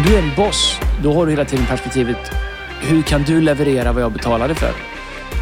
Om 0.00 0.06
du 0.06 0.14
är 0.14 0.22
en 0.22 0.34
boss, 0.36 0.80
då 1.02 1.12
har 1.12 1.26
du 1.26 1.32
hela 1.32 1.44
tiden 1.44 1.66
perspektivet 1.66 2.16
hur 2.80 3.02
kan 3.02 3.22
du 3.22 3.40
leverera 3.40 3.92
vad 3.92 4.02
jag 4.02 4.12
betalade 4.12 4.54
för? 4.54 4.72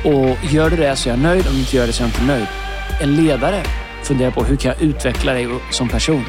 Och 0.05 0.37
gör 0.53 0.71
du 0.71 0.77
det 0.77 0.97
så 0.97 1.09
är 1.09 1.13
jag 1.13 1.21
nöjd. 1.21 1.47
Om 1.47 1.53
du 1.53 1.59
inte 1.61 1.77
gör 1.77 1.87
det 1.87 1.93
så 1.93 2.03
är 2.03 2.07
jag 2.07 2.15
inte 2.15 2.25
nöjd. 2.25 2.47
En 3.03 3.17
ledare 3.17 3.63
funderar 4.03 4.31
på 4.31 4.45
hur 4.45 4.57
kan 4.57 4.73
jag 4.73 4.83
utveckla 4.83 5.33
dig 5.33 5.49
som 5.71 5.89
person? 5.89 6.25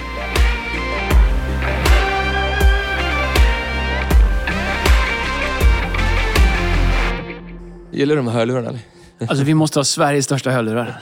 Gillar 7.92 8.16
du 8.16 8.22
de 8.22 8.28
här 8.28 8.40
hörlurarna? 8.40 8.80
Alltså 9.28 9.44
vi 9.44 9.54
måste 9.54 9.80
ha 9.80 9.84
Sveriges 9.84 10.26
största 10.26 10.52
hörlurar. 10.52 11.02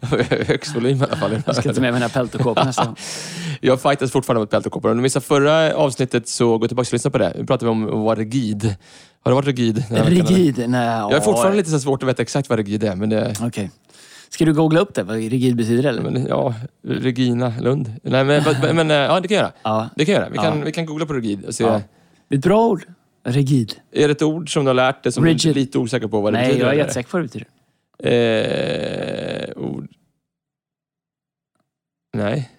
Högst 0.46 0.76
volym 0.76 0.96
i 0.96 1.04
alla 1.04 1.16
fall. 1.16 1.42
Jag 1.46 1.56
ska 1.56 1.72
ta 1.74 1.80
med 1.80 1.94
mina 1.94 2.08
peltokåpor 2.08 2.64
nästa 2.64 2.84
gång. 2.84 2.96
Jag 3.60 3.80
fightas 3.82 4.10
fortfarande 4.10 4.40
mot 4.40 4.50
peltokåpor. 4.50 4.90
Om 4.90 4.96
du 4.96 5.02
missade 5.02 5.24
förra 5.26 5.74
avsnittet 5.76 6.28
så 6.28 6.58
gå 6.58 6.68
tillbaka 6.68 6.88
och 6.88 6.92
lyssna 6.92 7.10
på 7.10 7.18
det. 7.18 7.32
Nu 7.38 7.46
pratade 7.46 7.64
vi 7.64 7.70
om 7.70 7.84
att 7.88 8.04
vara 8.04 8.14
rigid. 8.18 8.76
Har 9.22 9.30
du 9.30 9.34
varit 9.34 9.46
rigid? 9.46 9.84
Rigid? 9.90 10.64
Nej, 10.68 10.86
Jag 10.86 11.12
är 11.12 11.20
fortfarande 11.20 11.56
lite 11.56 11.70
så 11.70 11.80
svårt 11.80 12.02
att 12.02 12.08
veta 12.08 12.22
exakt 12.22 12.48
vad 12.48 12.58
rigid 12.58 12.84
är. 12.84 12.94
Men 12.96 13.08
det, 13.08 13.34
Okej. 13.42 13.70
Ska 14.28 14.44
du 14.44 14.52
googla 14.54 14.80
upp 14.80 14.94
det, 14.94 15.02
vad 15.02 15.16
rigid 15.16 15.56
betyder 15.56 15.88
eller? 15.88 16.02
men, 16.02 16.26
ja, 16.26 16.54
Regina 16.88 17.52
Lund. 17.60 17.92
Nej, 18.02 18.24
men, 18.24 18.42
men, 18.62 18.76
men 18.76 18.90
ja, 19.10 19.20
det 19.20 19.28
kan 19.28 19.36
jag 19.36 19.42
göra. 19.42 19.52
Ja. 19.62 19.88
Det 19.96 20.04
kan 20.04 20.14
jag 20.14 20.20
göra. 20.20 20.30
Vi 20.30 20.38
kan, 20.38 20.58
Ja. 20.58 20.64
vi 20.64 20.72
kan 20.72 20.86
googla 20.86 21.06
på 21.06 21.12
rigid 21.12 21.44
och 21.44 21.54
se. 21.54 21.64
Ja. 21.64 21.80
Det 22.28 22.34
är 22.34 22.38
ett 22.38 22.44
bra 22.44 22.66
ord. 22.66 22.84
Rigid. 23.24 23.74
Är 23.92 24.08
det 24.08 24.12
ett 24.12 24.22
ord 24.22 24.52
som 24.52 24.64
du 24.64 24.68
har 24.68 24.74
lärt 24.74 25.02
dig 25.02 25.12
som 25.12 25.24
du 25.24 25.30
är 25.30 25.34
Rigid. 25.34 25.56
lite 25.56 25.78
osäker 25.78 26.08
på 26.08 26.20
vad 26.20 26.32
det 26.32 26.38
Nej, 26.38 26.46
betyder? 26.48 26.66
jag 26.66 26.74
är 26.74 26.78
jättesäker 26.78 27.10
på 27.10 27.16
vad 27.18 27.24
det 27.24 27.26
betyder. 27.26 27.48
Eh, 29.48 29.62
ord. 29.62 29.88
Nej. 32.16 32.50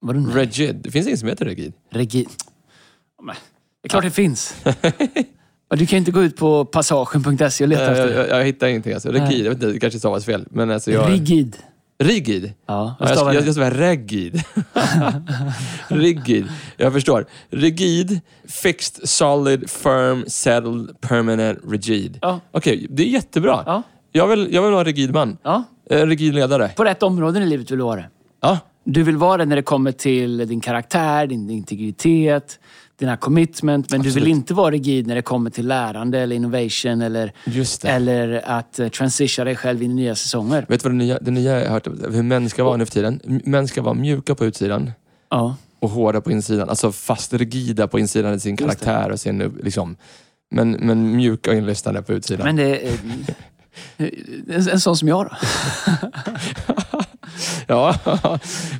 Vadå 0.00 0.20
nej? 0.20 0.34
Rigid. 0.46 0.76
Det 0.76 0.90
finns 0.90 1.06
inget 1.06 1.18
som 1.18 1.28
heter 1.28 1.44
rigid. 1.44 1.72
Rigid. 1.90 2.28
Men, 3.22 3.34
Det 3.82 3.86
är 3.86 3.88
klart 3.88 4.04
det 4.04 4.10
finns. 4.10 4.54
Du 5.76 5.86
kan 5.86 5.98
inte 5.98 6.10
gå 6.10 6.22
ut 6.22 6.36
på 6.36 6.64
passagen.se 6.64 7.64
och 7.64 7.68
leta 7.68 7.82
jag, 7.82 7.90
efter 7.92 8.16
jag, 8.16 8.28
det. 8.28 8.36
jag 8.38 8.44
hittar 8.44 8.66
ingenting. 8.66 8.92
Alltså. 8.92 9.08
Rigid, 9.10 9.22
Nej. 9.28 9.38
jag 9.42 9.50
vet 9.50 9.54
inte, 9.62 9.66
det 9.66 9.78
kanske 9.80 9.98
stavas 9.98 10.24
fel. 10.24 10.46
Men 10.50 10.70
alltså 10.70 10.90
jag... 10.92 11.10
Rigid. 11.12 11.56
Rigid? 12.02 12.52
Ja, 12.66 12.96
jag, 13.00 13.08
jag, 13.08 13.26
det? 13.26 13.34
jag 13.34 13.42
ska 13.42 13.52
säga 13.52 13.70
rigid. 13.70 14.42
rigid. 15.88 16.48
Jag 16.76 16.92
förstår. 16.92 17.26
Rigid, 17.50 18.20
fixed, 18.48 19.08
solid, 19.08 19.70
firm, 19.70 20.24
settled, 20.26 21.00
permanent, 21.00 21.58
rigid. 21.68 22.18
Ja. 22.22 22.40
Okej, 22.50 22.86
det 22.90 23.02
är 23.02 23.06
jättebra. 23.06 23.62
Ja. 23.66 23.82
Jag, 24.12 24.26
vill, 24.26 24.54
jag 24.54 24.62
vill 24.62 24.70
vara 24.70 24.80
en 24.80 24.86
rigid 24.86 25.12
man. 25.12 25.36
Ja. 25.42 25.64
En 25.90 26.08
rigid 26.08 26.34
ledare. 26.34 26.68
På 26.68 26.84
rätt 26.84 27.02
områden 27.02 27.42
i 27.42 27.46
livet 27.46 27.70
vill 27.70 27.78
du 27.78 27.84
vara 27.84 28.00
det. 28.00 28.08
Ja. 28.40 28.58
Du 28.84 29.02
vill 29.02 29.16
vara 29.16 29.36
det 29.36 29.44
när 29.44 29.56
det 29.56 29.62
kommer 29.62 29.92
till 29.92 30.48
din 30.48 30.60
karaktär, 30.60 31.26
din 31.26 31.50
integritet, 31.50 32.58
dina 33.06 33.16
commitment. 33.16 33.90
Men 33.90 34.02
du 34.02 34.08
Absolut. 34.08 34.26
vill 34.26 34.32
inte 34.32 34.54
vara 34.54 34.70
rigid 34.70 35.06
när 35.06 35.14
det 35.14 35.22
kommer 35.22 35.50
till 35.50 35.66
lärande 35.68 36.18
eller 36.20 36.36
innovation 36.36 37.02
eller, 37.02 37.32
eller 37.84 38.42
att 38.50 38.80
uh, 38.80 38.88
transitiona 38.88 39.44
dig 39.44 39.56
själv 39.56 39.82
in 39.82 39.90
i 39.90 39.94
nya 39.94 40.14
säsonger. 40.14 40.66
Vet 40.68 40.82
du 40.82 40.88
vad 40.88 40.92
det 40.92 40.96
nya, 41.04 41.18
det 41.18 41.30
nya 41.30 41.52
jag 41.60 41.66
har 41.66 41.72
hört? 41.72 41.86
Hur 41.86 42.22
män 42.22 42.50
ska 42.50 42.64
vara 42.64 42.76
nu 42.76 42.86
för 42.86 42.92
tiden? 42.92 43.20
Män 43.44 43.68
ska 43.68 43.82
vara 43.82 43.94
mjuka 43.94 44.34
på 44.34 44.44
utsidan 44.44 44.92
Ja. 45.30 45.56
och 45.80 45.90
hårda 45.90 46.20
på 46.20 46.32
insidan. 46.32 46.68
Alltså 46.68 46.92
fast 46.92 47.32
rigida 47.32 47.88
på 47.88 47.98
insidan 47.98 48.34
i 48.34 48.40
sin 48.40 48.50
Just 48.50 48.58
det. 48.80 48.84
karaktär 48.84 49.10
och 49.10 49.20
sin... 49.20 49.38
Liksom, 49.62 49.96
men, 50.50 50.70
men 50.70 51.16
mjuka 51.16 51.50
och 51.50 51.56
inlyssnande 51.56 52.02
på 52.02 52.12
utsidan. 52.12 52.46
Men 52.46 52.56
det 52.56 52.86
är... 52.88 52.92
eh, 53.96 54.06
En, 54.56 54.68
en 54.68 54.80
sån 54.80 54.96
som 54.96 55.08
jag 55.08 55.26
då. 55.26 55.36
Ja, 57.66 57.94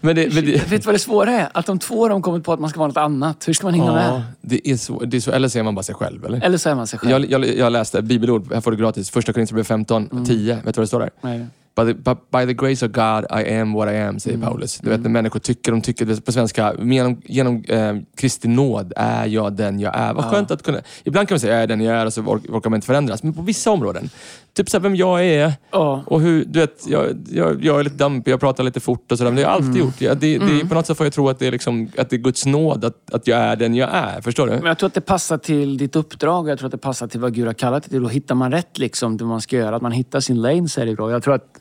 men 0.01 0.17
det... 0.17 0.35
Men 0.35 0.45
det 0.47 0.53
Vet 0.71 0.71
du 0.71 0.79
vad 0.87 0.95
det 0.95 0.99
svåra 0.99 1.31
är? 1.33 1.49
Att 1.55 1.67
de 1.67 1.79
två 1.79 2.09
de 2.09 2.23
kommit 2.23 2.45
på 2.45 2.53
att 2.53 2.61
man 2.61 2.71
ska 2.71 2.79
vara 2.79 2.89
något 2.89 2.97
annat. 2.97 3.49
Hur 3.49 3.53
ska 3.55 3.67
man 3.67 3.75
hinna 3.75 3.87
ja, 4.03 4.13
med? 4.13 4.23
det 4.41 4.69
är, 4.71 4.77
så, 4.77 5.01
det 5.05 5.17
är 5.17 5.21
så... 5.21 5.31
Eller 5.33 5.49
så 5.49 5.59
är 5.59 5.63
man 5.63 5.75
bara 5.75 5.83
sig 5.83 5.95
själv, 5.95 6.25
eller? 6.27 6.45
Eller 6.45 6.59
så 6.59 6.71
är 6.71 6.75
man 6.75 6.87
sig 6.87 6.99
själv. 6.99 7.13
Jag, 7.31 7.45
jag, 7.45 7.57
jag 7.57 7.73
läste 7.73 8.03
bibelord, 8.03 8.53
här 8.53 8.61
får 8.61 8.71
du 8.71 8.77
gratis. 8.77 9.11
Första 9.11 9.33
Korinthierbrevet 9.33 9.67
15, 9.69 10.09
Mm. 10.13 10.25
10. 10.25 10.55
Vet 10.55 10.65
du 10.65 10.71
vad 10.73 10.75
det 10.83 10.87
står 10.87 11.01
där? 11.01 11.11
Nej. 11.21 11.47
By 11.77 11.83
the, 11.95 12.15
by, 12.33 12.47
the 12.47 12.55
grace 12.67 12.87
of 12.87 12.93
God 12.93 13.41
I 13.41 13.55
am 13.55 13.73
what 13.73 13.89
I 13.93 13.97
am, 13.99 14.21
säger 14.21 14.37
Mm. 14.37 14.49
Paulus. 14.49 14.79
Du 14.79 14.91
vet 14.91 15.01
när 15.01 15.11
människor 15.11 15.41
tycker, 15.41 15.73
de 15.73 15.81
tycker 15.81 16.21
på 16.21 16.33
svenska, 16.33 16.75
genom, 16.83 17.23
genom 17.25 17.65
eh, 17.69 17.95
Kristi 18.17 18.49
nåd 18.49 18.93
är 18.97 19.27
jag 19.27 19.53
den 19.53 19.81
jag 19.81 19.97
är. 19.97 20.15
Vad 20.15 20.25
Ja. 20.25 20.31
skönt 20.31 20.51
att 20.51 20.63
kunna... 20.63 20.81
Ibland 21.05 21.29
kan 21.29 21.35
man 21.35 21.41
säga 21.41 21.55
jag 21.55 21.63
är 21.63 21.67
den 21.67 21.81
jag 21.81 21.97
är 21.97 22.07
och 22.07 22.13
så 22.13 22.23
ork- 22.23 22.49
orkar 22.57 22.71
man 22.71 22.77
inte 22.77 22.87
förändras. 22.87 23.23
Men 23.23 23.33
på 23.35 23.43
vissa 23.43 23.71
områden, 23.71 24.11
typ 24.57 24.71
så 24.71 24.77
här, 24.77 24.83
vem 24.83 24.97
jag 24.97 25.25
är 25.27 25.53
Ja. 25.71 26.03
och 26.07 26.21
hur, 26.21 26.45
du 26.45 26.61
vet, 26.61 26.87
jag, 26.87 27.27
jag, 27.31 27.65
jag 27.65 27.81
är 27.81 27.85
lite 27.85 27.97
dampig, 27.97 28.33
jag 28.33 28.41
pratar 28.41 28.65
lite 28.65 28.81
fort 28.81 29.13
och 29.13 29.19
sådär. 29.19 29.31
Men 29.31 29.37
det 29.37 29.43
har 29.43 29.51
jag 29.51 29.57
alltid 29.57 29.71
Mm. 29.75 29.87
gjort. 29.87 30.01
Ja, 30.01 30.15
det, 30.15 30.39
det, 30.39 30.69
på 30.69 30.75
något 30.75 30.87
sätt 30.87 30.97
får 30.97 31.07
jag 31.07 31.13
tro 31.13 31.29
att 31.29 31.39
det 31.39 31.47
är, 31.47 31.51
liksom, 31.53 31.89
att 31.99 32.11
det 32.11 32.17
är 32.17 32.19
Guds 32.19 32.47
nåd 32.47 32.85
att, 32.85 33.15
att 33.15 33.27
jag 33.27 33.39
är 33.39 33.57
den 33.57 33.75
jag 33.75 33.91
är. 33.93 34.21
Förstår 34.21 34.47
du? 34.47 34.53
Men 34.53 34.65
jag 34.65 34.79
tror 34.79 34.87
att 34.87 34.95
det 34.95 35.01
passar 35.01 35.39
till 35.39 35.77
ditt 35.79 35.97
uppdrag. 35.97 36.49
Jag 36.49 36.59
tror 36.59 36.67
att 36.67 36.73
det 36.73 36.79
passar 36.79 37.07
till 37.07 37.21
vad 37.21 37.35
Gud 37.35 37.47
har 37.47 37.55
kallat 37.55 37.83
det 37.83 37.89
till. 37.91 38.03
Då 38.03 38.09
hittar 38.09 38.35
man 38.35 38.53
rätt 38.53 38.79
liksom, 38.79 39.17
det 39.17 39.25
man 39.25 39.41
ska 39.41 39.57
göra. 39.57 39.77
Att 39.77 39.83
man 39.83 39.93
hittar 39.93 40.21
sin 40.21 40.43
lane 40.43 40.69
så 40.69 40.81
är 40.81 40.87
det 40.87 40.95
bra. 40.95 41.11
Jag 41.11 41.23
tror 41.23 41.35
att 41.35 41.61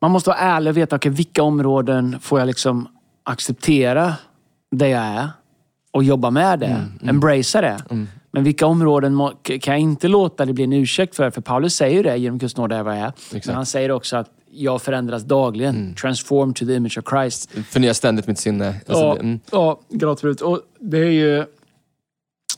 man 0.00 0.10
måste 0.10 0.30
vara 0.30 0.38
ärlig 0.38 0.70
och 0.70 0.76
veta 0.76 0.96
okay, 0.96 1.12
vilka 1.12 1.42
områden 1.42 2.16
får 2.20 2.38
jag 2.38 2.46
liksom 2.46 2.88
acceptera 3.24 4.14
det 4.70 4.88
jag 4.88 5.02
är 5.02 5.28
och 5.92 6.04
jobba 6.04 6.30
med 6.30 6.58
det. 6.58 6.84
Embracea 7.08 7.60
det. 7.60 8.06
Men 8.36 8.44
vilka 8.44 8.66
områden 8.66 9.14
må, 9.14 9.32
kan 9.42 9.74
jag 9.74 9.78
inte 9.80 10.08
låta 10.08 10.44
det 10.44 10.52
bli 10.52 10.64
en 10.64 10.72
ursäkt 10.72 11.16
för? 11.16 11.30
För 11.30 11.40
Paulus 11.40 11.74
säger 11.74 11.96
ju 11.96 12.02
det, 12.02 12.16
genom 12.16 12.38
Guds 12.38 12.56
nåd 12.56 12.72
är 12.72 12.82
vad 12.82 12.96
jag 12.98 13.02
är. 13.02 13.12
Men 13.46 13.54
han 13.54 13.66
säger 13.66 13.90
också 13.90 14.16
att 14.16 14.30
jag 14.50 14.82
förändras 14.82 15.22
dagligen. 15.22 15.94
Transform 15.94 16.54
to 16.54 16.66
the 16.66 16.74
image 16.74 16.98
of 16.98 17.04
Christ. 17.10 17.50
Förnyar 17.68 17.92
ständigt 17.92 18.26
mitt 18.26 18.38
sinne. 18.38 18.68
Alltså, 18.68 19.04
Ja, 19.04 19.14
det- 19.14 19.20
mm. 19.20 19.40
ja 19.52 19.80
gratulent. 19.90 20.40
Och 20.40 20.60
det 20.80 20.98
är 20.98 21.10
ju... 21.10 21.44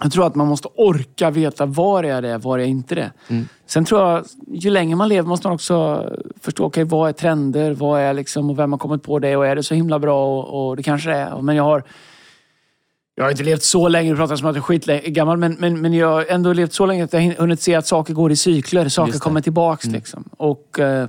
Jag 0.01 0.13
tror 0.13 0.27
att 0.27 0.35
man 0.35 0.47
måste 0.47 0.69
orka 0.75 1.31
veta 1.31 1.67
var 1.67 2.05
är 2.05 2.23
det, 2.23 2.39
var 2.39 2.59
är 2.59 2.65
inte 2.65 2.95
det. 2.95 3.13
Mm. 3.29 3.49
Sen 3.67 3.85
tror 3.85 4.01
jag, 4.01 4.25
ju 4.49 4.71
längre 4.71 4.97
man 4.97 5.09
lever 5.09 5.29
måste 5.29 5.47
man 5.47 5.55
också 5.55 6.05
förstå, 6.41 6.65
okay, 6.65 6.85
vad 6.85 7.09
är 7.09 7.13
trender? 7.13 7.75
Vad 7.75 8.01
är 8.01 8.15
liksom, 8.15 8.51
och 8.51 8.59
vem 8.59 8.73
har 8.73 8.79
kommit 8.79 9.03
på 9.03 9.19
det? 9.19 9.37
Och 9.37 9.47
är 9.47 9.57
det 9.57 9.63
så 9.63 9.75
himla 9.75 9.99
bra? 9.99 10.39
Och, 10.39 10.69
och 10.69 10.77
det 10.77 10.83
kanske 10.83 11.11
det 11.11 11.17
är. 11.17 11.43
Men 11.43 11.57
jag 11.57 11.65
har... 11.65 11.83
Jag 13.19 13.25
har 13.25 13.31
inte 13.31 13.43
levt 13.43 13.63
så 13.63 13.89
länge, 13.89 14.11
du 14.11 14.17
pratar 14.17 14.37
som 14.37 14.49
att 14.49 14.57
jag 14.57 14.63
är 14.63 14.81
skitgammal, 14.81 15.37
men, 15.37 15.57
men, 15.59 15.81
men 15.81 15.93
jag 15.93 16.09
har 16.09 16.27
ändå 16.29 16.53
levt 16.53 16.73
så 16.73 16.87
länge 16.87 17.05
att 17.05 17.13
jag 17.13 17.21
hunnit 17.21 17.61
se 17.61 17.75
att 17.75 17.87
saker 17.87 18.15
går 18.15 18.33
i 18.33 18.37
cykler. 18.37 18.89
Saker 18.89 19.19
kommer 19.19 19.41
tillbaks. 19.41 19.85
Liksom. 19.85 20.25
Och 20.37 20.79
eh, 20.79 21.09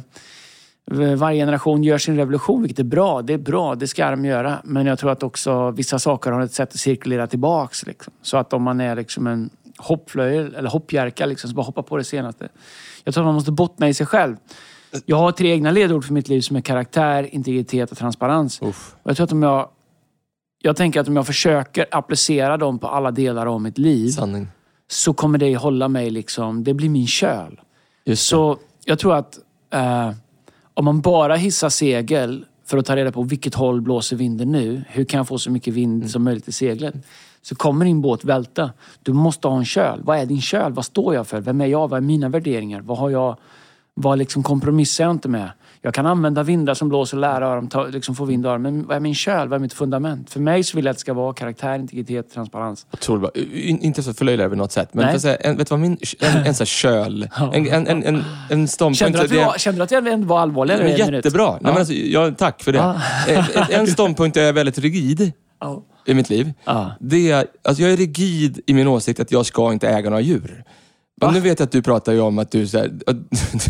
varje 1.18 1.42
generation 1.42 1.84
gör 1.84 1.98
sin 1.98 2.18
revolution, 2.18 2.62
vilket 2.62 2.80
är 2.80 2.84
bra. 2.84 3.22
Det 3.22 3.34
är 3.34 3.38
bra, 3.38 3.76
det 3.76 3.88
ska 3.88 4.10
de 4.10 4.26
göra. 4.26 4.58
Men 4.64 4.86
jag 4.86 5.00
tror 5.00 5.12
att 5.12 5.24
också 5.24 5.72
vissa 5.72 6.00
saker 6.00 6.32
har 6.32 6.42
ett 6.42 6.54
sätt 6.54 6.70
att 6.70 6.80
cirkulera 6.80 7.28
tillbaks. 7.28 7.86
Liksom. 7.86 8.14
Så 8.22 8.38
att 8.38 8.54
om 8.54 8.64
man 8.64 8.82
är 8.82 8.96
liksom 8.96 9.28
en 9.28 9.50
hoppflöjel 9.78 10.56
eller 10.56 10.70
hoppjerka 10.70 11.26
liksom, 11.26 11.48
som 11.48 11.56
bara 11.56 11.66
hoppar 11.66 11.84
på 11.84 11.98
det 11.98 12.04
senaste. 12.04 12.50
Jag 13.04 13.14
tror 13.14 13.24
att 13.24 13.28
man 13.28 13.36
måste 13.36 13.52
bottna 13.52 13.90
i 13.90 13.94
sig 13.94 14.06
själv. 14.06 14.36
Jag 15.06 15.18
har 15.18 15.32
tre 15.32 15.52
egna 15.52 15.72
ledord 15.72 16.06
för 16.06 16.14
mitt 16.14 16.28
liv 16.28 16.42
som 16.42 16.56
är 16.56 16.62
karaktär, 16.62 17.36
integritet 17.36 17.92
och 17.92 17.98
transparens. 17.98 18.62
Och 18.62 18.76
jag 19.04 19.16
tror 19.18 19.24
att 19.24 19.32
om 19.32 19.44
jag... 19.44 19.70
Jag 20.62 20.76
tänker 20.76 21.00
att 21.00 21.08
om 21.08 21.16
jag 21.16 21.28
försöker 21.28 21.86
applicera 21.92 22.58
dem 22.58 22.80
på 22.80 22.88
alla 22.88 23.12
delar 23.12 23.46
av 23.46 23.62
mitt 23.62 23.78
liv 23.78 24.10
Sanning. 24.10 24.48
så 24.88 25.14
kommer 25.14 25.38
det 25.38 25.56
hålla 25.58 25.88
mig 25.88 26.10
liksom... 26.10 26.64
Det 26.64 26.74
blir 26.74 26.90
min 26.90 27.08
köl. 27.08 27.60
Så 28.16 28.58
jag 28.86 29.00
tror 29.00 29.16
att 29.16 29.40
eh, 29.74 30.12
om 30.74 30.86
man 30.86 31.02
bara 31.02 31.36
hissar 31.36 31.70
segel 31.70 32.46
för 32.66 32.78
att 32.78 32.86
ta 32.86 32.96
reda 32.96 33.12
på 33.12 33.24
vilket 33.24 33.56
håll 33.56 33.82
blåser 33.82 34.16
vinden 34.16 34.52
nu. 34.52 34.84
Hur 34.88 35.06
kan 35.06 35.18
jag 35.18 35.28
få 35.28 35.38
så 35.38 35.52
mycket 35.52 35.74
vind 35.74 35.96
Mm. 35.96 36.10
som 36.10 36.24
möjligt 36.24 36.48
i 36.48 36.52
seglet? 36.52 36.96
Så 37.42 37.56
kommer 37.56 37.86
din 37.86 38.02
båt 38.02 38.24
välta. 38.26 38.72
Du 39.04 39.14
måste 39.14 39.48
ha 39.48 39.58
en 39.58 39.66
köl. 39.66 40.00
Vad 40.04 40.18
är 40.18 40.26
din 40.26 40.42
köl? 40.42 40.74
Vad 40.74 40.86
står 40.86 41.16
jag 41.16 41.28
för? 41.28 41.42
Vem 41.42 41.62
är 41.62 41.66
jag? 41.66 41.88
Vad 41.88 41.98
är 41.98 42.02
mina 42.02 42.30
värderingar? 42.30 42.82
Vad 42.82 42.98
har 42.98 43.10
jag... 43.10 43.38
Vad 44.02 44.18
liksom 44.18 44.44
kompromissar 44.44 45.04
jag 45.04 45.12
inte 45.12 45.30
med? 45.30 45.50
Jag 45.82 45.94
kan 45.94 46.06
använda 46.06 46.44
vindar 46.44 46.74
som 46.74 46.90
blåser 46.90 47.18
och 47.18 47.22
lära 47.22 47.56
dem, 47.56 47.68
ta, 47.68 47.84
liksom 47.88 48.16
få 48.16 48.26
vind 48.26 48.46
av 48.46 48.54
dem. 48.54 48.62
Men 48.62 48.88
vad 48.88 48.96
är 48.96 49.00
min 49.00 49.16
köl? 49.16 49.48
Vad 49.48 49.56
är 49.58 49.60
mitt 49.60 49.74
fundament? 49.74 50.30
För 50.30 50.40
mig 50.40 50.64
så 50.64 50.78
vill 50.78 50.86
jag 50.86 50.92
att 50.92 50.98
det 50.98 51.02
ska 51.02 51.14
vara 51.14 51.34
karaktär, 51.34 51.76
integritet, 51.76 52.34
transparens. 52.34 52.86
Otroligt 52.94 53.22
bra. 53.22 53.32
In- 53.54 53.80
Inte 53.82 54.04
så 54.04 54.14
förlöjligare 54.14 54.46
över 54.46 54.56
något 54.56 54.72
sätt, 54.72 54.90
men 54.94 55.12
för 55.12 55.20
säga, 55.20 55.36
en, 55.36 55.58
vet 55.58 55.68
du 55.68 55.72
vad 55.74 55.80
min... 55.80 55.98
En, 56.20 56.38
en 56.38 56.54
sån 56.54 56.62
här 56.62 56.66
köl. 56.66 57.30
En, 57.54 57.68
en, 57.68 57.88
en, 57.88 58.04
en, 58.04 58.24
en 58.50 58.68
ståndpunkt... 58.68 59.00
Kände 59.00 59.18
du 59.18 59.24
att, 59.26 59.32
vi 59.32 59.38
var, 59.38 59.58
kände 59.58 59.84
att 59.84 59.92
jag 59.92 60.08
ändå 60.08 60.28
var 60.28 60.40
allvarlig? 60.40 60.76
Men 60.78 60.88
en 60.88 61.14
jättebra. 61.14 61.52
Nej, 61.52 61.60
men 61.62 61.78
alltså, 61.78 61.94
ja, 61.94 62.32
tack 62.38 62.64
för 62.64 62.72
det. 62.72 62.78
Ja. 62.78 62.96
En, 63.28 63.44
en 63.80 63.88
ståndpunkt 63.88 64.34
där 64.34 64.42
jag 64.42 64.50
är 64.50 64.54
väldigt 64.54 64.78
rigid 64.80 65.32
Ja. 65.62 65.84
i 66.06 66.14
mitt 66.14 66.30
liv. 66.30 66.54
Ja. 66.66 66.92
Det 67.00 67.32
är, 67.32 67.46
alltså 67.64 67.84
jag 67.84 67.92
är 67.92 67.98
rigid 67.98 68.60
i 68.66 68.74
min 68.74 68.88
åsikt 68.88 69.20
att 69.20 69.32
jag 69.32 69.46
ska 69.46 69.74
inte 69.74 69.90
äga 69.90 70.10
några 70.10 70.22
djur. 70.22 70.64
Och 71.28 71.34
nu 71.34 71.40
vet 71.40 71.60
jag 71.60 71.66
att 71.66 71.72
du 71.72 71.82
pratar 71.82 72.14
ju 72.14 72.20
om 72.22 72.40
att 72.40 72.52
du, 72.52 72.68
så 72.68 72.78
här, 72.78 72.92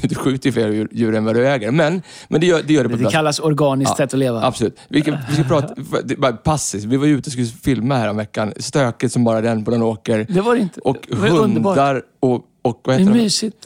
du 0.07 0.15
skjuter 0.15 0.47
ju 0.47 0.53
fler 0.53 0.69
djur, 0.69 0.87
djur 0.91 1.15
än 1.15 1.25
vad 1.25 1.35
du 1.35 1.47
äger. 1.47 1.71
Men, 1.71 2.01
men 2.27 2.41
det, 2.41 2.47
gör, 2.47 2.61
det 2.67 2.73
gör 2.73 2.83
det 2.83 2.89
på 2.89 2.95
ett 2.95 3.03
Det 3.03 3.11
kallas 3.11 3.39
organiskt 3.39 3.97
sätt 3.97 4.13
att 4.13 4.19
leva. 4.19 4.43
Absolut. 4.43 4.79
Vi, 4.89 5.01
kan, 5.01 5.17
vi 5.29 5.33
ska 5.35 5.43
prata... 5.43 5.73
Det 6.03 6.13
är 6.13 6.31
passivt. 6.31 6.83
Vi 6.83 6.97
var 6.97 7.07
ute 7.07 7.27
och 7.27 7.31
skulle 7.31 7.47
filma 7.47 7.95
här 7.95 8.09
om 8.09 8.17
veckan. 8.17 8.53
Stökigt 8.57 9.13
som 9.13 9.23
bara 9.23 9.41
den 9.41 9.65
på 9.65 9.71
någon 9.71 9.81
åker. 9.81 10.25
Det 10.29 10.41
var 10.41 10.55
det 10.55 10.61
inte. 10.61 10.79
Och 10.79 10.97
det 11.07 11.15
var 11.15 11.29
underbart. 11.39 11.77
hundar 11.77 12.01
och, 12.19 12.45
och 12.61 12.81
vad 12.83 12.95
Det 12.95 12.99
heter 12.99 13.11
är 13.11 13.15
de? 13.15 13.23
mysigt. 13.23 13.57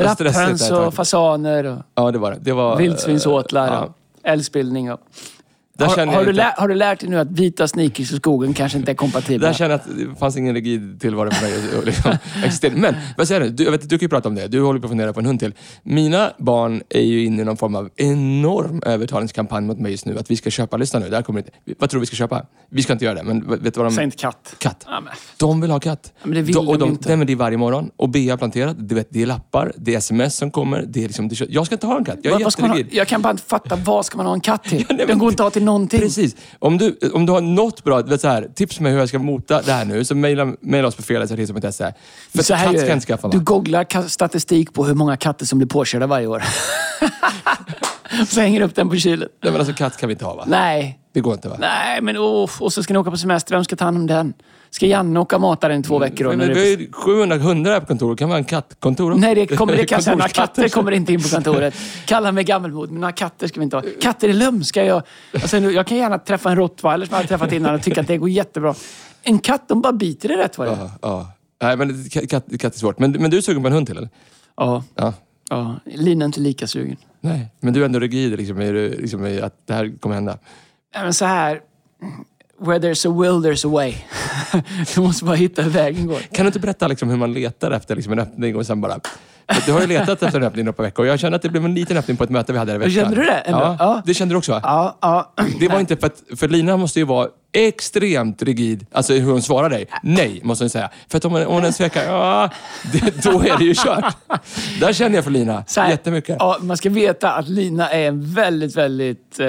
Rapphöns 0.00 0.70
och 0.70 0.94
fasaner 0.94 1.64
och 1.64 1.78
Ja, 1.94 2.10
det 2.10 2.18
var 2.18 2.30
det. 2.30 2.38
det 2.40 2.52
var, 2.52 2.76
vildsvinsåtlar 2.76 3.66
ja. 3.66 3.80
och 3.84 3.92
älgspillning. 4.22 4.92
Och... 4.92 5.00
Där 5.78 5.86
Har, 5.86 6.06
har, 6.06 6.24
du 6.24 6.32
lä- 6.32 6.54
har 6.56 6.68
du 6.68 6.74
lärt 6.74 7.00
dig 7.00 7.08
nu 7.08 7.18
att 7.18 7.30
vita 7.30 7.68
sneakers 7.68 8.12
i 8.12 8.16
skogen 8.16 8.54
kanske 8.54 8.78
inte 8.78 8.90
är 8.90 8.94
kompatibla? 8.94 9.46
Där 9.48 9.54
känner 9.54 9.70
jag 9.70 9.80
att 9.80 9.86
det 10.14 10.18
fanns 10.18 10.36
ingen 10.36 10.54
rigid 10.54 11.00
tillvaro 11.00 11.30
för 11.30 11.42
mig 11.42 11.78
att 11.78 11.84
liksom 11.84 12.12
existera. 12.44 12.72
Men 12.76 12.94
vad 13.16 13.28
säger 13.28 13.40
du? 13.40 13.48
Du, 13.50 13.64
jag 13.64 13.70
vet, 13.70 13.88
du 13.88 13.98
kan 13.98 14.04
ju 14.04 14.08
prata 14.08 14.28
om 14.28 14.34
det. 14.34 14.46
Du 14.48 14.60
håller 14.60 14.80
på 14.80 14.86
att 14.86 14.90
fundera 14.90 15.12
på 15.12 15.20
en 15.20 15.26
hund 15.26 15.40
till. 15.40 15.52
Mina 15.82 16.30
barn 16.38 16.82
är 16.88 17.00
ju 17.00 17.24
inne 17.24 17.42
i 17.42 17.44
någon 17.44 17.56
form 17.56 17.74
av 17.74 17.90
enorm 17.96 18.82
övertalningskampanj 18.86 19.66
mot 19.66 19.78
mig 19.78 19.90
just 19.92 20.06
nu. 20.06 20.18
Att 20.18 20.30
vi 20.30 20.36
ska 20.36 20.50
köpa, 20.50 20.76
lyssna 20.76 20.98
nu, 20.98 21.08
där 21.08 21.22
kommer 21.22 21.42
det, 21.64 21.74
vad 21.78 21.90
tror 21.90 21.98
du 21.98 22.00
vi 22.00 22.06
ska 22.06 22.16
köpa? 22.16 22.46
Vi 22.70 22.82
ska 22.82 22.92
inte 22.92 23.04
göra 23.04 23.14
det, 23.14 23.22
men 23.22 23.50
vet 23.62 23.74
du 23.74 23.80
vad 23.80 23.86
de... 23.86 23.94
Säg 23.94 24.04
inte 24.04 24.16
katt. 24.16 24.54
Katt. 24.58 24.84
Ja, 24.86 25.00
men. 25.00 25.12
De 25.36 25.60
vill 25.60 25.70
ha 25.70 25.80
katt. 25.80 26.12
men 26.22 26.34
det 26.34 26.42
vill 26.42 26.54
de, 26.54 26.68
och 26.68 26.78
de 26.78 26.80
de, 26.84 26.90
inte. 26.90 27.08
Nej, 27.08 27.16
men 27.16 27.26
det 27.26 27.32
är 27.32 27.36
varje 27.36 27.56
morgon. 27.56 27.90
Och 27.96 28.08
har 28.08 28.36
planterat. 28.36 28.76
Du 28.78 28.94
vet, 28.94 29.06
det 29.10 29.22
är 29.22 29.26
lappar, 29.26 29.72
det 29.76 29.94
är 29.94 29.98
sms 29.98 30.36
som 30.36 30.50
kommer. 30.50 30.84
Det 30.88 31.00
är 31.04 31.06
liksom, 31.06 31.28
det 31.28 31.40
är, 31.40 31.46
jag 31.50 31.66
ska 31.66 31.74
inte 31.74 31.86
ha 31.86 31.96
en 31.98 32.04
katt. 32.04 32.18
Jag 32.22 32.34
är 32.40 32.44
jätterigid. 32.44 32.86
Jag 32.90 33.08
kan 33.08 33.22
bara 33.22 33.30
inte 33.30 33.42
fatta, 33.42 33.76
vad 33.76 34.06
ska 34.06 34.16
man 34.16 34.26
ha 34.26 34.34
en 34.34 34.40
katt 34.40 34.64
till? 34.64 34.78
nej, 34.88 34.96
men- 34.98 35.06
Den 35.06 35.18
går 35.18 35.28
inte 35.30 35.42
att 35.42 35.46
ha 35.46 35.50
till 35.50 35.63
någonting. 35.64 36.00
Precis. 36.00 36.36
Om 36.58 36.78
du, 36.78 36.98
om 37.14 37.26
du 37.26 37.32
har 37.32 37.40
något 37.40 37.84
bra 37.84 38.02
vet, 38.02 38.20
så 38.20 38.28
här, 38.28 38.48
tips 38.54 38.80
med 38.80 38.92
hur 38.92 38.98
jag 38.98 39.08
ska 39.08 39.18
mota 39.18 39.62
det 39.62 39.72
här 39.72 39.84
nu, 39.84 40.04
så 40.04 40.14
mejla, 40.14 40.86
oss 40.86 40.94
på 40.94 41.02
fredagsartisa.se. 41.02 41.92
För 42.34 42.42
Så 42.42 42.54
här 42.54 42.66
katt 42.66 42.78
ska 42.80 42.88
jag 42.88 42.96
inte 42.96 43.06
skaffa, 43.06 43.28
va? 43.28 43.32
Du 43.32 43.40
googlar 43.40 44.08
statistik 44.08 44.72
på 44.72 44.84
hur 44.84 44.94
många 44.94 45.16
katter 45.16 45.46
som 45.46 45.58
blir 45.58 45.68
påkörda 45.68 46.06
varje 46.06 46.26
år. 46.26 46.42
så 48.28 48.40
hänger 48.40 48.60
du 48.60 48.66
upp 48.66 48.74
den 48.74 48.88
på 48.88 48.96
kylen. 48.96 49.28
Nej, 49.42 49.52
men 49.52 49.60
alltså 49.60 49.74
katt 49.74 49.96
kan 49.96 50.08
vi 50.08 50.12
inte 50.12 50.24
ha 50.24 50.34
va? 50.34 50.44
Nej, 50.46 50.98
Det 51.12 51.20
går 51.20 51.34
inte 51.34 51.48
va? 51.48 51.56
nej 51.60 52.00
men 52.02 52.16
oh, 52.16 52.50
och 52.60 52.72
så 52.72 52.82
ska 52.82 52.92
ni 52.92 52.98
åka 52.98 53.10
på 53.10 53.16
semester. 53.16 53.54
Vem 53.54 53.64
ska 53.64 53.76
ta 53.76 53.84
hand 53.84 53.96
om 53.96 54.06
den? 54.06 54.34
Ska 54.74 54.86
Janne 54.86 55.20
åka 55.20 55.38
mata 55.38 55.68
den 55.68 55.80
i 55.80 55.82
två 55.82 55.98
veckor? 55.98 56.24
Då, 56.24 56.30
Men, 56.30 56.38
men, 56.38 56.48
det 56.48 56.54
vi 56.54 56.60
har 56.60 56.80
ju 56.80 56.92
700 56.92 57.38
hundar 57.38 57.72
här 57.72 57.80
på 57.80 57.86
kontoret. 57.86 58.18
Kan 58.18 58.28
man 58.28 58.34
ha 58.34 58.38
en 58.38 58.44
kattkontor? 58.44 59.14
Nej, 59.14 59.34
det, 59.34 59.46
kommer, 59.46 59.76
det 59.76 60.02
säga. 60.02 60.16
Några 60.16 60.28
katter 60.28 60.68
kommer 60.68 60.92
inte 60.92 61.12
in 61.12 61.22
på 61.22 61.28
kontoret. 61.28 61.74
Kalla 62.06 62.32
mig 62.32 62.44
gammelmod, 62.44 62.90
men 62.90 63.00
några 63.00 63.12
katter 63.12 63.46
ska 63.48 63.60
vi 63.60 63.64
inte 63.64 63.76
ha. 63.76 63.82
Katter 64.00 64.28
är 64.28 64.32
lömska. 64.32 64.84
Jag, 64.84 65.02
alltså, 65.34 65.58
jag 65.58 65.86
kan 65.86 65.98
gärna 65.98 66.18
träffa 66.18 66.50
en 66.50 66.56
rottweiler 66.56 67.06
som 67.06 67.14
jag 67.14 67.22
har 67.22 67.26
träffat 67.26 67.52
innan 67.52 67.74
och 67.74 67.82
tycka 67.82 68.00
att 68.00 68.06
det 68.06 68.16
går 68.16 68.28
jättebra. 68.28 68.74
En 69.22 69.38
katt, 69.38 69.68
de 69.68 69.80
bara 69.82 69.92
biter 69.92 70.28
det 70.28 70.36
rätt 70.36 70.58
vad 70.58 70.66
det 70.66 70.72
är. 70.72 70.76
Ja, 70.76 70.90
ja. 71.02 71.32
Nej, 71.62 71.76
men 71.76 72.04
katt, 72.10 72.44
katt, 72.60 72.74
är 72.74 72.78
svårt. 72.78 72.98
Men, 72.98 73.12
men 73.12 73.30
du 73.30 73.36
är 73.36 73.40
sugen 73.40 73.62
på 73.62 73.66
en 73.66 73.74
hund 73.74 73.86
till 73.86 73.96
eller? 73.96 74.10
Ja, 74.56 74.84
Ja. 74.94 75.14
ja. 75.50 75.74
Lina 75.84 76.24
är 76.24 76.26
inte 76.26 76.40
lika 76.40 76.66
sugen. 76.66 76.96
Nej, 77.20 77.48
men 77.60 77.74
du 77.74 77.80
är 77.80 77.84
ändå 77.84 77.98
rigid 77.98 78.36
liksom, 78.38 78.60
i, 78.60 78.88
liksom, 78.88 79.26
i 79.26 79.40
att 79.40 79.66
det 79.66 79.74
här 79.74 79.98
kommer 80.00 80.14
hända. 80.14 80.38
Ja, 80.94 81.02
men 81.02 81.14
så 81.14 81.24
här. 81.24 81.60
Where 82.66 82.78
there's 82.78 83.06
a 83.08 83.12
will, 83.12 83.42
there's 83.42 83.66
a 83.66 83.70
way. 83.70 83.94
du 84.94 85.00
måste 85.00 85.24
bara 85.24 85.36
hitta 85.36 85.62
hur 85.62 85.70
vägen 85.70 86.06
går. 86.06 86.18
Kan 86.32 86.44
du 86.44 86.46
inte 86.46 86.58
berätta 86.60 86.88
liksom, 86.88 87.08
hur 87.08 87.16
man 87.16 87.32
letar 87.32 87.70
efter 87.70 87.96
liksom, 87.96 88.12
en 88.12 88.18
öppning 88.18 88.56
och 88.56 88.66
sen 88.66 88.80
bara... 88.80 89.00
Du 89.66 89.72
har 89.72 89.80
ju 89.80 89.86
letat 89.86 90.22
efter 90.22 90.40
en 90.40 90.46
öppning 90.46 90.64
några 90.64 90.82
veckor 90.82 91.04
och 91.04 91.10
jag 91.10 91.18
kände 91.20 91.36
att 91.36 91.42
det 91.42 91.48
blev 91.48 91.64
en 91.64 91.74
liten 91.74 91.96
öppning 91.96 92.16
på 92.16 92.24
ett 92.24 92.30
möte 92.30 92.52
vi 92.52 92.58
hade 92.58 92.72
här 92.72 92.76
i 92.76 92.78
veckan. 92.78 92.92
Kände 93.04 93.16
du 93.16 93.22
det? 93.22 93.42
Ja, 93.46 93.76
Ja. 93.78 94.02
det 94.06 94.14
kände 94.14 94.34
du 94.34 94.38
också 94.38 94.52
va? 94.52 94.60
Ja, 94.62 94.98
ja. 95.02 95.34
Det 95.60 95.68
var 95.68 95.80
inte 95.80 95.96
för 95.96 96.06
att, 96.06 96.22
för 96.36 96.48
Lina 96.48 96.76
måste 96.76 96.98
ju 96.98 97.04
vara 97.04 97.28
extremt 97.54 98.42
rigid, 98.42 98.86
alltså 98.92 99.12
hur 99.12 99.32
hon 99.32 99.42
svarar 99.42 99.70
dig. 99.70 99.86
Nej, 100.02 100.40
måste 100.42 100.64
hon 100.64 100.70
säga. 100.70 100.90
För 101.08 101.18
att 101.18 101.24
om 101.24 101.32
hon, 101.32 101.46
om 101.46 101.52
hon 101.52 101.62
ens 101.62 101.76
tvekar, 101.76 102.04
ja, 102.04 102.50
det, 102.92 103.22
då 103.22 103.40
är 103.40 103.58
det 103.58 103.64
ju 103.64 103.74
kört. 103.74 104.16
Där 104.80 104.92
känner 104.92 105.14
jag 105.14 105.24
för 105.24 105.30
Lina, 105.30 105.64
Så 105.66 105.80
här, 105.80 105.90
jättemycket. 105.90 106.36
Ja, 106.38 106.58
man 106.60 106.76
ska 106.76 106.90
veta 106.90 107.32
att 107.32 107.48
Lina 107.48 107.90
är 107.90 108.08
en 108.08 108.34
väldigt, 108.34 108.76
väldigt, 108.76 109.40
eh, 109.40 109.46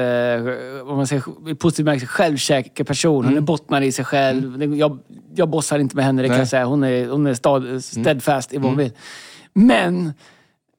vad 0.84 0.98
man 0.98 1.08
säger, 1.08 1.24
i 1.50 1.56
positiv 1.56 1.86
bemärkelse, 1.86 2.08
självsäker 2.08 2.84
person. 2.84 3.26
Hon 3.26 3.38
är 3.38 3.42
bottnar 3.42 3.82
i 3.82 3.92
sig 3.92 4.06
själv. 4.06 4.76
Jag, 4.76 5.00
jag 5.36 5.50
bossar 5.50 5.80
inte 5.80 5.96
med 5.96 6.06
henne, 6.06 6.22
det 6.22 6.28
kan 6.28 6.38
jag 6.38 6.48
säga. 6.48 6.66
Hon 6.66 6.84
är, 6.84 7.08
hon 7.08 7.28
är 7.28 7.34
stad, 7.34 7.84
steadfast 7.84 8.54
i 8.54 8.58
vad 8.58 8.66
hon 8.66 8.78
vill. 8.78 8.92
Men 9.54 10.14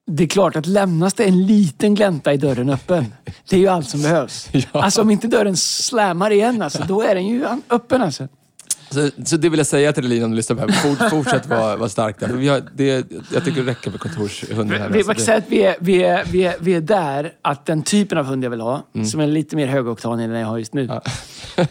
det 0.06 0.22
är 0.22 0.28
klart 0.28 0.56
att 0.56 0.66
lämnas 0.66 1.14
det 1.14 1.24
en 1.24 1.46
liten 1.46 1.94
glänta 1.94 2.32
i 2.32 2.36
dörren 2.36 2.70
öppen, 2.70 3.14
det 3.48 3.56
är 3.56 3.60
ju 3.60 3.68
allt 3.68 3.88
som 3.88 4.02
behövs. 4.02 4.48
Ja. 4.52 4.82
Alltså 4.82 5.02
om 5.02 5.10
inte 5.10 5.26
dörren 5.28 5.56
slammar 5.56 6.30
igen, 6.30 6.62
alltså, 6.62 6.84
då 6.88 7.02
är 7.02 7.14
den 7.14 7.26
ju 7.26 7.44
öppen. 7.70 8.02
Alltså. 8.02 8.28
Så, 8.90 9.10
så 9.24 9.36
det 9.36 9.48
vill 9.48 9.58
jag 9.58 9.66
säga 9.66 9.92
till 9.92 10.04
Lina 10.08 10.24
om 10.24 10.30
du 10.30 10.36
lyssnar 10.36 10.56
på 10.56 10.66
det 10.66 10.72
här. 10.72 10.96
Fort, 10.96 11.10
fortsätt 11.10 11.46
vara, 11.46 11.76
vara 11.76 11.88
stark 11.88 12.20
där. 12.20 12.28
Vi 12.28 12.48
har, 12.48 12.62
det, 12.74 13.06
jag 13.32 13.44
tycker 13.44 13.62
det 13.62 13.70
räcker 13.70 13.90
med 13.90 14.00
kontorshunden 14.00 14.80
här. 14.80 14.88
Vi, 14.88 14.94
Alltså, 14.98 15.06
man 15.08 15.14
kan 15.14 15.24
säga 15.24 15.38
att 15.38 15.48
vi 15.48 15.62
är, 15.62 15.76
vi, 15.80 16.02
är, 16.02 16.24
vi, 16.24 16.44
är, 16.44 16.54
vi 16.60 16.74
är 16.74 16.80
där, 16.80 17.32
att 17.42 17.66
den 17.66 17.82
typen 17.82 18.18
av 18.18 18.24
hund 18.24 18.44
jag 18.44 18.50
vill 18.50 18.60
ha, 18.60 18.82
som 19.10 19.20
är 19.20 19.26
lite 19.26 19.56
mer 19.56 19.66
högoktanig 19.66 20.24
än 20.24 20.30
den 20.30 20.40
jag 20.40 20.48
har 20.48 20.58
just 20.58 20.74
nu. 20.74 20.90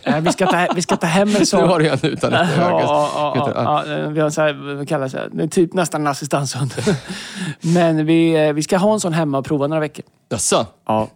Eh, 0.04 0.20
vi, 0.20 0.32
ska 0.32 0.48
ta, 0.48 0.68
vi 0.76 0.82
ska 0.82 0.98
ta 0.98 1.08
hem 1.08 1.28
en 1.28 1.34
Nu 1.40 1.46
sån... 1.46 1.70
har 1.70 1.80
du 1.80 1.88
en 1.88 2.00
utan 2.02 2.32
Ja, 2.34 2.48
ja, 2.58 2.70
ja, 2.82 3.34
Ja. 3.36 3.52
ja, 3.56 3.98
ja, 3.98 4.10
vi 4.10 4.20
har 4.20 4.30
så 4.30 4.42
här, 4.42 4.76
vad 4.76 4.88
kallas 4.88 5.12
det? 5.12 5.48
Typ 5.48 5.74
nästan 5.74 6.02
en 6.02 6.08
assistanshund. 6.08 6.74
Men 7.62 8.06
vi, 8.06 8.46
eh, 8.48 8.54
vi 8.54 8.64
ska 8.64 8.78
ha 8.78 8.94
en 8.94 9.00
sån 9.00 9.14
hemma 9.14 9.38
och 9.38 9.46
prova 9.46 9.68
några 9.68 9.80
veckor. 9.80 10.06
Jaså? 10.30 10.66
Ja. 10.86 11.10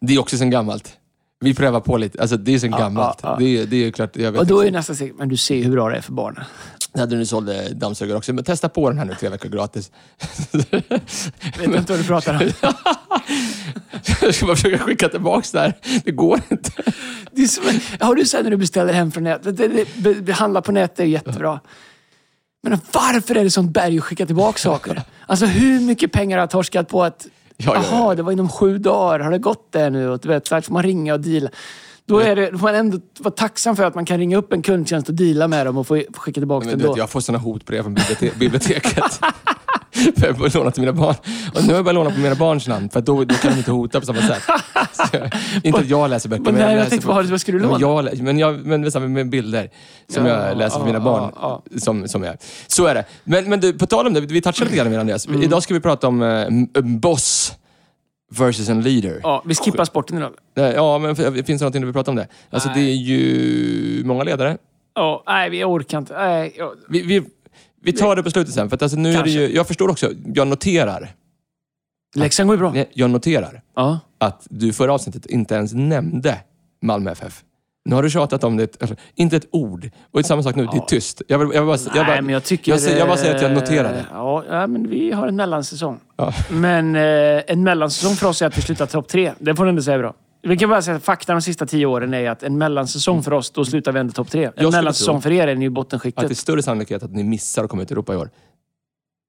Det 0.00 0.14
är 0.14 0.18
också 0.20 0.36
sen 0.36 0.50
gammalt. 0.50 0.97
Vi 1.40 1.54
prövar 1.54 1.80
på 1.80 1.96
lite. 1.96 2.20
Alltså 2.20 2.36
det 2.36 2.54
är 2.54 2.58
sen 2.58 2.70
gammalt. 2.70 3.18
ja, 3.22 3.28
ja. 3.30 3.36
Det, 3.38 3.58
är, 3.58 3.66
det 3.66 3.76
är 3.84 3.90
klart, 3.90 4.16
jag 4.16 4.32
vet 4.32 4.40
Och 4.40 4.46
då 4.46 4.60
är 4.60 4.64
det 4.64 4.70
nästan 4.70 4.96
säkert, 4.96 5.16
men 5.18 5.28
du 5.28 5.36
ser 5.36 5.62
hur 5.62 5.72
bra 5.72 5.88
det 5.88 5.96
är 5.96 6.00
för 6.00 6.12
barnen. 6.12 6.44
Det 6.92 7.00
hade 7.00 7.16
du 7.16 7.26
sålde 7.26 7.68
dammsugare 7.74 8.18
också. 8.18 8.32
Men 8.32 8.44
testa 8.44 8.68
på 8.68 8.88
den 8.88 8.98
här 8.98 9.04
nu, 9.04 9.14
tre 9.20 9.28
veckor 9.28 9.48
gratis. 9.48 9.90
Vet 10.52 10.72
inte 11.62 11.92
vad 11.92 12.00
du 12.00 12.04
pratar 12.04 12.34
om. 12.34 12.70
jag 14.22 14.34
ska 14.34 14.46
bara 14.46 14.56
försöka 14.56 14.78
skicka 14.78 15.08
tillbaka 15.08 15.48
det 15.52 15.58
här. 15.58 15.74
Det 16.04 16.10
går 16.10 16.40
inte. 16.48 16.70
Det 17.32 17.42
är 17.42 17.46
som, 17.46 17.64
har 18.00 18.14
du 18.14 18.24
sett 18.24 18.44
när 18.44 18.50
du 18.50 18.56
beställer 18.56 18.92
hem 18.92 19.12
från 19.12 19.24
nätet? 19.24 19.56
Det, 19.56 19.68
det, 19.68 19.84
det, 19.96 20.14
det, 20.14 20.32
handla 20.32 20.62
på 20.62 20.72
nätet 20.72 21.00
är 21.00 21.04
jättebra. 21.04 21.60
Men 22.62 22.78
varför 22.92 23.34
är 23.34 23.44
det 23.44 23.50
sånt 23.50 23.72
berg 23.72 23.98
att 23.98 24.04
skicka 24.04 24.26
tillbaka 24.26 24.58
saker? 24.58 25.02
Alltså 25.30 25.46
hur 25.46 25.80
mycket 25.80 26.12
pengar 26.12 26.36
har 26.36 26.42
jag 26.42 26.50
torskat 26.50 26.88
på 26.88 27.04
att 27.04 27.26
Ja, 27.64 27.74
ja, 27.74 27.82
ja. 27.90 27.98
Jaha, 27.98 28.14
det 28.14 28.22
var 28.22 28.32
inom 28.32 28.48
sju 28.48 28.78
dagar. 28.78 29.20
Har 29.20 29.30
det 29.30 29.38
gått 29.38 29.72
där 29.72 29.90
nu? 29.90 30.08
Och 30.08 30.18
du 30.18 30.28
vet, 30.28 30.46
så 30.46 30.54
här 30.54 30.62
får 30.62 30.72
man 30.72 30.82
ringa 30.82 31.14
och 31.14 31.20
deala. 31.20 31.50
Då, 32.06 32.18
är 32.18 32.36
det, 32.36 32.50
då 32.50 32.58
får 32.58 32.66
man 32.66 32.74
ändå 32.74 32.98
vara 33.18 33.34
tacksam 33.34 33.76
för 33.76 33.84
att 33.84 33.94
man 33.94 34.04
kan 34.04 34.18
ringa 34.18 34.36
upp 34.36 34.52
en 34.52 34.62
kundtjänst 34.62 35.08
och 35.08 35.14
deala 35.14 35.48
med 35.48 35.66
dem 35.66 35.76
och 35.78 35.86
få 35.86 36.02
skicka 36.16 36.40
tillbaka 36.40 36.66
Men, 36.66 36.78
det 36.78 36.88
vet, 36.88 36.96
jag 36.96 37.10
får 37.10 37.20
såna 37.20 37.38
hotbrev 37.38 37.82
från 37.82 37.94
bibliote- 37.96 38.38
biblioteket. 38.38 39.20
för 40.16 40.26
jag 40.26 40.38
börjar 40.38 40.58
låna 40.58 40.70
till 40.70 40.80
mina 40.80 40.92
barn. 40.92 41.14
Och 41.54 41.62
nu 41.62 41.68
har 41.68 41.74
jag 41.74 41.84
börjat 41.84 41.94
låna 41.94 42.10
på 42.10 42.20
mina 42.20 42.34
barns 42.34 42.68
namn, 42.68 42.88
för 42.88 43.00
då, 43.00 43.24
då 43.24 43.34
kan 43.34 43.52
de 43.52 43.58
inte 43.58 43.70
hota 43.70 44.00
på 44.00 44.06
samma 44.06 44.20
sätt. 44.20 44.42
Jag- 45.12 45.30
inte 45.64 45.80
att 45.80 45.88
jag 45.88 46.10
läser 46.10 46.28
böcker, 46.28 46.42
Men 46.44 46.54
men 46.54 46.62
nej, 46.62 46.70
jag 46.72 46.78
läser 46.78 46.90
tänkte, 46.90 47.06
på- 47.06 47.12
vad- 47.30 47.40
ska 47.40 47.52
du 47.52 47.58
Men 47.58 47.68
låna? 47.80 47.80
jag, 48.10 48.22
men 48.22 48.38
jag, 48.38 48.66
men 48.66 48.80
med, 48.80 49.10
med 49.10 49.28
bilder 49.30 49.70
som 50.08 50.26
Ja, 50.26 50.48
jag 50.48 50.56
läser 50.58 50.78
för 50.78 50.86
mina 50.86 50.98
ja, 50.98 51.04
barn. 51.04 51.32
ja, 51.40 51.62
Som, 51.78 52.08
som 52.08 52.22
jag. 52.22 52.36
Så 52.66 52.86
är 52.86 52.94
det. 52.94 53.04
Men, 53.24 53.48
men 53.50 53.60
du, 53.60 53.72
på 53.72 53.86
tal 53.86 54.06
om 54.06 54.14
det, 54.14 54.20
vi 54.20 54.40
touchade 54.40 54.64
lite 54.70 54.76
grann 54.76 54.90
med 54.90 55.00
Andreas. 55.00 55.26
Mm. 55.26 55.42
Idag 55.42 55.62
ska 55.62 55.74
vi 55.74 55.80
prata 55.80 56.08
om 56.08 56.22
eh, 56.22 56.82
boss 56.82 57.52
versus 58.36 58.68
en 58.68 58.82
leader. 58.82 59.20
Ja, 59.22 59.42
vi 59.46 59.54
skippar 59.54 59.84
sporten 59.84 60.16
idag. 60.18 60.30
Nej, 60.56 60.72
Ja, 60.74 60.98
men 60.98 61.16
finns 61.16 61.46
det 61.46 61.52
någonting 61.60 61.80
du 61.80 61.86
vill 61.86 61.94
prata 61.94 62.10
om 62.10 62.16
det? 62.16 62.26
Alltså 62.50 62.68
det 62.74 62.80
är 62.80 62.94
ju 62.94 64.02
många 64.04 64.22
ledare. 64.24 64.56
Ja, 64.94 65.22
nej, 65.26 65.50
vi 65.50 65.64
orkar 65.64 65.98
inte. 65.98 66.14
Nej. 66.18 66.56
Vi, 66.88 67.02
vi, 67.02 67.22
vi 67.82 67.92
tar 67.92 68.16
det 68.16 68.22
på 68.22 68.30
slutet 68.30 68.54
sen, 68.54 68.68
för 68.68 68.76
att 68.76 68.82
alltså 68.82 68.98
nu 68.98 69.08
är 69.08 69.12
det 69.12 69.18
Kanske. 69.18 69.40
ju, 69.40 69.54
jag 69.54 69.66
förstår 69.66 69.88
också, 69.90 70.10
jag 70.34 70.48
noterar, 70.48 71.10
Leksand 72.16 72.46
går 72.48 72.56
ju 72.56 72.60
bra. 72.60 72.72
Nej, 72.72 72.90
jag 72.92 73.10
noterar 73.10 73.62
Ja. 73.76 74.00
att 74.18 74.46
du 74.50 74.72
förra 74.72 74.92
avsnittet 74.92 75.26
inte 75.26 75.54
ens 75.54 75.72
nämnde 75.74 76.38
Malmö 76.82 77.10
FF. 77.10 77.44
Nu 77.84 77.94
har 77.94 78.02
du 78.02 78.10
tjatat 78.10 78.44
om 78.44 78.56
det, 78.56 78.76
alltså, 78.82 78.96
inte 79.14 79.36
ett 79.36 79.48
ord. 79.52 79.84
Och 79.84 79.90
det 80.12 80.18
är 80.18 80.22
samma 80.22 80.42
sak 80.42 80.54
nu, 80.56 80.66
det 80.66 80.76
är 80.76 80.80
tyst. 80.86 81.22
Jag 81.28 81.38
vill, 81.38 81.48
jag 81.54 81.62
vill 81.62 81.66
bara, 81.66 81.78
jag 81.96 82.06
bara, 82.06 82.12
Nej, 82.14 82.22
men 82.22 82.32
jag 82.32 82.44
tycker... 82.44 82.72
jag, 82.72 82.80
säger- 82.80 82.98
jag 82.98 83.08
bara 83.08 83.16
säger 83.16 83.34
att 83.36 83.42
jag 83.42 83.52
noterar 83.52 83.92
det. 83.92 83.98
eh, 83.98 84.04
Ja, 84.12 84.44
ja, 84.50 84.66
men 84.66 84.90
vi 84.90 85.12
har 85.12 85.28
en 85.28 85.36
mellansäsong. 85.36 86.00
Men 86.50 86.96
eh, 86.96 87.42
en 87.46 87.62
mellansäsong 87.62 88.14
för 88.16 88.26
oss 88.28 88.42
är 88.42 88.46
att 88.46 88.58
vi 88.58 88.62
slutar 88.62 88.86
topp 88.86 89.08
tre. 89.08 89.32
Det 89.38 89.56
får 89.56 89.64
du 89.64 89.70
ändå 89.70 89.82
säga 89.82 89.98
bra. 89.98 90.14
Vi 90.48 90.56
kan 90.56 90.70
bara 90.70 90.82
säga 90.82 90.96
att 90.96 91.04
fakta 91.04 91.32
de 91.32 91.42
sista 91.42 91.66
tio 91.66 91.86
åren 91.86 92.14
är 92.14 92.30
att 92.30 92.42
en 92.42 92.58
mellansäsong 92.58 93.22
för 93.22 93.32
oss, 93.32 93.50
då 93.50 93.64
slutar 93.64 93.92
vi 93.92 94.00
ändå 94.00 94.12
topp 94.12 94.30
tre. 94.30 94.50
En 94.56 94.70
mellansäsong 94.70 95.22
för 95.22 95.30
er 95.30 95.46
är 95.46 95.46
ni 95.46 95.50
i 95.50 95.54
Att 95.54 95.60
det 95.60 95.64
är 95.64 95.70
bottenskiktet. 95.70 96.38
större 96.38 96.62
sannolikhet 96.62 97.02
att 97.02 97.12
ni 97.12 97.24
missar 97.24 97.64
att 97.64 97.70
komma 97.70 97.82
ut 97.82 97.90
i 97.90 97.94
Europa 97.94 98.14
i 98.14 98.16
år. 98.16 98.30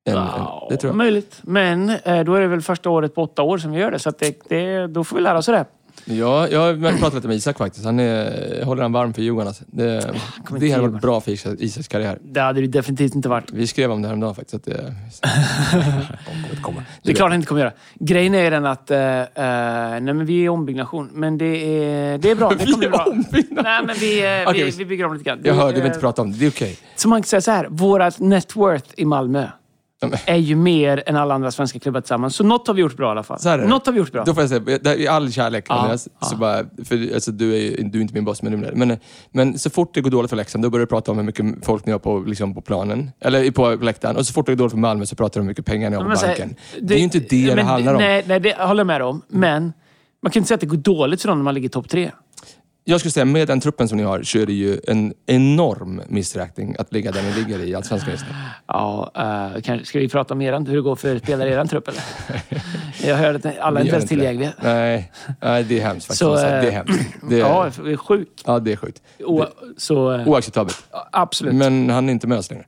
Än, 0.09 0.17
än, 0.17 0.23
det 0.69 0.77
tror 0.77 0.89
jag. 0.89 0.95
Möjligt. 0.95 1.39
Men 1.41 1.89
eh, 1.89 2.23
då 2.23 2.35
är 2.35 2.41
det 2.41 2.47
väl 2.47 2.61
första 2.61 2.89
året 2.89 3.15
på 3.15 3.23
åtta 3.23 3.41
år 3.41 3.57
som 3.57 3.71
vi 3.71 3.79
gör 3.79 3.91
det. 3.91 3.99
Så 3.99 4.11
det, 4.19 4.49
det, 4.49 4.87
då 4.87 5.03
får 5.03 5.15
vi 5.15 5.21
lära 5.21 5.37
oss 5.37 5.45
det. 5.45 5.65
Ja, 6.05 6.47
jag 6.47 6.59
har 6.59 6.91
pratat 6.97 7.13
lite 7.13 7.27
med 7.27 7.37
Isak 7.37 7.57
faktiskt. 7.57 7.85
Han 7.85 7.99
är, 7.99 8.63
håller 8.63 8.81
han 8.81 8.91
varm 8.91 9.13
för 9.13 9.21
Djurgården. 9.21 9.47
Alltså. 9.47 9.63
Det, 9.67 10.11
kommer 10.45 10.59
det 10.59 10.71
hade 10.71 10.87
varit 10.87 11.01
bra 11.01 11.21
för 11.21 11.31
Isak- 11.31 11.59
Isaks 11.59 11.87
karriär. 11.87 12.17
Det 12.21 12.41
hade 12.41 12.61
det 12.61 12.67
definitivt 12.67 13.15
inte 13.15 13.29
varit. 13.29 13.51
Vi 13.51 13.67
skrev 13.67 13.91
om 13.91 14.01
det 14.01 14.07
häromdagen 14.07 14.35
faktiskt. 14.35 14.53
Att 14.55 14.63
det, 14.65 14.93
kommer 15.71 16.49
inte 16.51 16.61
komma. 16.61 16.83
Det 17.03 17.11
är 17.11 17.15
klart 17.15 17.29
han 17.29 17.35
inte 17.35 17.47
kommer 17.47 17.61
göra. 17.61 17.73
Grejen 17.99 18.35
är 18.35 18.51
den 18.51 18.65
att... 18.65 18.91
eh, 18.91 18.99
eh, 19.19 19.25
nej, 19.35 20.01
men 20.01 20.25
vi 20.25 20.39
är 20.39 20.43
i 20.45 20.49
ombyggnation. 20.49 21.09
Men 21.13 21.37
det 21.37 21.45
är, 21.45 22.17
det 22.17 22.31
är 22.31 22.35
bra. 22.35 22.49
Det 22.59 22.65
Vi 22.65 22.71
kommer 22.71 22.77
bli 22.77 22.87
är 22.87 22.91
bra. 22.91 23.05
ombyggnad. 23.05 23.63
Nej, 23.65 23.83
men 23.85 23.95
vi, 23.99 24.19
eh, 24.41 24.49
Okej, 24.49 24.63
vi, 24.63 24.71
vi- 24.71 24.77
vi 24.77 24.85
bygger 24.85 25.05
om 25.05 25.13
lite 25.13 25.25
grann. 25.25 25.39
Jag 25.43 25.53
hörde, 25.53 25.67
vi 25.67 25.73
vill 25.73 25.81
eh, 25.83 25.87
inte 25.87 25.99
prata 25.99 26.21
om 26.21 26.31
det. 26.31 26.37
Det 26.37 26.45
är 26.45 26.49
okej. 26.49 26.77
Så 26.95 27.07
man 27.07 27.21
kan 27.21 27.27
säga 27.27 27.41
så 27.41 27.51
här. 27.51 27.67
Vårat 27.69 28.19
net 28.19 28.55
worth 28.55 28.85
i 28.97 29.05
Malmö 29.05 29.47
är 30.25 30.35
ju 30.35 30.55
mer 30.55 31.03
än 31.05 31.15
alla 31.15 31.33
andra 31.35 31.51
svenska 31.51 31.79
klubbar 31.79 32.01
tillsammans. 32.01 32.35
Så 32.35 32.43
något 32.43 32.67
har 32.67 32.73
vi 32.73 32.81
gjort 32.81 32.97
bra 32.97 33.07
i 33.07 33.11
alla 33.11 33.23
fall. 33.23 33.39
Så 33.39 33.49
här 33.49 33.57
är 33.59 33.61
det. 33.63 33.67
Något 33.69 33.85
har 33.85 33.93
vi 33.93 33.99
gjort 33.99 34.11
bra. 34.11 34.23
Då 34.23 34.33
får 34.33 34.43
jag 34.43 34.49
säga, 34.49 34.79
det 34.81 34.95
i 34.95 35.07
all 35.07 35.31
kärlek 35.31 35.65
Ja, 35.69 35.75
Andreas, 35.75 36.07
ja. 36.19 36.27
så 36.27 36.35
bara, 36.35 36.65
för, 36.85 37.13
alltså, 37.13 37.31
du, 37.31 37.53
är, 37.55 37.59
ju- 37.59 37.89
du 37.89 37.97
är 37.97 38.01
inte 38.01 38.13
min 38.13 38.25
boss, 38.25 38.41
men, 38.41 38.59
men, 38.59 38.97
men 39.31 39.59
så 39.59 39.69
fort 39.69 39.93
det 39.93 40.01
går 40.01 40.09
dåligt 40.11 40.29
för 40.29 40.37
Leksand, 40.37 40.63
då 40.63 40.69
börjar 40.69 40.85
du 40.85 40.89
prata 40.89 41.11
om 41.11 41.17
hur 41.17 41.25
mycket 41.25 41.45
folk 41.65 41.85
ni 41.85 41.91
har 41.91 41.99
på, 41.99 42.19
liksom, 42.19 42.53
på 42.55 42.61
planen. 42.61 43.11
Eller 43.21 43.51
på 43.51 43.69
läktaren. 43.75 44.17
Och 44.17 44.25
så 44.27 44.33
fort 44.33 44.45
det 44.45 44.51
går 44.51 44.57
dåligt 44.57 44.71
för 44.71 44.77
Malmö 44.79 45.05
så 45.05 45.15
pratar 45.15 45.33
du 45.33 45.41
om 45.41 45.45
hur 45.45 45.51
mycket 45.51 45.65
pengar 45.65 45.89
ni 45.89 45.95
har 45.95 46.03
på 46.03 46.09
Men 46.09 46.17
så 46.17 46.25
här, 46.25 46.37
banken. 46.37 46.55
det, 46.81 46.93
är 46.93 46.97
ju 46.97 47.03
inte 47.03 47.19
det 47.19 47.47
det 47.49 47.55
men, 47.55 47.65
handlar 47.65 47.93
om. 47.93 47.99
Nej, 48.01 48.23
nej, 48.27 48.39
det 48.39 48.55
håller 48.59 48.79
jag 48.79 48.87
med 48.87 49.01
om. 49.01 49.21
Men 49.27 49.73
man 50.23 50.31
kan 50.31 50.39
inte 50.39 50.47
säga 50.47 50.55
att 50.55 50.61
det 50.61 50.67
går 50.67 50.77
dåligt 50.77 51.21
för 51.21 51.27
dem 51.29 51.37
när 51.37 51.43
man 51.43 51.53
ligger 51.53 51.65
i 51.65 51.69
topp 51.69 51.89
tre. 51.89 52.11
Jag 52.89 52.99
skulle 52.99 53.11
säga 53.11 53.25
med 53.25 53.47
den 53.47 53.59
truppen 53.61 53.87
som 53.87 53.97
ni 53.97 54.03
har 54.03 54.23
så 54.23 54.37
är 54.37 54.45
det 54.45 54.53
ju 54.53 54.79
en 54.87 55.13
enorm 55.25 56.01
missräkning 56.07 56.75
att 56.79 56.93
ligga 56.93 57.11
där 57.11 57.21
ni 57.23 57.31
ligger 57.31 57.59
i 57.59 57.75
Allsvenskan 57.75 58.11
just 58.11 58.25
nu. 58.29 58.35
Ja, 58.67 59.11
uh, 59.55 59.61
kanske, 59.61 59.85
ska 59.85 59.99
vi 59.99 60.09
prata 60.09 60.33
om 60.33 60.39
hur 60.41 60.75
det 60.75 60.81
går 60.81 60.95
för 60.95 61.19
spelare 61.19 61.49
i 61.49 61.53
er 61.53 61.65
trupp 61.65 61.87
eller? 61.87 62.01
Jag 63.07 63.15
hörde 63.15 63.49
att 63.49 63.59
alla 63.59 63.79
är 63.79 63.83
inte 63.83 63.95
ens 63.95 64.09
tillgängliga. 64.09 64.53
Nej, 64.63 65.11
nej, 65.41 65.63
det 65.63 65.79
är 65.79 65.83
hemskt 65.83 66.07
faktiskt. 66.07 66.19
Så, 66.19 66.35
uh, 66.35 66.41
det 66.41 66.67
är 66.67 66.71
hemskt. 66.71 66.99
Det 67.29 67.35
är, 67.35 67.39
ja, 67.39 67.71
det 67.83 67.91
är 67.91 67.97
sjukt. 67.97 68.43
Ja, 68.45 68.59
det 68.59 68.71
är 68.71 68.75
sjukt. 68.75 69.01
O, 69.25 69.45
så, 69.77 70.11
uh, 70.11 70.27
Oacceptabelt. 70.27 70.83
Absolut. 71.11 71.55
Men 71.55 71.89
han 71.89 72.09
är 72.09 72.13
inte 72.13 72.27
med 72.27 72.37
oss 72.37 72.49
längre. 72.51 72.65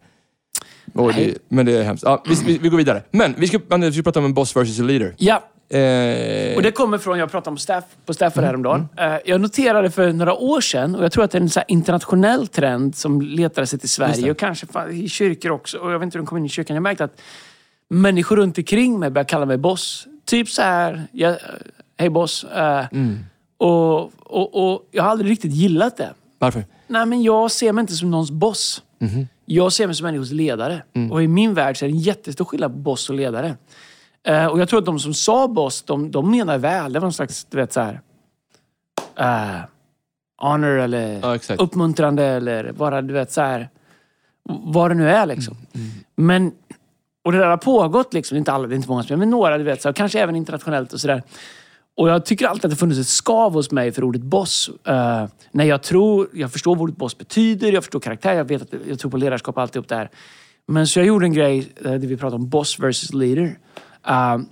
Det, 0.93 1.37
men 1.49 1.65
det 1.65 1.77
är 1.77 1.83
hemskt. 1.83 2.03
Ja, 2.03 2.23
vi, 2.27 2.35
vi, 2.45 2.57
vi, 2.57 2.69
går 2.69 2.77
vidare. 2.77 3.03
Men 3.11 3.35
vi 3.37 3.47
ska, 3.47 3.59
vi 3.77 3.93
ska 3.93 4.03
prata 4.03 4.19
om 4.19 4.25
en 4.25 4.33
boss 4.33 4.55
versus 4.55 4.79
a 4.79 4.83
leader. 4.83 5.15
Ja. 5.17 5.43
Eh... 5.71 6.55
Och 6.55 6.61
det 6.61 6.71
kommer 6.71 6.97
från, 6.97 7.19
jag 7.19 7.31
pratade 7.31 7.49
om 7.49 7.57
staff, 7.57 7.83
på 8.05 8.13
Stafford 8.13 8.37
mm. 8.37 8.47
häromdagen. 8.47 8.87
Mm. 8.97 9.13
Eh, 9.13 9.19
jag 9.25 9.41
noterade 9.41 9.91
för 9.91 10.13
några 10.13 10.33
år 10.33 10.61
sedan, 10.61 10.95
och 10.95 11.03
jag 11.03 11.11
tror 11.11 11.23
att 11.23 11.31
det 11.31 11.37
är 11.37 11.41
en 11.41 11.49
så 11.49 11.61
internationell 11.67 12.47
trend 12.47 12.95
som 12.95 13.21
letade 13.21 13.67
sig 13.67 13.79
till 13.79 13.89
Sverige 13.89 14.31
och 14.31 14.37
kanske 14.37 14.67
i 14.91 15.09
kyrkor 15.09 15.51
också. 15.51 15.77
Och 15.77 15.91
jag 15.91 15.99
vet 15.99 16.05
inte 16.05 16.17
hur 16.17 16.23
de 16.23 16.27
kom 16.27 16.37
in 16.37 16.45
i 16.45 16.49
kyrkan. 16.49 16.75
Jag 16.75 16.83
märkte 16.83 17.03
att 17.03 17.21
människor 17.89 18.35
runt 18.35 18.57
omkring 18.57 18.99
mig 18.99 19.09
börjar 19.09 19.25
kalla 19.25 19.45
mig 19.45 19.57
boss. 19.57 20.07
Typ 20.25 20.49
så 20.49 20.61
här, 20.61 21.03
jag, 21.11 21.37
hej 21.97 22.09
boss. 22.09 22.43
Eh, 22.43 22.85
mm. 22.91 23.19
och, 23.57 23.99
och, 24.19 24.73
och 24.73 24.87
jag 24.91 25.03
har 25.03 25.09
aldrig 25.09 25.31
riktigt 25.31 25.51
gillat 25.51 25.97
det. 25.97 26.13
Varför? 26.39 26.63
Nej, 26.87 27.05
men 27.05 27.23
jag 27.23 27.51
ser 27.51 27.73
mig 27.73 27.81
inte 27.81 27.93
som 27.93 28.11
någons 28.11 28.31
boss. 28.31 28.83
Mm. 28.99 29.27
Jag 29.45 29.73
ser 29.73 29.87
mig 29.87 29.95
som 29.95 30.05
människors 30.05 30.31
ledare. 30.31 30.83
Mm. 30.93 31.11
Och 31.11 31.23
i 31.23 31.27
min 31.27 31.53
värld 31.53 31.77
så 31.77 31.85
är 31.85 31.89
det 31.89 31.95
en 31.95 31.99
jättestor 31.99 32.45
skillnad 32.45 32.71
på 32.71 32.77
boss 32.77 33.09
och 33.09 33.15
ledare. 33.15 33.55
Uh, 34.29 34.45
och 34.45 34.59
jag 34.59 34.69
tror 34.69 34.79
att 34.79 34.85
de 34.85 34.99
som 34.99 35.13
sa 35.13 35.47
boss, 35.47 35.81
de, 35.81 36.11
de 36.11 36.31
menar 36.31 36.57
väl. 36.57 36.93
Det 36.93 36.99
var 36.99 37.05
någon 37.05 37.13
slags, 37.13 37.45
du 37.49 37.57
vet 37.57 37.73
så 37.73 37.81
här, 37.81 38.01
uh, 39.19 39.61
honor 40.37 40.79
eller 40.79 41.19
ja, 41.21 41.55
uppmuntrande 41.57 42.25
eller 42.25 42.71
bara, 42.71 43.01
du 43.01 43.13
vet 43.13 43.31
så 43.31 43.41
här, 43.41 43.69
vad 44.43 44.91
det 44.91 44.95
nu 44.95 45.09
är 45.09 45.25
liksom. 45.25 45.53
Mm, 45.53 45.87
mm. 45.87 46.03
Men, 46.15 46.51
och 47.23 47.31
det 47.31 47.37
där 47.37 47.47
har 47.47 47.57
pågått 47.57 48.13
liksom, 48.13 48.37
inte 48.37 48.51
alla, 48.51 48.67
det 48.67 48.73
är 48.73 48.77
inte 48.77 48.89
många 48.89 49.03
som 49.03 49.19
men 49.19 49.29
några, 49.29 49.57
du 49.57 49.63
vet, 49.63 49.81
så, 49.81 49.93
kanske 49.93 50.19
även 50.19 50.35
internationellt 50.35 50.93
och 50.93 51.01
sådär. 51.01 51.23
Och 51.97 52.09
jag 52.09 52.25
tycker 52.25 52.47
alltid 52.47 52.65
att 52.65 52.71
det 52.71 52.77
funnits 52.77 52.99
ett 52.99 53.07
skav 53.07 53.53
hos 53.53 53.71
mig 53.71 53.91
för 53.91 54.03
ordet 54.03 54.21
boss. 54.21 54.69
Uh, 54.69 55.25
när 55.51 55.65
jag 55.65 55.83
tror, 55.83 56.29
jag 56.33 56.51
förstår 56.51 56.75
vad 56.75 56.81
ordet 56.81 56.97
boss 56.97 57.17
betyder, 57.17 57.71
jag 57.71 57.83
förstår 57.83 57.99
karaktär, 57.99 58.33
jag 58.33 58.45
vet 58.45 58.61
att 58.61 58.73
jag 58.87 58.99
tror 58.99 59.11
på 59.11 59.17
ledarskap 59.17 59.55
och 59.55 59.61
alltihop 59.61 59.87
det 59.87 59.95
här. 59.95 60.09
Men 60.67 60.87
så 60.87 60.99
jag 60.99 61.05
gjorde 61.05 61.25
en 61.25 61.33
grej 61.33 61.71
där 61.81 61.97
vi 61.97 62.17
pratade 62.17 62.35
om 62.35 62.49
boss 62.49 62.79
versus 62.79 63.13
leader. 63.13 63.57
Uh, 64.09 64.45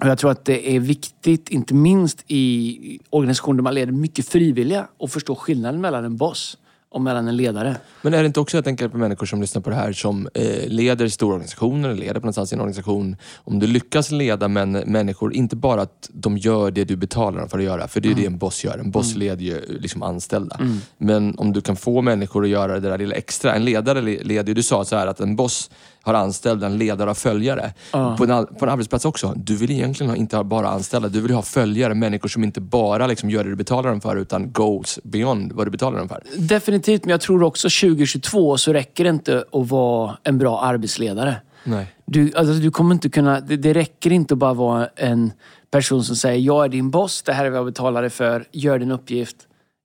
och 0.00 0.06
jag 0.06 0.18
tror 0.18 0.30
att 0.30 0.44
det 0.44 0.76
är 0.76 0.80
viktigt, 0.80 1.48
inte 1.48 1.74
minst 1.74 2.24
i 2.26 3.00
organisationer 3.10 3.56
där 3.56 3.62
man 3.62 3.74
leder 3.74 3.92
mycket 3.92 4.28
frivilliga, 4.28 4.88
att 5.00 5.12
förstå 5.12 5.34
skillnaden 5.34 5.80
mellan 5.80 6.04
en 6.04 6.16
boss 6.16 6.58
och 6.90 7.00
mellan 7.00 7.28
en 7.28 7.36
ledare. 7.36 7.76
Men 8.02 8.14
är 8.14 8.20
det 8.20 8.26
inte 8.26 8.40
också, 8.40 8.56
jag 8.56 8.64
tänker 8.64 8.88
på 8.88 8.98
människor 8.98 9.26
som 9.26 9.40
lyssnar 9.40 9.62
på 9.62 9.70
det 9.70 9.76
här, 9.76 9.92
som 9.92 10.28
eh, 10.34 10.68
leder 10.68 11.08
stora 11.08 11.34
organisationer, 11.34 11.94
leder 11.94 12.14
på 12.14 12.20
någonstans 12.20 12.52
i 12.52 12.54
en 12.54 12.60
organisation. 12.60 13.16
Om 13.36 13.58
du 13.58 13.66
lyckas 13.66 14.10
leda 14.10 14.48
men, 14.48 14.72
människor, 14.72 15.34
inte 15.34 15.56
bara 15.56 15.82
att 15.82 16.10
de 16.12 16.38
gör 16.38 16.70
det 16.70 16.84
du 16.84 16.96
betalar 16.96 17.40
dem 17.40 17.48
för 17.48 17.58
att 17.58 17.64
göra, 17.64 17.88
för 17.88 18.00
det 18.00 18.08
är 18.08 18.12
mm. 18.12 18.20
det 18.20 18.26
en 18.26 18.38
boss 18.38 18.64
gör. 18.64 18.78
En 18.78 18.90
boss 18.90 19.14
mm. 19.14 19.18
leder 19.18 19.44
ju 19.44 19.78
liksom 19.80 20.02
anställda. 20.02 20.56
Mm. 20.60 20.78
Men 20.98 21.38
om 21.38 21.52
du 21.52 21.60
kan 21.60 21.76
få 21.76 22.02
människor 22.02 22.44
att 22.44 22.50
göra 22.50 22.80
det 22.80 22.88
där 22.88 22.98
lilla 22.98 23.14
extra. 23.14 23.54
En 23.54 23.64
ledare 23.64 24.00
leder 24.00 24.54
du 24.54 24.62
sa 24.62 24.84
så 24.84 24.96
här 24.96 25.06
att 25.06 25.20
en 25.20 25.36
boss 25.36 25.70
har 26.02 26.14
anställda, 26.14 26.66
en 26.66 26.78
ledare 26.78 27.10
av 27.10 27.14
följare. 27.14 27.72
Uh. 27.94 28.16
På, 28.16 28.24
en, 28.24 28.46
på 28.46 28.64
en 28.64 28.68
arbetsplats 28.68 29.04
också. 29.04 29.32
Du 29.36 29.56
vill 29.56 29.70
egentligen 29.70 30.16
inte 30.16 30.44
bara 30.44 30.68
anställda, 30.68 31.08
du 31.08 31.20
vill 31.20 31.34
ha 31.34 31.42
följare. 31.42 31.94
Människor 31.94 32.28
som 32.28 32.44
inte 32.44 32.60
bara 32.60 33.06
liksom 33.06 33.30
gör 33.30 33.44
det 33.44 33.50
du 33.50 33.56
betalar 33.56 33.90
dem 33.90 34.00
för, 34.00 34.16
utan 34.16 34.52
goals 34.52 34.98
beyond 35.02 35.52
vad 35.52 35.66
du 35.66 35.70
betalar 35.70 35.98
dem 35.98 36.08
för. 36.08 36.22
Definitivt, 36.36 37.04
men 37.04 37.10
jag 37.10 37.20
tror 37.20 37.42
också 37.42 37.68
2022 37.68 38.58
så 38.58 38.72
räcker 38.72 39.04
det 39.04 39.10
inte 39.10 39.44
att 39.52 39.68
vara 39.68 40.18
en 40.22 40.38
bra 40.38 40.60
arbetsledare. 40.60 41.36
Nej. 41.64 41.86
Du, 42.04 42.32
alltså, 42.36 42.54
du 42.54 42.70
kommer 42.70 42.94
inte 42.94 43.08
kunna... 43.08 43.40
Det, 43.40 43.56
det 43.56 43.72
räcker 43.72 44.12
inte 44.12 44.34
att 44.34 44.38
bara 44.38 44.54
vara 44.54 44.88
en 44.96 45.32
person 45.70 46.04
som 46.04 46.16
säger 46.16 46.40
jag 46.40 46.64
är 46.64 46.68
din 46.68 46.90
boss, 46.90 47.22
det 47.22 47.32
här 47.32 47.44
är 47.44 47.50
vad 47.50 47.58
jag 47.58 47.66
betalar 47.66 48.02
dig 48.02 48.10
för, 48.10 48.44
gör 48.52 48.78
din 48.78 48.90
uppgift. 48.90 49.36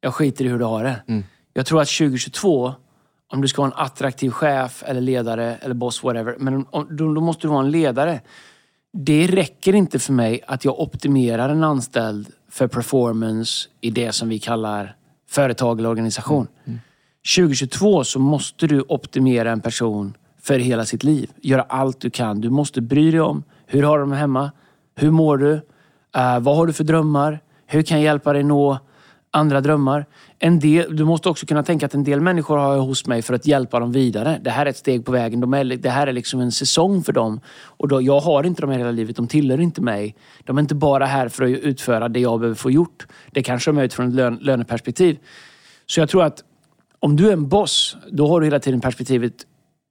Jag 0.01 0.13
skiter 0.13 0.46
i 0.46 0.48
hur 0.48 0.60
du 0.60 0.65
har 0.65 0.84
det. 0.84 0.96
Mm. 1.08 1.24
Jag 1.53 1.65
tror 1.65 1.82
att 1.82 1.88
2022 1.88 2.74
om 3.33 3.41
du 3.41 3.47
ska 3.47 3.61
vara 3.61 3.71
en 3.71 3.85
attraktiv 3.85 4.29
chef 4.29 4.83
eller 4.87 5.01
ledare 5.01 5.55
eller 5.55 5.73
boss, 5.73 6.03
whatever. 6.03 6.35
Men 6.39 6.65
om, 6.69 6.87
då, 6.89 7.13
då, 7.13 7.21
måste 7.21 7.41
du 7.41 7.47
vara 7.47 7.65
en 7.65 7.71
ledare. 7.71 8.21
Det 8.93 9.27
räcker 9.27 9.75
inte 9.75 9.99
för 9.99 10.13
mig 10.13 10.41
att 10.47 10.65
jag 10.65 10.79
optimerar 10.79 11.49
en 11.49 11.63
anställd 11.63 12.27
för 12.49 12.67
performance 12.67 13.69
i 13.81 13.89
det 13.89 14.11
som 14.11 14.29
vi 14.29 14.39
kallar 14.39 14.95
företag 15.29 15.79
eller 15.79 15.89
organisation. 15.89 16.47
Mm. 16.47 16.49
Mm. 16.65 16.79
2022 17.37 18.03
så 18.03 18.19
måste 18.19 18.67
du 18.67 18.81
optimera 18.81 19.51
en 19.51 19.61
person 19.61 20.17
för 20.41 20.59
hela 20.59 20.85
sitt 20.85 21.03
liv. 21.03 21.29
Göra 21.41 21.61
allt 21.61 21.99
du 21.99 22.09
kan. 22.09 22.41
Du 22.41 22.49
måste 22.49 22.81
bry 22.81 23.11
dig 23.11 23.21
om 23.21 23.43
hur 23.65 23.83
har 23.83 23.99
de 23.99 24.11
hemma? 24.11 24.51
Hur 24.95 25.11
mår 25.11 25.37
du? 25.37 25.51
Uh, 25.53 26.39
vad 26.39 26.55
har 26.55 26.67
du 26.67 26.73
för 26.73 26.83
drömmar? 26.83 27.39
Hur 27.65 27.81
kan 27.81 27.97
jag 27.97 28.03
hjälpa 28.03 28.33
dig 28.33 28.43
nå 28.43 28.79
andra 29.33 29.61
drömmar. 29.61 30.05
En 30.45 30.59
del, 30.59 30.95
du 30.95 31.03
måste 31.03 31.29
också 31.29 31.45
kunna 31.45 31.63
tänka 31.63 31.85
att 31.85 31.93
en 31.93 32.03
del 32.03 32.21
människor 32.21 32.57
har 32.57 32.75
jag 32.75 32.81
hos 32.81 33.07
mig 33.07 33.21
för 33.21 33.33
att 33.33 33.47
hjälpa 33.47 33.79
dem 33.79 33.91
vidare. 33.91 34.39
Det 34.41 34.50
här 34.50 34.65
är 34.65 34.69
ett 34.69 34.77
steg 34.77 35.05
på 35.05 35.12
vägen. 35.12 35.39
De 35.39 35.53
är, 35.53 35.63
det 35.63 35.89
här 35.89 36.07
är 36.07 36.13
liksom 36.13 36.39
en 36.39 36.51
säsong 36.51 37.03
för 37.03 37.13
dem. 37.13 37.39
Och 37.50 37.88
då, 37.88 38.01
jag 38.01 38.19
har 38.19 38.43
inte 38.43 38.62
dem 38.62 38.71
hela 38.71 38.91
livet. 38.91 39.15
De 39.15 39.27
tillhör 39.27 39.59
inte 39.59 39.81
mig. 39.81 40.15
De 40.43 40.57
är 40.57 40.62
inte 40.62 40.75
bara 40.75 41.05
här 41.05 41.29
för 41.29 41.43
att 41.43 41.50
utföra 41.50 42.09
det 42.09 42.19
jag 42.19 42.39
behöver 42.39 42.55
få 42.55 42.71
gjort. 42.71 43.07
Det 43.31 43.43
kanske 43.43 43.71
de 43.71 43.77
är 43.77 43.83
utifrån 43.83 44.07
ett 44.07 44.13
lön, 44.13 44.38
löneperspektiv. 44.41 45.17
Så 45.85 46.00
jag 46.00 46.09
tror 46.09 46.23
att 46.23 46.43
om 47.00 47.15
du 47.15 47.27
är 47.29 47.33
en 47.33 47.47
boss, 47.47 47.97
då 48.12 48.27
har 48.27 48.39
du 48.39 48.45
hela 48.45 48.59
tiden 48.59 48.81
perspektivet 48.81 49.33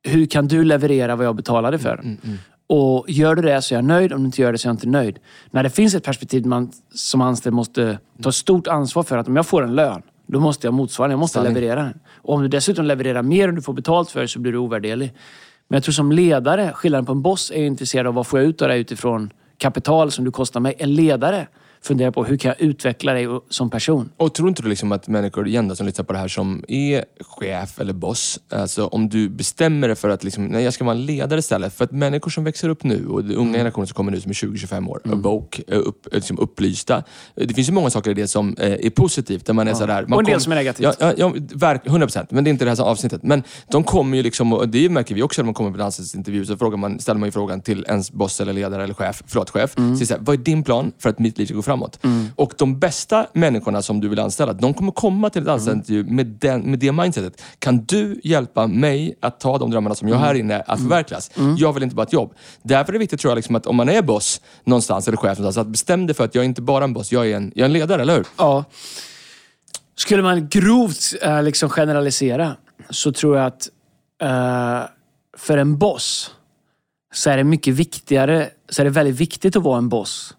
hur 0.03 0.27
kan 0.27 0.49
du 0.49 0.65
leverera 0.65 1.17
vad 1.17 1.27
jag 1.27 1.37
betalade 1.37 1.79
för? 1.79 1.95
Mm, 1.95 2.05
mm, 2.05 2.19
mm. 2.25 2.39
Och 2.67 3.05
gör 3.09 3.35
du 3.35 3.43
det 3.43 3.63
så 3.63 3.75
är 3.75 3.77
jag 3.77 3.85
nöjd, 3.85 4.13
om 4.13 4.21
du 4.21 4.27
inte 4.27 4.43
gör 4.43 4.53
det 4.53 4.59
så 4.59 4.69
är 4.69 4.71
jag 4.71 4.75
inte 4.75 4.89
nöjd. 4.89 5.19
När 5.51 5.63
det 5.63 5.71
finns 5.71 5.95
ett 5.95 6.05
perspektiv 6.05 6.47
man 6.47 6.73
som 6.95 7.21
anställd 7.21 7.55
måste 7.55 7.99
ta 8.23 8.33
stort 8.33 8.67
ansvar 8.67 9.03
för 9.03 9.19
att 9.19 9.29
om 9.29 9.37
jag 9.37 9.47
får 9.47 9.63
en 9.63 9.75
lön, 9.75 10.03
då 10.33 10.41
måste 10.41 10.67
jag 10.67 10.75
motsvara. 10.75 11.11
Jag 11.11 11.19
måste 11.19 11.39
Sanning. 11.39 11.55
leverera 11.55 11.83
den. 11.83 12.01
Och 12.17 12.35
om 12.35 12.43
du 12.43 12.49
dessutom 12.49 12.85
levererar 12.85 13.23
mer 13.23 13.49
än 13.49 13.55
du 13.55 13.63
får 13.63 13.73
betalt 13.73 14.11
för 14.11 14.27
så 14.27 14.39
blir 14.39 14.53
du 14.53 14.59
ovärderlig. 14.59 15.15
Men 15.69 15.77
jag 15.77 15.85
tror 15.85 15.93
som 15.93 16.13
ledare, 16.13 16.73
skillnaden 16.75 17.07
på 17.07 17.13
en 17.13 17.23
boss 17.23 17.51
är 17.51 17.65
intresserad 17.65 18.07
av 18.07 18.15
vad 18.15 18.27
får 18.27 18.39
jag 18.39 18.49
ut 18.49 18.63
av 18.63 18.69
det 18.69 18.77
utifrån 18.77 19.31
kapital 19.59 20.11
som 20.11 20.25
du 20.25 20.31
kostar 20.31 20.61
mig. 20.61 20.75
En 20.79 20.95
ledare 20.95 21.47
fundera 21.85 22.13
på 22.13 22.25
hur 22.25 22.37
kan 22.37 22.49
jag 22.49 22.61
utveckla 22.61 23.13
dig 23.13 23.27
som 23.49 23.71
person. 23.71 24.11
Och 24.17 24.35
tror 24.35 24.49
inte 24.49 24.63
du 24.63 24.69
liksom 24.69 24.93
att 24.93 25.09
människor 25.09 25.49
igen 25.49 25.69
då, 25.69 25.77
som 25.77 25.87
lyssnar 25.87 26.05
på 26.05 26.13
det 26.13 26.19
här 26.19 26.29
som 26.29 26.65
är 26.69 27.05
chef 27.21 27.81
eller 27.81 27.93
boss, 27.93 28.41
alltså 28.49 28.87
om 28.87 29.09
du 29.09 29.29
bestämmer 29.29 29.89
dig 29.89 29.97
för 29.97 30.09
att 30.09 30.25
liksom, 30.25 30.47
nej, 30.47 30.65
jag 30.65 30.75
ska 30.75 30.85
vara 30.85 30.97
en 30.97 31.07
ledare 31.07 31.39
istället. 31.39 31.75
För 31.75 31.85
att 31.85 31.93
människor 31.93 32.31
som 32.31 32.45
växer 32.45 32.69
upp 32.69 32.85
nu 32.85 33.07
och 33.07 33.25
den 33.25 33.37
unga 33.37 33.49
mm. 33.49 33.59
generationen 33.59 33.87
som 33.87 33.95
kommer 33.95 34.13
nu 34.13 34.21
som 34.21 34.31
är 34.31 34.35
20-25 34.35 34.89
år, 34.89 35.01
mm. 35.05 35.23
woke, 35.23 35.63
upp, 35.67 36.09
liksom 36.13 36.39
upplysta. 36.39 37.03
Det 37.35 37.55
finns 37.55 37.69
ju 37.69 37.73
många 37.73 37.91
saker 37.91 38.11
i 38.11 38.15
det 38.15 38.29
som 38.29 38.57
eh, 38.59 38.73
är 38.73 38.91
positivt. 38.91 39.47
Där 39.47 39.55
man 39.55 39.67
är 39.67 39.73
ja. 39.73 39.77
sådär, 39.77 40.03
man 40.03 40.13
och 40.13 40.21
en 40.21 40.25
del 40.25 40.35
kom, 40.35 40.41
som 40.41 40.53
är 40.53 40.57
negativt. 40.57 40.97
Ja, 41.01 41.13
ja, 41.17 41.33
ja, 41.57 41.75
100%. 41.75 42.27
Men 42.31 42.45
det 42.45 42.49
är 42.49 42.53
inte 42.53 42.65
det 42.65 42.71
här 42.71 42.83
avsnittet. 42.83 43.23
Men 43.23 43.43
de 43.71 43.85
kommer 43.85 44.17
ju 44.17 44.23
liksom, 44.23 44.53
och 44.53 44.69
det 44.69 44.89
märker 44.89 45.15
vi 45.15 45.23
också 45.23 45.43
när 45.43 45.45
man 45.45 45.55
kommer 45.55 45.71
på 45.71 45.83
anställningsintervju, 45.83 46.45
så 46.45 46.57
frågar 46.57 46.77
man, 46.77 46.99
ställer 46.99 47.21
man 47.21 47.27
ju 47.27 47.33
frågan 47.33 47.61
till 47.61 47.85
ens 47.89 48.13
boss 48.13 48.41
eller 48.41 48.53
ledare 48.53 48.85
eller 48.85 48.95
chef, 48.95 49.23
förlåt 49.27 49.51
chef. 49.51 49.79
Mm. 49.79 49.97
Så, 49.97 50.07
så 50.07 50.15
här, 50.15 50.21
vad 50.21 50.35
är 50.35 50.43
din 50.45 50.63
plan 50.63 50.93
för 50.99 51.11
att 51.11 51.19
mitt 51.19 51.39
liv 51.39 51.47
ska 51.47 51.55
gå 51.55 51.63
framåt? 51.73 52.05
Mm. 52.05 52.29
Och 52.37 52.55
de 52.59 52.79
bästa 52.79 53.27
människorna 53.33 53.83
som 53.83 54.01
du 54.01 54.09
vill 54.09 54.19
anställa, 54.19 54.53
de 54.53 54.75
kommer 54.75 54.93
komma 54.93 55.31
till 55.31 55.43
ett 55.43 55.49
anställningsintervju 55.49 56.05
med, 56.15 56.27
den, 56.27 56.61
med 56.61 56.79
det 56.79 56.93
mindsetet. 56.93 57.43
Kan 57.59 57.85
du 57.85 58.21
hjälpa 58.25 58.67
mig 58.67 59.15
att 59.21 59.41
ta 59.41 59.59
de 59.59 59.71
drömmarna 59.71 59.95
som 59.95 60.09
jag 60.09 60.17
har 60.17 60.27
här 60.27 60.35
inne 60.35 60.61
att 60.61 60.79
mm. 60.79 60.91
förverkligas? 60.91 61.31
Mm. 61.37 61.57
Jag 61.57 61.73
vill 61.73 61.83
inte 61.83 61.97
bara 61.97 62.07
ett 62.07 62.13
jobb. 62.13 62.35
Därför 62.63 62.91
är 62.91 62.93
det 62.93 62.99
viktigt 62.99 63.21
tror 63.21 63.31
jag 63.31 63.37
liksom 63.37 63.55
att 63.55 63.67
om 63.67 63.77
man 63.77 63.89
är 63.89 64.03
boss 64.03 64.41
någonstans, 64.65 65.09
eller 65.09 65.17
chef 65.17 65.39
någonstans, 65.39 65.67
att 65.67 65.73
bestäm 65.73 66.07
dig 66.07 66.17
för 66.17 66.25
att 66.25 66.35
jag 66.35 66.43
är 66.43 66.47
inte 66.47 66.63
bara 66.63 66.85
en 66.85 66.93
boss, 66.93 67.13
jag 67.13 67.31
är 67.31 67.37
en, 67.37 67.53
jag 67.55 67.61
är 67.61 67.65
en 67.65 67.73
ledare, 67.73 68.03
eller 68.03 68.17
hur? 68.17 68.27
Ja. 68.37 68.65
Skulle 69.97 70.23
man 70.23 70.49
grovt 70.49 71.15
äh, 71.23 71.43
liksom 71.43 71.69
generalisera 71.69 72.57
så 72.91 73.13
tror 73.13 73.37
jag 73.37 73.47
att 73.47 73.69
äh, 74.23 74.89
för 75.39 75.59
en 75.59 75.79
boss 75.79 76.31
så 77.13 77.31
är 77.31 77.37
det 77.37 77.45
mycket 77.45 77.75
viktigare, 77.75 78.51
så 78.69 78.83
är 78.83 78.85
det 78.85 78.91
väldigt 78.91 79.17
viktigt 79.17 79.57
att 79.57 79.63
vara 79.63 79.79
en 79.79 79.89
boss. 79.89 80.35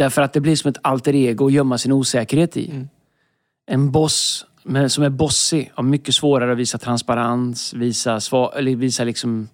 Därför 0.00 0.22
att 0.22 0.32
det 0.32 0.40
blir 0.40 0.56
som 0.56 0.70
ett 0.70 0.78
alter 0.82 1.14
ego 1.14 1.46
att 1.46 1.52
gömma 1.52 1.78
sin 1.78 1.92
osäkerhet 1.92 2.56
i. 2.56 2.70
Mm. 2.70 2.88
En 3.66 3.90
boss 3.92 4.46
men 4.62 4.90
som 4.90 5.04
är 5.04 5.10
bossig 5.10 5.72
har 5.74 5.82
mycket 5.84 6.14
svårare 6.14 6.52
att 6.52 6.58
visa 6.58 6.78
transparens, 6.78 7.74
visa, 7.74 8.20
svar, 8.20 8.54
eller 8.56 8.76
visa 8.76 9.04
liksom 9.04 9.48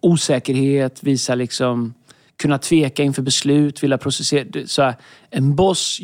osäkerhet, 0.00 1.02
visa 1.02 1.34
liksom 1.34 1.94
kunna 2.36 2.58
tveka 2.58 3.02
inför 3.02 3.22
beslut, 3.22 3.82
vilja 3.82 3.98
processera. 3.98 4.66
Så 4.66 4.92
en 5.30 5.56
boss 5.56 6.00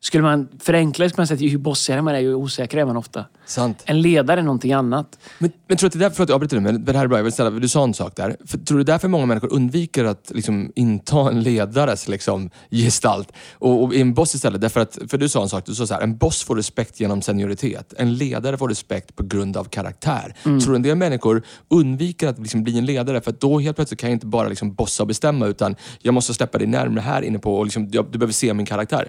skulle 0.00 0.22
man 0.22 0.48
förenkla 0.60 1.04
det 1.04 1.08
skulle 1.08 1.20
man 1.20 1.26
säga 1.26 1.36
att 1.36 1.52
ju 1.52 1.58
bossigare 1.58 2.02
man 2.02 2.14
är, 2.14 2.18
ju 2.18 2.34
osäkrare 2.34 2.82
är 2.82 2.86
man 2.86 2.96
ofta. 2.96 3.24
Sant. 3.46 3.82
En 3.86 4.02
ledare 4.02 4.40
är 4.40 4.44
någonting 4.44 4.72
annat. 4.72 5.18
Men, 5.38 5.52
men 5.66 5.76
tror 5.76 5.86
du 5.86 5.86
att 5.86 5.92
det 5.92 5.98
är 5.98 6.00
därför, 6.00 6.16
förlåt 6.16 6.28
jag 6.28 6.34
avbryter 6.34 6.56
nu, 6.56 6.72
men 6.72 6.84
det 6.84 6.96
här 6.96 7.04
är 7.04 7.08
bra. 7.08 7.18
Jag 7.18 7.24
vill 7.24 7.32
ställa, 7.32 7.50
du 7.50 7.68
sa 7.68 7.84
en 7.84 7.94
sak 7.94 8.16
där. 8.16 8.36
För, 8.46 8.58
tror 8.58 8.78
du 8.78 8.84
därför 8.84 9.08
många 9.08 9.26
människor 9.26 9.52
undviker 9.52 10.04
att 10.04 10.30
liksom, 10.34 10.72
inta 10.74 11.30
en 11.30 11.42
ledares 11.42 12.08
liksom, 12.08 12.50
gestalt 12.70 13.32
och, 13.52 13.82
och 13.82 13.94
en 13.94 14.14
boss 14.14 14.34
istället? 14.34 14.60
Därför 14.60 14.80
att, 14.80 14.98
för 15.08 15.18
du 15.18 15.28
sa 15.28 15.42
en 15.42 15.48
sak, 15.48 15.66
du 15.66 15.74
sa 15.74 15.86
så 15.86 15.94
här, 15.94 16.00
en 16.00 16.16
boss 16.16 16.42
får 16.42 16.56
respekt 16.56 17.00
genom 17.00 17.22
senioritet. 17.22 17.94
En 17.96 18.14
ledare 18.14 18.58
får 18.58 18.68
respekt 18.68 19.16
på 19.16 19.22
grund 19.22 19.56
av 19.56 19.64
karaktär. 19.64 20.34
Tror 20.42 20.70
du 20.70 20.76
en 20.76 20.82
del 20.82 20.96
människor 20.96 21.42
undviker 21.68 22.28
att 22.28 22.38
liksom, 22.38 22.64
bli 22.64 22.78
en 22.78 22.86
ledare 22.86 23.20
för 23.20 23.30
att 23.30 23.40
då 23.40 23.58
helt 23.58 23.76
plötsligt 23.76 24.00
kan 24.00 24.10
jag 24.10 24.16
inte 24.16 24.26
bara 24.26 24.48
liksom, 24.48 24.74
bossa 24.74 25.02
och 25.02 25.06
bestämma 25.06 25.46
utan 25.46 25.76
jag 26.02 26.14
måste 26.14 26.34
släppa 26.34 26.58
dig 26.58 26.66
närmare 26.66 27.00
här 27.00 27.22
inne 27.22 27.38
på 27.38 27.56
och 27.56 27.64
liksom, 27.64 27.88
jag, 27.92 28.06
du 28.10 28.18
behöver 28.18 28.32
se 28.32 28.54
min 28.54 28.66
karaktär. 28.66 29.08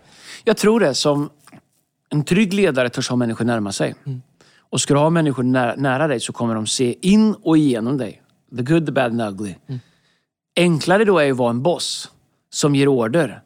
Jag 0.52 0.58
tror 0.58 0.80
det. 0.80 0.94
Som 0.94 1.30
en 2.10 2.24
trygg 2.24 2.54
ledare 2.54 2.90
törs 2.90 3.10
ha 3.10 3.16
människor 3.16 3.46
närma 3.46 3.72
sig. 3.72 3.96
Och 4.60 4.82
ska 4.82 4.94
du 4.94 5.00
ha 5.00 5.10
människor 5.10 5.44
nära, 5.44 5.76
nära 5.76 6.08
dig 6.08 6.20
så 6.20 6.34
kommer 6.34 6.56
de 6.56 6.68
se 6.68 6.96
in 7.02 7.34
och 7.34 7.58
igenom 7.58 7.98
dig. 7.98 8.22
The 8.58 8.64
good, 8.64 8.86
the 8.86 8.92
bad 8.92 9.06
and 9.06 9.20
the 9.20 9.26
ugly. 9.26 9.56
Enklare 10.56 11.06
då 11.06 11.20
är 11.20 11.32
att 11.32 11.38
vara 11.38 11.50
en 11.50 11.62
boss 11.62 12.12
som 12.50 12.76
ger 12.76 12.88
order. 12.88 13.42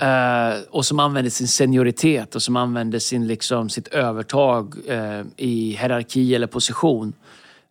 Eh, 0.00 0.60
och 0.70 0.86
som 0.86 0.98
använder 0.98 1.30
sin 1.30 1.48
senioritet 1.48 2.34
och 2.34 2.42
som 2.42 2.56
använder 2.56 2.98
sin, 2.98 3.26
liksom, 3.26 3.68
sitt 3.68 3.88
övertag 3.88 4.74
eh, 4.86 5.22
i 5.36 5.76
hierarki 5.80 6.34
eller 6.34 6.46
position 6.46 7.12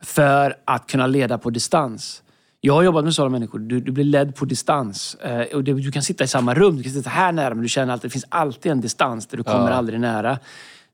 för 0.01 0.58
att 0.65 0.88
kunna 0.88 1.08
leda 1.08 1.38
på 1.38 1.50
distans. 1.50 2.24
Jag 2.68 2.74
har 2.74 2.84
jobbat 2.84 3.04
med 3.04 3.14
sådana 3.16 3.32
människor. 3.32 3.60
Du, 3.60 3.80
du 3.80 3.92
blir 3.92 4.04
ledd 4.04 4.36
på 4.36 4.46
distans. 4.46 5.16
Eh, 5.16 5.56
och 5.56 5.64
det, 5.64 5.74
du 5.74 5.92
kan 5.92 6.04
sitta 6.04 6.24
i 6.24 6.28
samma 6.28 6.54
rum, 6.54 6.78
du 6.78 6.84
kan 6.84 6.92
sitta 6.92 7.10
här 7.10 7.32
nära, 7.32 7.54
men 7.56 7.64
du 7.64 7.70
känner 7.70 7.94
att 7.94 8.02
det 8.02 8.10
finns 8.10 8.26
alltid 8.30 8.72
en 8.72 8.82
distans 8.82 9.28
där 9.28 9.38
du 9.38 9.44
kommer 9.44 9.72
aldrig 9.72 10.00
nära. 10.00 10.40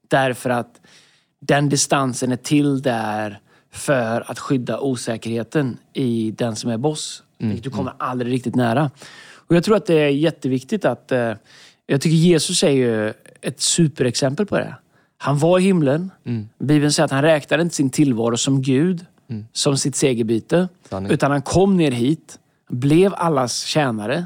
Därför 0.07 0.49
att 0.49 0.81
den 1.39 1.69
distansen 1.69 2.31
är 2.31 2.35
till 2.35 2.81
där 2.81 3.39
för 3.71 4.31
att 4.31 4.39
skydda 4.39 4.79
osäkerheten 4.79 5.77
i 5.93 6.31
den 6.31 6.55
som 6.55 6.71
är 6.71 6.77
boss. 6.77 7.23
Du 7.61 7.69
kommer 7.69 7.93
aldrig 7.97 8.33
riktigt 8.33 8.55
nära. 8.55 8.91
Och 9.47 9.55
Jag 9.55 9.63
tror 9.63 9.75
att 9.75 9.85
det 9.85 9.95
är 9.95 10.09
jätteviktigt 10.09 10.85
att... 10.85 11.11
Eh, 11.11 11.33
jag 11.85 12.01
tycker 12.01 12.15
Jesus 12.15 12.63
är 12.63 12.69
ju 12.69 13.13
ett 13.41 13.61
superexempel 13.61 14.45
på 14.45 14.57
det. 14.57 14.75
Han 15.17 15.37
var 15.37 15.59
i 15.59 15.61
himlen. 15.61 16.11
Bibeln 16.59 16.91
säger 16.91 17.05
att 17.05 17.11
han 17.11 17.21
räknade 17.21 17.63
inte 17.63 17.75
sin 17.75 17.89
tillvaro 17.89 18.37
som 18.37 18.61
Gud, 18.61 19.05
som 19.53 19.77
sitt 19.77 19.95
segerbyte. 19.95 20.67
Sanning. 20.89 21.11
Utan 21.11 21.31
han 21.31 21.41
kom 21.41 21.77
ner 21.77 21.91
hit, 21.91 22.39
blev 22.69 23.13
allas 23.15 23.63
tjänare. 23.63 24.25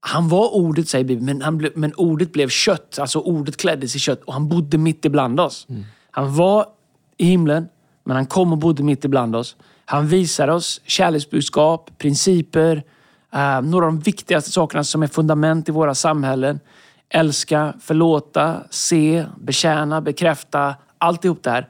Han 0.00 0.28
var 0.28 0.54
ordet, 0.54 0.88
säger 0.88 1.04
Bibeln, 1.04 1.26
men, 1.26 1.42
han 1.42 1.58
ble, 1.58 1.70
men 1.74 1.94
ordet 1.94 2.32
blev 2.32 2.48
kött. 2.48 2.98
Alltså 2.98 3.18
ordet 3.18 3.56
kläddes 3.56 3.96
i 3.96 3.98
kött 3.98 4.22
och 4.22 4.32
han 4.32 4.48
bodde 4.48 4.78
mitt 4.78 5.04
ibland 5.04 5.40
oss. 5.40 5.66
Han 6.10 6.34
var 6.34 6.66
i 7.16 7.24
himlen, 7.24 7.68
men 8.04 8.16
han 8.16 8.26
kom 8.26 8.52
och 8.52 8.58
bodde 8.58 8.82
mitt 8.82 9.04
ibland 9.04 9.36
oss. 9.36 9.56
Han 9.84 10.06
visar 10.06 10.48
oss 10.48 10.80
kärleksbudskap, 10.84 11.90
principer, 11.98 12.82
eh, 13.32 13.62
några 13.62 13.86
av 13.86 13.92
de 13.92 14.00
viktigaste 14.00 14.50
sakerna 14.50 14.84
som 14.84 15.02
är 15.02 15.06
fundament 15.06 15.68
i 15.68 15.72
våra 15.72 15.94
samhällen. 15.94 16.60
Älska, 17.08 17.74
förlåta, 17.80 18.60
se, 18.70 19.24
betjäna, 19.40 20.00
bekräfta. 20.00 20.74
Alltihop 20.98 21.42
där. 21.42 21.68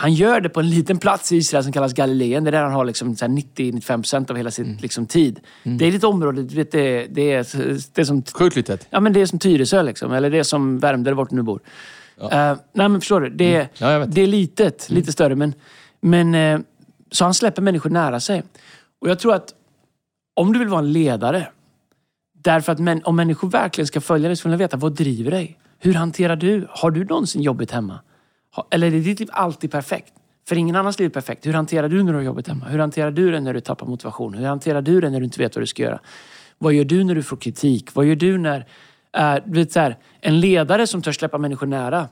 Han 0.00 0.14
gör 0.14 0.40
det 0.40 0.48
på 0.48 0.60
en 0.60 0.70
liten 0.70 0.98
plats 0.98 1.32
i 1.32 1.36
Israel 1.36 1.64
som 1.64 1.72
kallas 1.72 1.92
Galileen. 1.92 2.44
Det 2.44 2.50
är 2.50 2.52
där 2.52 2.62
han 2.62 2.72
har 2.72 2.84
liksom 2.84 3.16
så 3.16 3.24
här 3.24 3.32
90-95% 3.32 4.30
av 4.30 4.36
hela 4.36 4.50
sin 4.50 4.78
liksom, 4.82 5.06
tid. 5.06 5.40
Det 5.62 5.84
är 5.86 5.94
ett 5.94 6.04
område, 6.04 6.42
du 6.42 6.54
vet, 6.56 6.72
det, 6.72 7.06
det, 7.10 7.32
är, 7.32 7.46
det 7.94 8.00
är 8.00 8.04
som 8.04 8.22
Sjukt 8.22 8.56
litet. 8.56 8.86
Ja, 8.90 9.00
men 9.00 9.12
det 9.12 9.20
är 9.20 9.26
som 9.26 9.38
Tyresö, 9.38 9.82
liksom. 9.82 10.12
eller 10.12 10.30
det 10.30 10.38
är 10.38 10.42
som 10.42 10.78
Värmdö, 10.78 11.12
vart 11.14 11.30
du 11.30 11.36
nu 11.36 11.42
bor. 11.42 11.60
Eh, 12.20 12.28
nej, 12.72 12.88
men 12.88 13.00
förstår 13.00 13.20
du? 13.20 13.30
Det, 13.30 13.54
är- 13.56 13.68
Ja, 13.78 14.06
det 14.06 14.22
är 14.22 14.26
litet, 14.26 14.90
lite 14.90 15.12
större. 15.12 15.34
Men, 15.36 15.54
men, 16.00 16.34
eh, 16.34 16.60
så 17.10 17.24
han 17.24 17.34
släpper 17.34 17.62
människor 17.62 17.90
nära 17.90 18.20
sig. 18.20 18.42
Och 19.00 19.08
jag 19.10 19.18
tror 19.18 19.34
att 19.34 19.54
om 20.36 20.52
du 20.52 20.58
vill 20.58 20.68
vara 20.68 20.80
en 20.80 20.92
ledare, 20.92 21.48
därför 22.38 22.72
att 22.72 22.78
män, 22.78 23.00
om 23.04 23.16
människor 23.16 23.50
verkligen 23.50 23.86
ska 23.86 24.00
följa 24.00 24.28
dig 24.28 24.36
så 24.36 24.48
vill 24.48 24.58
de 24.58 24.64
veta 24.64 24.76
vad 24.76 24.94
driver 24.94 25.30
dig. 25.30 25.58
Hur 25.78 25.94
hanterar 25.94 26.36
du? 26.36 26.66
Har 26.70 26.90
du 26.90 27.04
någonsin 27.04 27.42
jobbigt 27.42 27.70
hemma? 27.70 28.00
Eller 28.70 28.86
är 28.86 28.90
ditt 28.90 29.20
liv 29.20 29.28
alltid 29.32 29.70
perfekt? 29.70 30.12
För 30.48 30.56
ingen 30.56 30.76
annans 30.76 30.98
liv 30.98 31.06
är 31.06 31.10
perfekt. 31.10 31.46
Hur 31.46 31.52
hanterar 31.52 31.88
du 31.88 32.02
när 32.02 32.12
du 32.12 32.18
har 32.18 32.24
jobbigt 32.24 32.48
hemma? 32.48 32.64
Hur 32.64 32.78
hanterar 32.78 33.10
du 33.10 33.30
det 33.30 33.40
när 33.40 33.54
du 33.54 33.60
tappar 33.60 33.86
motivation? 33.86 34.34
Hur 34.34 34.46
hanterar 34.46 34.82
du 34.82 35.00
det 35.00 35.10
när 35.10 35.18
du 35.20 35.24
inte 35.24 35.38
vet 35.38 35.56
vad 35.56 35.62
du 35.62 35.66
ska 35.66 35.82
göra? 35.82 36.00
Vad 36.58 36.72
gör 36.72 36.84
du 36.84 37.04
när 37.04 37.14
du 37.14 37.22
får 37.22 37.36
kritik? 37.36 37.94
Vad 37.94 38.06
gör 38.06 38.14
du 38.14 38.38
när... 38.38 38.66
Äh, 39.16 39.34
du 39.44 39.58
vet, 39.58 39.72
så 39.72 39.80
här, 39.80 39.96
en 40.20 40.40
ledare 40.40 40.86
som 40.86 41.02
törs 41.02 41.16
släppa 41.16 41.38
människor 41.38 41.66
nära, 41.66 42.08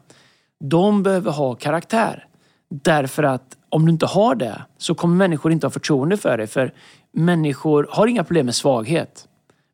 de 0.60 1.02
behöver 1.02 1.30
ha 1.30 1.54
karaktär. 1.54 2.26
Därför 2.70 3.22
att 3.22 3.56
om 3.68 3.86
du 3.86 3.92
inte 3.92 4.06
har 4.06 4.34
det 4.34 4.62
så 4.78 4.94
kommer 4.94 5.16
människor 5.16 5.52
inte 5.52 5.66
ha 5.66 5.70
förtroende 5.70 6.16
för 6.16 6.38
dig. 6.38 6.46
För 6.46 6.72
människor 7.12 7.88
har 7.90 8.06
inga 8.06 8.24
problem 8.24 8.46
med 8.46 8.54
svaghet. 8.54 9.28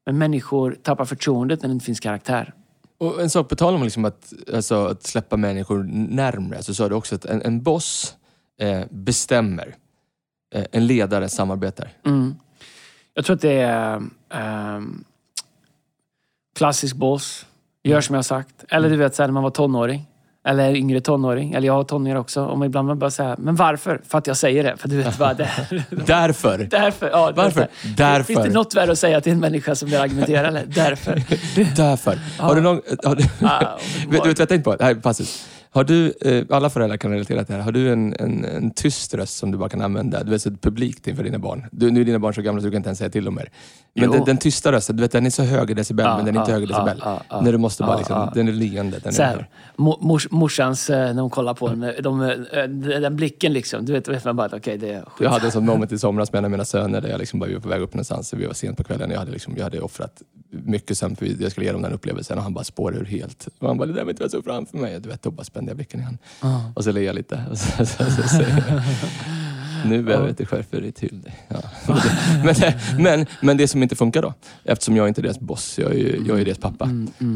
Men 0.07 0.19
människor 0.19 0.77
tappar 0.83 1.05
förtroendet 1.05 1.63
när 1.63 1.69
det 1.69 1.73
inte 1.73 1.85
finns 1.87 2.01
karaktär. 2.01 2.55
Och 3.03 3.23
en 3.23 3.31
sak 3.31 3.49
på 3.49 3.57
tal 3.57 3.75
om 3.75 3.83
liksom 3.83 4.05
att, 4.05 4.33
alltså, 4.55 4.87
att 4.87 5.03
släppa 5.03 5.37
människor 5.37 5.83
närmre, 6.09 6.63
så 6.63 6.75
sa 6.75 6.89
du 6.89 6.95
också 6.95 7.15
att 7.15 7.25
en, 7.25 7.43
en 7.43 7.63
boss 7.63 8.17
eh, 8.61 8.83
bestämmer. 8.91 9.75
Eh, 10.55 10.65
en 10.73 10.87
ledare 10.87 11.29
samarbetar. 11.29 11.91
Mm. 12.07 12.35
Jag 13.15 13.25
tror 13.25 13.37
att 13.37 13.43
det 13.43 13.53
är 13.53 14.03
ehm, 14.31 15.05
klassisk 16.57 16.97
boss. 16.97 17.47
Gör 17.83 18.01
som 18.01 18.15
jag 18.15 18.25
sagt. 18.25 18.65
Eller 18.69 18.91
du 18.91 18.97
vet, 18.97 19.15
så 19.15 19.23
här, 19.23 19.29
när 19.29 19.33
man 19.33 19.43
var 19.43 19.51
tonåring. 19.51 20.07
Eller 20.45 20.75
yngre 20.77 21.01
tonåring. 21.01 21.53
Eller 21.53 21.67
jag 21.67 21.75
har 21.75 21.85
tonåringar 21.85 22.17
också. 22.17 22.45
Och 22.45 22.67
ibland 22.67 22.89
man 22.89 22.99
bara 22.99 23.11
säga, 23.11 23.37
men 23.39 23.57
varför? 23.57 24.01
För 24.09 24.19
att 24.19 24.27
jag 24.27 24.37
säger 24.37 24.65
det. 24.65 24.77
För 24.77 24.89
du 24.89 24.97
vet 24.97 25.19
vad 25.19 25.37
det 25.37 25.45
är. 25.45 25.85
Därför! 26.07 26.59
Därför. 26.59 27.11
Ja, 27.11 27.33
Varför? 27.37 27.67
Därför. 27.97 28.25
Finns 28.25 28.43
det 28.47 28.53
något 28.53 28.75
värre 28.75 28.93
att 28.93 28.99
säga 28.99 29.21
till 29.21 29.33
en 29.33 29.41
människa 29.41 29.75
som 29.75 29.89
vill 29.89 29.99
argumentera? 30.01 30.49
Eller? 30.49 30.65
Därför. 30.67 31.15
Därför. 31.77 32.19
Har 32.39 32.55
du 32.55 32.61
någon... 32.61 32.81
Har 33.05 33.15
du, 33.17 33.25
Ah, 33.47 33.61
vet 34.09 34.11
du 34.11 34.17
vad 34.29 34.41
jag 34.41 34.49
tänkte 34.49 34.71
på? 34.71 34.77
Det 34.77 34.85
här 34.85 34.91
är 34.91 34.95
passus. 34.95 35.47
Har 35.75 35.85
du, 35.85 36.13
eh, 36.21 36.45
alla 36.51 36.71
föräldrar 36.71 36.97
kan 36.97 37.11
relatera 37.11 37.45
till 37.45 37.53
det 37.53 37.59
här. 37.59 37.65
Har 37.65 37.73
du 37.73 37.93
en, 37.93 38.15
en, 38.19 38.45
en 38.45 38.71
tyst 38.71 39.15
röst 39.15 39.37
som 39.37 39.51
du 39.51 39.59
bara 39.59 39.69
kan 39.69 39.81
använda? 39.83 40.25
Du 40.25 40.31
vet, 40.31 40.43
så 40.43 40.51
publikt 40.51 41.09
inför 41.09 41.25
dina 41.25 41.39
barn. 41.39 41.67
Du, 41.73 41.91
nu 41.91 42.01
är 42.01 42.05
dina 42.05 42.19
barn 42.19 42.35
så 42.35 42.43
gamla 42.43 42.61
så 42.61 42.65
du 42.67 42.71
kan 42.71 42.77
inte 42.77 42.89
ens 42.89 42.99
säga 42.99 43.11
till 43.11 43.25
dem 43.25 43.35
mer. 43.35 43.51
Men 43.95 44.11
den, 44.11 44.25
den 44.25 44.37
tysta 44.39 44.73
rösten, 44.73 44.97
du 44.97 45.03
vet, 45.03 45.13
den 45.13 45.27
är 45.27 45.31
så 45.31 45.43
hög 45.43 45.71
i 45.71 45.75
decibel, 45.75 46.05
Ja, 46.07 46.17
men 46.17 46.27
den 46.27 46.37
är 46.37 46.41
inte 46.41 46.51
ja, 46.51 46.55
hög 46.55 46.63
i 46.63 46.67
decibel. 46.67 47.01
ja, 47.05 47.23
ja, 47.29 47.41
när 47.41 47.53
du 47.53 47.59
måste 47.59 47.83
bara 47.83 47.93
ja, 47.93 47.99
liksom, 47.99 48.31
den 48.35 48.49
är 48.49 48.53
leende. 48.53 48.99
Den 48.99 49.13
Så 49.13 49.23
är 49.23 49.27
här, 49.27 49.49
mo- 49.77 49.99
mors, 50.01 50.31
morsans, 50.31 50.91
eh, 50.91 51.15
när 51.15 51.23
hon 51.23 51.31
kollar 51.31 51.55
på 51.55 51.69
en, 51.69 51.93
de, 52.03 52.23
eh, 52.23 52.69
den 53.01 53.17
blicken 53.17 53.53
liksom. 53.53 53.85
Du 53.85 53.93
vet, 53.93 54.09
vet 54.09 54.25
man 54.25 54.37
bara 54.37 54.47
att 54.47 54.53
okej, 54.55 54.79
det 54.79 54.91
är 54.93 55.01
skit. 55.01 55.25
Jag 55.25 55.31
hade 55.31 55.45
en 55.47 55.53
sån 55.53 55.67
moment 55.67 55.93
i 55.93 55.99
somras 55.99 56.33
med 56.33 56.39
en 56.39 56.45
av 56.45 56.51
mina 56.51 56.65
söner 56.65 57.01
där 57.01 57.09
jag 57.09 57.19
liksom 57.19 57.39
bara, 57.41 57.47
vi 57.47 57.55
var 57.55 57.61
på 57.61 57.69
väg 57.69 57.81
upp 57.81 57.95
någonstans. 57.95 58.35
Vi 58.35 58.47
var 58.47 58.55
sent 58.55 58.77
på 58.77 58.85
kvällen. 58.85 59.11
Jag 59.11 59.19
hade, 59.19 59.31
liksom, 59.33 59.55
jag 59.57 59.65
hade 59.65 59.81
offrat 59.81 60.23
mycket 60.51 60.99
sömn 60.99 61.17
för 61.17 61.43
jag 61.43 61.51
skulle 61.51 61.67
ge 61.67 61.73
dem 61.73 61.83
den 61.83 61.93
upplevelsen 61.93 62.37
och 62.39 62.43
han 62.45 62.55
bara 62.55 62.65
spårade 62.65 63.01
ur 63.01 63.05
helt. 63.05 63.49
Och 63.59 63.69
han 63.69 63.79
bara, 63.79 63.87
det 63.87 63.93
där 63.93 64.05
var 64.05 64.11
inte 64.11 64.29
så 64.29 64.43
framför 64.43 64.79
mig. 64.79 65.01
Du 65.01 65.09
vet, 65.09 65.23
då 65.23 65.31
bara 65.31 65.45
spände 65.63 65.71
jag 65.71 65.77
blicken 65.77 66.01
igen. 66.01 66.19
Och 66.75 66.85
så 66.85 66.93
ler 66.93 67.03
jag 67.03 67.15
lite. 67.15 67.45
Och 67.51 67.59
så, 67.59 67.87
så, 67.87 68.05
så, 68.05 68.29
säger 68.29 68.65
jag, 68.69 68.83
nu 69.91 70.03
behöver 70.03 70.27
jag 70.27 70.61
inte 70.61 70.81
dig 70.81 70.93
till 70.93 71.23
dig. 71.23 71.35
Ja. 71.49 71.59
Men, 72.45 72.55
men, 72.99 73.27
men 73.41 73.57
det 73.57 73.69
som 73.69 73.83
inte 73.83 73.97
funkar 73.97 74.23
då, 74.23 74.35
eftersom 74.65 74.97
jag 74.97 75.09
inte 75.09 75.21
är 75.21 75.23
deras 75.23 75.41
boss, 75.41 75.79
jag 75.79 75.91
är 75.91 75.97
ju, 75.97 76.25
jag 76.27 76.41
är 76.41 76.45
deras 76.45 76.59
pappa. 76.59 76.89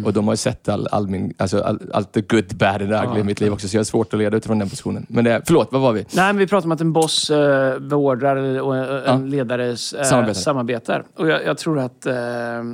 Och 0.05 0.13
de 0.13 0.27
har 0.27 0.33
ju 0.33 0.37
sett 0.37 0.69
all, 0.69 0.87
all 0.87 1.09
min, 1.09 1.35
alltså 1.39 1.63
all, 1.63 1.81
allt 1.95 2.13
the 2.13 2.21
good, 2.21 2.57
bad 2.57 2.83
and 2.83 2.93
ugly 2.93 3.21
i 3.21 3.25
mitt 3.25 3.41
liv 3.41 3.53
också, 3.53 3.69
så 3.69 3.77
jag 3.77 3.81
har 3.81 3.85
svårt 3.85 4.13
att 4.15 4.19
leda 4.19 4.37
utifrån 4.37 4.59
den 4.59 4.69
positionen. 4.71 5.07
Men 5.09 5.25
det, 5.25 5.43
förlåt, 5.47 5.69
vad 5.73 5.81
var 5.81 5.93
vi? 5.93 6.01
Nej, 6.01 6.27
men 6.27 6.37
vi 6.37 6.47
pratar 6.47 6.67
om 6.67 6.73
att 6.73 6.81
en 6.81 6.93
boss 6.93 7.31
eh, 7.31 7.79
beordrar 7.79 8.61
och 8.61 8.77
en 8.77 9.03
Ja. 9.07 9.17
ledare 9.19 9.69
eh, 9.71 9.75
Samarbetar. 9.75 10.41
samarbetar. 10.41 11.05
Och 11.17 11.29
jag, 11.29 11.45
jag 11.45 11.59
tror 11.59 11.79
att 11.79 12.07
eh, 12.07 12.59
eh, 12.59 12.65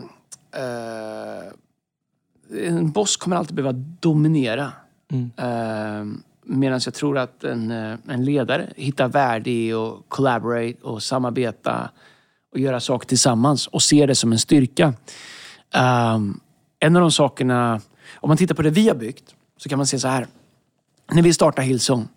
en 2.68 2.90
boss 2.90 3.16
kommer 3.16 3.36
alltid 3.36 3.56
behöva 3.56 3.78
dominera. 4.00 4.72
Mm. 5.12 5.30
Eh, 5.36 6.22
Medan 6.44 6.80
jag 6.84 6.94
tror 6.94 7.18
att 7.18 7.44
en, 7.44 7.70
eh, 7.70 7.98
en 8.08 8.24
ledare 8.24 8.72
hittar 8.76 9.08
värde 9.08 9.50
i 9.50 9.72
att 9.72 9.94
collaborate 10.08 10.82
och 10.82 11.02
samarbeta 11.02 11.90
och 12.52 12.58
göra 12.58 12.80
saker 12.80 13.08
tillsammans 13.08 13.66
och 13.66 13.82
ser 13.82 14.06
det 14.06 14.14
som 14.14 14.32
en 14.32 14.38
styrka. 14.38 14.94
Um, 16.14 16.40
en 16.80 16.96
av 16.96 17.02
de 17.02 17.12
sakerna, 17.12 17.80
om 18.14 18.28
man 18.28 18.36
tittar 18.36 18.54
på 18.54 18.62
det 18.62 18.70
vi 18.70 18.88
har 18.88 18.94
byggt, 18.94 19.34
så 19.56 19.68
kan 19.68 19.78
man 19.78 19.86
se 19.86 19.98
så 19.98 20.08
här. 20.08 20.26
När 21.12 21.22
vi 21.22 21.32
startade 21.32 21.66
Hillsong, 21.66 22.08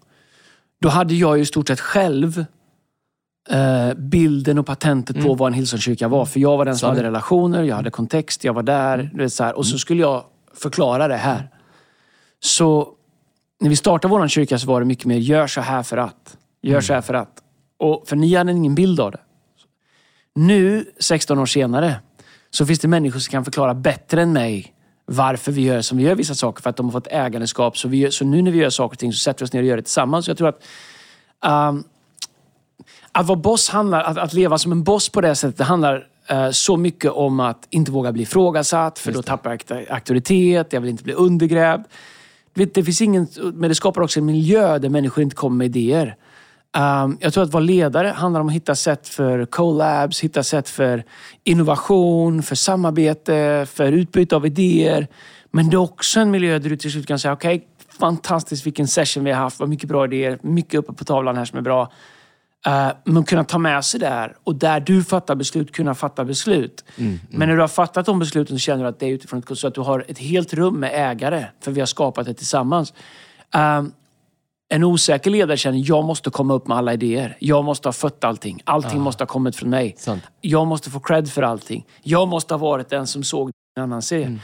då 0.81 0.89
hade 0.89 1.13
jag 1.13 1.37
ju 1.37 1.43
i 1.43 1.45
stort 1.45 1.67
sett 1.67 1.79
själv 1.79 2.45
eh, 3.49 3.93
bilden 3.93 4.57
och 4.59 4.65
patentet 4.65 5.23
på 5.23 5.33
vad 5.33 5.47
en 5.47 5.53
Hillsongkyrka 5.53 6.07
var. 6.07 6.25
För 6.25 6.39
jag 6.39 6.57
var 6.57 6.65
den 6.65 6.75
som 6.75 6.79
Sanning. 6.79 6.97
hade 6.97 7.07
relationer, 7.07 7.63
jag 7.63 7.75
hade 7.75 7.89
kontext, 7.89 8.43
jag 8.43 8.53
var 8.53 8.63
där. 8.63 9.09
Du 9.13 9.23
vet, 9.23 9.33
så 9.33 9.43
här, 9.43 9.57
och 9.57 9.65
så 9.65 9.77
skulle 9.77 10.01
jag 10.01 10.23
förklara 10.53 11.07
det 11.07 11.17
här. 11.17 11.49
Så 12.45 12.89
när 13.59 13.69
vi 13.69 13.75
startade 13.75 14.11
vår 14.11 14.27
kyrka 14.27 14.59
så 14.59 14.67
var 14.67 14.79
det 14.79 14.85
mycket 14.85 15.05
mer, 15.05 15.17
gör 15.17 15.47
så 15.47 15.61
här 15.61 15.83
för 15.83 15.97
att. 15.97 16.37
Gör 16.61 16.81
så 16.81 16.93
här 16.93 17.01
för 17.01 17.13
att. 17.13 17.41
Och, 17.77 18.07
för 18.07 18.15
ni 18.15 18.35
hade 18.35 18.51
ingen 18.51 18.75
bild 18.75 18.99
av 18.99 19.11
det. 19.11 19.19
Nu, 20.35 20.85
16 20.99 21.39
år 21.39 21.45
senare, 21.45 21.95
så 22.49 22.65
finns 22.65 22.79
det 22.79 22.87
människor 22.87 23.19
som 23.19 23.31
kan 23.31 23.45
förklara 23.45 23.73
bättre 23.73 24.21
än 24.21 24.33
mig 24.33 24.73
varför 25.05 25.51
vi 25.51 25.61
gör 25.61 25.81
som 25.81 25.97
vi 25.97 26.03
gör 26.03 26.15
vissa 26.15 26.35
saker. 26.35 26.61
För 26.61 26.69
att 26.69 26.77
de 26.77 26.85
har 26.85 26.91
fått 26.91 27.07
ägandeskap. 27.07 27.77
Så, 27.77 27.89
gör, 27.89 28.09
så 28.09 28.25
nu 28.25 28.41
när 28.41 28.51
vi 28.51 28.57
gör 28.57 28.69
saker 28.69 28.95
och 28.95 28.99
ting 28.99 29.13
så 29.13 29.19
sätter 29.19 29.39
vi 29.39 29.45
oss 29.45 29.53
ner 29.53 29.61
och 29.61 29.67
gör 29.67 29.77
det 29.77 29.83
tillsammans. 29.83 30.25
Så 30.25 30.31
jag 30.31 30.37
tror 30.37 30.49
att 30.49 30.63
um, 31.69 31.83
att 33.11 33.25
vara 33.25 33.39
boss 33.39 33.69
handlar, 33.69 34.03
att, 34.03 34.17
att 34.17 34.33
leva 34.33 34.57
som 34.57 34.71
en 34.71 34.83
boss 34.83 35.09
på 35.09 35.21
det 35.21 35.35
sättet, 35.35 35.57
det 35.57 35.63
handlar 35.63 36.07
eh, 36.27 36.49
så 36.49 36.77
mycket 36.77 37.11
om 37.11 37.39
att 37.39 37.67
inte 37.69 37.91
våga 37.91 38.11
bli 38.11 38.23
ifrågasatt, 38.23 38.99
för 38.99 39.11
då 39.11 39.21
tappar 39.21 39.59
jag 39.67 39.85
auktoritet, 39.89 40.73
jag 40.73 40.81
vill 40.81 40.89
inte 40.89 41.03
bli 41.03 41.13
undergrävd. 41.13 41.85
Vet, 42.55 42.73
det 42.73 42.83
finns 42.83 43.01
ingen, 43.01 43.27
men 43.53 43.69
det 43.69 43.75
skapar 43.75 44.01
också 44.01 44.19
en 44.19 44.25
miljö 44.25 44.79
där 44.79 44.89
människor 44.89 45.21
inte 45.21 45.35
kommer 45.35 45.57
med 45.57 45.65
idéer. 45.65 46.15
Um, 46.77 47.17
jag 47.21 47.33
tror 47.33 47.43
att 47.43 47.53
vara 47.53 47.63
ledare 47.63 48.07
handlar 48.07 48.41
om 48.41 48.47
att 48.47 48.53
hitta 48.53 48.75
sätt 48.75 49.07
för 49.07 49.45
collabs, 49.45 50.21
hitta 50.23 50.43
sätt 50.43 50.69
för 50.69 51.03
innovation, 51.43 52.43
för 52.43 52.55
samarbete, 52.55 53.67
för 53.69 53.91
utbyte 53.91 54.35
av 54.35 54.45
idéer. 54.45 55.07
Men 55.51 55.69
det 55.69 55.75
är 55.75 55.81
också 55.81 56.19
en 56.19 56.31
miljö 56.31 56.59
där 56.59 56.69
du 56.69 56.77
till 56.77 56.91
slut 56.91 57.07
kan 57.07 57.19
säga, 57.19 57.33
okej, 57.33 57.67
fantastiskt 57.99 58.65
vilken 58.65 58.87
session 58.87 59.23
vi 59.23 59.31
har 59.31 59.41
haft, 59.41 59.59
vad 59.59 59.69
mycket 59.69 59.89
bra 59.89 60.05
idéer, 60.05 60.39
mycket 60.41 60.79
uppe 60.79 60.93
på 60.93 61.03
tavlan 61.03 61.37
här 61.37 61.45
som 61.45 61.57
är 61.57 61.61
bra. 61.61 61.91
Uh, 62.67 62.91
men 63.03 63.23
kunna 63.23 63.43
ta 63.43 63.57
med 63.57 63.85
sig 63.85 63.99
där 63.99 64.35
och 64.43 64.55
där 64.55 64.79
du 64.79 65.03
fattar 65.03 65.35
beslut, 65.35 65.71
kunna 65.71 65.95
fatta 65.95 66.25
beslut. 66.25 66.83
Men 67.29 67.49
när 67.49 67.55
du 67.55 67.61
har 67.61 67.67
fattat 67.67 68.05
de 68.05 68.19
besluten 68.19 68.55
så 68.55 68.59
känner 68.59 68.83
du 68.83 68.89
att 68.89 68.99
det 68.99 69.05
är 69.05 69.09
utifrån 69.09 69.39
ett, 69.39 69.57
så 69.57 69.67
att 69.67 69.75
du 69.75 69.81
har 69.81 70.05
ett 70.07 70.17
helt 70.17 70.53
rum 70.53 70.79
med 70.79 71.11
ägare, 71.11 71.45
för 71.61 71.71
vi 71.71 71.79
har 71.79 71.87
skapat 71.87 72.25
det 72.25 72.33
tillsammans. 72.33 72.93
Um, 73.55 73.91
en 74.69 74.83
osäker 74.83 75.31
ledare 75.31 75.57
känner 75.57 75.81
jag 75.85 76.05
måste 76.05 76.29
komma 76.29 76.53
upp 76.53 76.67
med 76.67 76.77
alla 76.77 76.93
idéer. 76.93 77.37
Jag 77.39 77.65
måste 77.65 77.87
ha 77.87 77.93
fött 77.93 78.23
allting. 78.23 78.61
Allting 78.63 79.01
måste 79.01 79.23
ha 79.23 79.27
kommit 79.27 79.55
från 79.55 79.69
mig. 79.69 79.95
Sant. 79.97 80.23
Jag 80.41 80.67
måste 80.67 80.89
få 80.89 80.99
cred 80.99 81.29
för 81.29 81.41
allting. 81.41 81.85
Jag 82.03 82.27
måste 82.27 82.53
ha 82.53 82.59
varit 82.59 82.89
den 82.89 83.07
som 83.07 83.23
såg 83.23 83.51
en 83.77 83.83
annan 83.83 84.01
ser. 84.01 84.39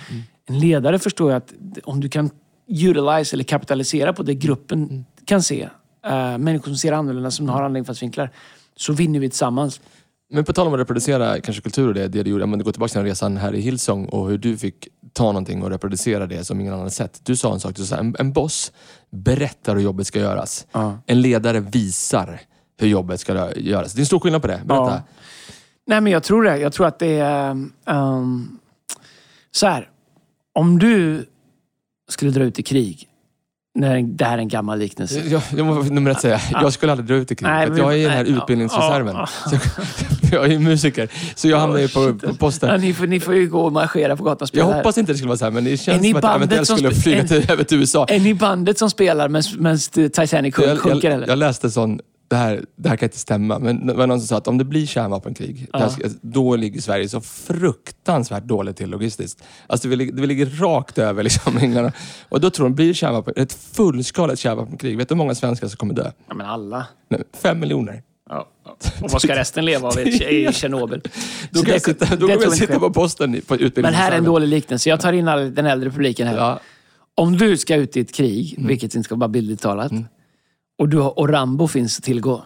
En 0.46 0.60
ledare 0.60 1.00
förstår 1.00 1.32
jag 1.32 1.38
att 1.38 1.54
om 1.84 2.00
du 2.00 2.10
kan 2.10 2.30
utilize 2.68 3.36
eller 3.36 3.44
kapitalisera 3.44 4.14
på 4.14 4.24
det 4.24 4.34
gruppen 4.34 5.06
kan 5.26 5.44
se. 5.44 5.70
Uh, 6.08 6.38
människor 6.38 6.66
som 6.66 6.78
ser 6.78 6.92
annorlunda, 6.92 7.32
som 7.32 7.50
har 7.50 7.64
andra 7.64 7.80
infallsvinklar. 7.80 8.32
Så 8.76 8.94
vinner 8.94 9.20
vi 9.20 9.30
tillsammans. 9.30 9.82
Men 10.30 10.44
på 10.44 10.54
tal 10.54 10.68
om 10.68 10.74
att 10.74 10.80
reproducera 10.80 11.42
kanske 11.42 11.62
kultur 11.62 11.88
och 11.88 11.94
det, 11.94 12.08
det 12.08 12.24
du 12.24 12.32
gjorde, 12.32 12.46
men 12.46 12.60
du 12.60 12.66
går 12.66 12.72
tillbaka 12.72 12.90
till 12.90 12.98
den 12.98 13.06
resan 13.06 13.38
här 13.38 13.56
i 13.56 13.62
Hillsong 13.62 14.06
och 14.06 14.30
hur 14.30 14.38
du 14.38 14.58
fick 14.58 14.88
ta 15.14 15.24
någonting 15.24 15.64
och 15.64 15.70
reproducera 15.70 16.28
det 16.28 16.44
som 16.44 16.62
ingen 16.62 16.74
annan 16.74 16.92
sett. 16.92 17.26
Du 17.26 17.36
sa 17.36 17.54
en 17.54 17.60
sak, 17.60 17.76
du 17.76 17.86
sa 17.86 17.96
en, 17.96 18.16
en 18.20 18.34
boss 18.34 18.72
berättar 19.10 19.76
hur 19.76 19.84
jobbet 19.84 20.08
ska 20.08 20.20
göras. 20.20 20.68
Ja. 20.72 20.98
En 21.06 21.22
ledare 21.22 21.60
visar 21.60 22.42
hur 22.78 22.88
jobbet 22.88 23.20
ska 23.20 23.56
göras. 23.56 23.94
Det 23.94 24.00
är 24.00 24.02
en 24.02 24.06
stor 24.06 24.20
skillnad 24.20 24.42
på 24.42 24.48
det. 24.48 24.62
Berätta. 24.66 24.92
Ja. 24.92 25.02
Nej, 25.86 26.02
men 26.02 26.12
jag 26.12 26.24
tror 26.24 26.44
det. 26.44 26.58
Jag 26.58 26.74
tror 26.74 26.88
att 26.88 27.00
det 27.00 27.20
är... 27.20 27.52
Um, 27.86 28.60
så 29.52 29.68
här. 29.68 29.90
Om 30.54 30.80
du 30.80 31.26
skulle 32.10 32.32
dra 32.32 32.44
ut 32.44 32.60
i 32.60 32.64
krig. 32.64 33.08
När, 33.76 34.02
det 34.02 34.26
här 34.26 34.34
är 34.34 34.38
en 34.38 34.48
gammal 34.48 34.80
liknelse. 34.80 35.22
Jag, 35.28 35.42
jag 35.58 35.66
måste 35.66 35.94
nummer 35.94 36.12
ett 36.12 36.22
säga, 36.22 36.42
jag 36.52 36.74
skulle 36.74 36.92
aldrig 36.92 37.08
dra 37.08 37.16
ut 37.16 37.32
i 37.32 37.36
krig. 37.36 37.48
Nej, 37.50 37.68
att 37.68 37.78
jag 37.78 37.94
är 37.94 37.98
i 37.98 38.02
den 38.04 38.12
här 38.12 38.24
nej, 38.24 38.32
ja, 38.34 38.38
utbildningsreserven. 38.42 39.16
ja, 39.16 39.28
Så 39.50 39.56
jag, 40.32 40.44
jag 40.44 40.54
är 40.54 40.60
musiker, 40.60 41.10
så 41.36 41.48
jag 41.48 41.60
hamnar 41.60 41.80
ju 41.80 41.88
på, 41.88 42.14
på 42.14 42.20
Ja, 42.28 42.30
posten. 42.40 42.82
ni, 42.82 42.94
får, 42.94 43.08
ni 43.08 43.20
får 43.20 43.36
ju 43.36 43.48
gå 43.50 43.62
och 43.62 43.72
marschera 43.72 44.16
på 44.18 44.24
gatan 44.24 44.38
och 44.42 44.48
spela 44.48 44.68
Jag 44.68 44.74
hoppas 44.76 44.98
inte 44.98 45.12
det 45.12 45.18
skulle 45.18 45.28
vara 45.30 45.38
så 45.38 45.46
här, 45.46 45.52
men 45.52 45.64
det 45.64 45.78
känns 45.78 46.08
som 46.08 46.16
att 46.16 46.24
jag 46.24 46.36
eventuellt 46.36 46.68
skulle 46.68 46.92
flyga 46.92 47.28
till, 47.28 47.46
över 47.52 47.64
till 47.64 47.80
USA. 47.80 48.06
Är 48.06 48.20
ni 48.20 48.34
bandet 48.34 48.78
som 48.78 48.90
spelar 48.90 49.30
medan 49.30 49.78
Titanic 50.12 50.56
sjunk- 50.56 50.68
Jag, 50.70 50.80
sjunker? 50.80 51.10
jag, 51.10 51.16
eller? 51.18 51.28
jag 51.28 51.38
läste 51.40 51.68
en 51.68 51.72
sån, 51.72 52.00
det 52.32 52.38
här, 52.38 52.66
det 52.76 52.90
här 52.90 52.98
kan 52.98 53.06
inte 53.08 53.20
stämma, 53.20 53.60
men 53.60 53.88
det 53.88 53.94
var 53.94 54.08
någon 54.08 54.20
som 54.20 54.28
sa 54.28 54.38
att 54.38 54.48
om 54.48 54.58
det 54.58 54.64
blir 54.66 54.86
kärnvapenkrig, 54.86 55.68
det 55.72 55.78
här 55.80 55.92
då 56.22 56.56
ligger 56.56 56.82
Sverige 56.82 57.10
så 57.10 57.22
fruktansvärt 57.22 58.44
dåligt 58.44 58.78
till 58.78 58.90
logistiskt. 58.90 59.44
Alltså 59.68 59.88
vi, 59.88 59.96
ligger- 59.96 60.14
vi 60.14 60.28
ligger 60.28 60.46
rakt 60.46 60.98
över 60.98 61.24
liksom, 61.24 61.58
England. 61.62 61.92
Och 62.30 62.42
då 62.42 62.50
tror 62.50 62.66
de, 62.66 62.76
blir 62.76 62.88
det 62.88 62.94
kärnvapen, 62.94 63.34
ett 63.38 63.54
fullskaligt 63.54 64.40
kärnvapenkrig, 64.40 64.98
vet 64.98 65.10
du 65.10 65.16
hur 65.16 65.18
många 65.18 65.36
svenskar 65.36 65.68
som 65.68 65.78
kommer 65.78 65.94
dö? 65.94 66.12
ja, 66.28 66.34
men 66.34 66.48
alla. 66.48 66.86
Nej, 67.10 67.24
Fem 67.42 67.60
miljoner. 67.60 68.04
Ja. 68.30 68.48
Och 69.02 69.12
vad 69.12 69.22
ska 69.22 69.36
resten 69.36 69.66
leva 69.66 69.88
av 69.88 70.00
i 70.00 70.50
Tjernobyl? 70.54 71.02
Då 71.52 71.62
kan 71.62 71.70
jag 71.74 71.76
det- 71.82 71.86
sitta, 71.86 72.16
då 72.16 72.30
jag 72.30 72.54
sitta 72.54 72.80
på 72.80 72.94
posten 72.94 73.42
på. 73.48 73.58
Men 73.76 73.94
här 73.94 74.12
är 74.12 74.18
en 74.18 74.24
dålig 74.24 74.48
liknelse. 74.48 74.90
Jag 74.90 75.00
tar 75.02 75.14
in 75.14 75.28
all, 75.28 75.54
den 75.56 75.66
äldre 75.66 75.90
publiken 75.90 76.28
här. 76.28 76.38
Ja. 76.38 76.60
Om 77.16 77.38
du 77.38 77.58
ska 77.58 77.76
ut 77.76 77.98
i 77.98 78.00
ett 78.00 78.14
krig, 78.14 78.54
Mm. 78.58 78.68
vilket 78.68 78.96
inte 78.96 79.06
ska 79.06 79.16
vara 79.16 79.28
bildligt 79.30 79.62
talat, 79.62 79.92
och, 80.82 80.90
du 80.90 80.98
har, 80.98 81.20
och 81.20 81.30
Rambo 81.30 81.68
finns 81.68 81.98
att 81.98 82.04
tillgå. 82.04 82.44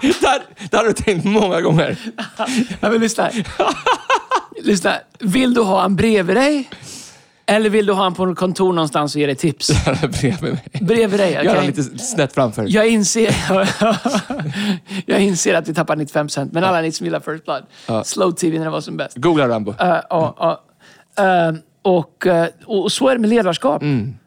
där, 0.00 0.42
där 0.70 0.78
har 0.78 0.84
du 0.84 0.92
tänkt 0.92 1.24
många 1.24 1.60
gånger. 1.60 1.98
Ja, 2.80 2.90
men 2.90 3.00
lyssna. 3.00 3.30
lyssna. 4.62 4.94
Vill 5.18 5.54
du 5.54 5.60
ha 5.60 5.80
han 5.80 5.96
bredvid 5.96 6.36
dig? 6.36 6.70
Eller 7.46 7.70
vill 7.70 7.86
du 7.86 7.92
ha 7.92 8.02
han 8.02 8.14
på 8.14 8.26
ett 8.26 8.36
kontor 8.36 8.72
någonstans 8.72 9.14
och 9.14 9.20
ge 9.20 9.26
dig 9.26 9.36
tips? 9.36 9.70
Bredvid 10.20 10.42
mig. 10.42 10.64
Bredvid 10.80 11.20
dig, 11.20 11.32
Gör 11.32 11.56
han 11.56 11.66
lite 11.66 11.82
snett 11.82 12.32
framför. 12.32 12.66
Jag 12.68 12.88
inser, 12.88 13.36
jag 15.06 15.20
inser 15.20 15.54
att 15.54 15.68
vi 15.68 15.74
tappar 15.74 15.96
95 15.96 16.26
procent, 16.26 16.52
men 16.52 16.64
alla 16.64 16.80
ni 16.80 16.92
som 16.92 17.06
gillar 17.06 17.20
First 17.20 17.44
Blood, 17.44 17.64
slow 18.06 18.32
TV 18.32 18.58
när 18.58 18.64
det 18.64 18.70
var 18.70 18.80
som 18.80 18.96
bäst. 18.96 19.16
Googla 19.16 19.48
Rambo. 19.48 19.70
Uh, 19.70 19.76
ja. 20.10 20.64
Uh, 21.20 21.58
och, 21.84 22.26
uh, 22.26 22.44
och 22.66 22.92
så 22.92 23.08
är 23.08 23.14
det 23.14 23.20
med 23.20 23.30
ledarskap. 23.30 23.82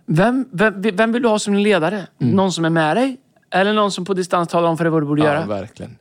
Vem, 0.06 0.50
vem, 0.52 0.82
vem 0.82 1.12
vill 1.12 1.22
du 1.22 1.28
ha 1.28 1.40
som 1.40 1.54
din 1.54 1.64
ledare? 1.64 2.08
Någon 2.18 2.52
som 2.52 2.66
är 2.66 2.70
med 2.70 2.98
dig? 2.98 3.18
Eller 3.52 3.74
någon 3.74 3.92
som 3.92 4.06
på 4.06 4.14
distans 4.14 4.48
talar 4.50 4.70
om 4.70 4.78
för 4.78 4.84
dig 4.84 4.92
vad 4.92 5.02
du 5.02 5.06
borde 5.08 5.22
Ja, 5.22 5.34
göra? 5.34 5.46
verkligen. 5.46 5.98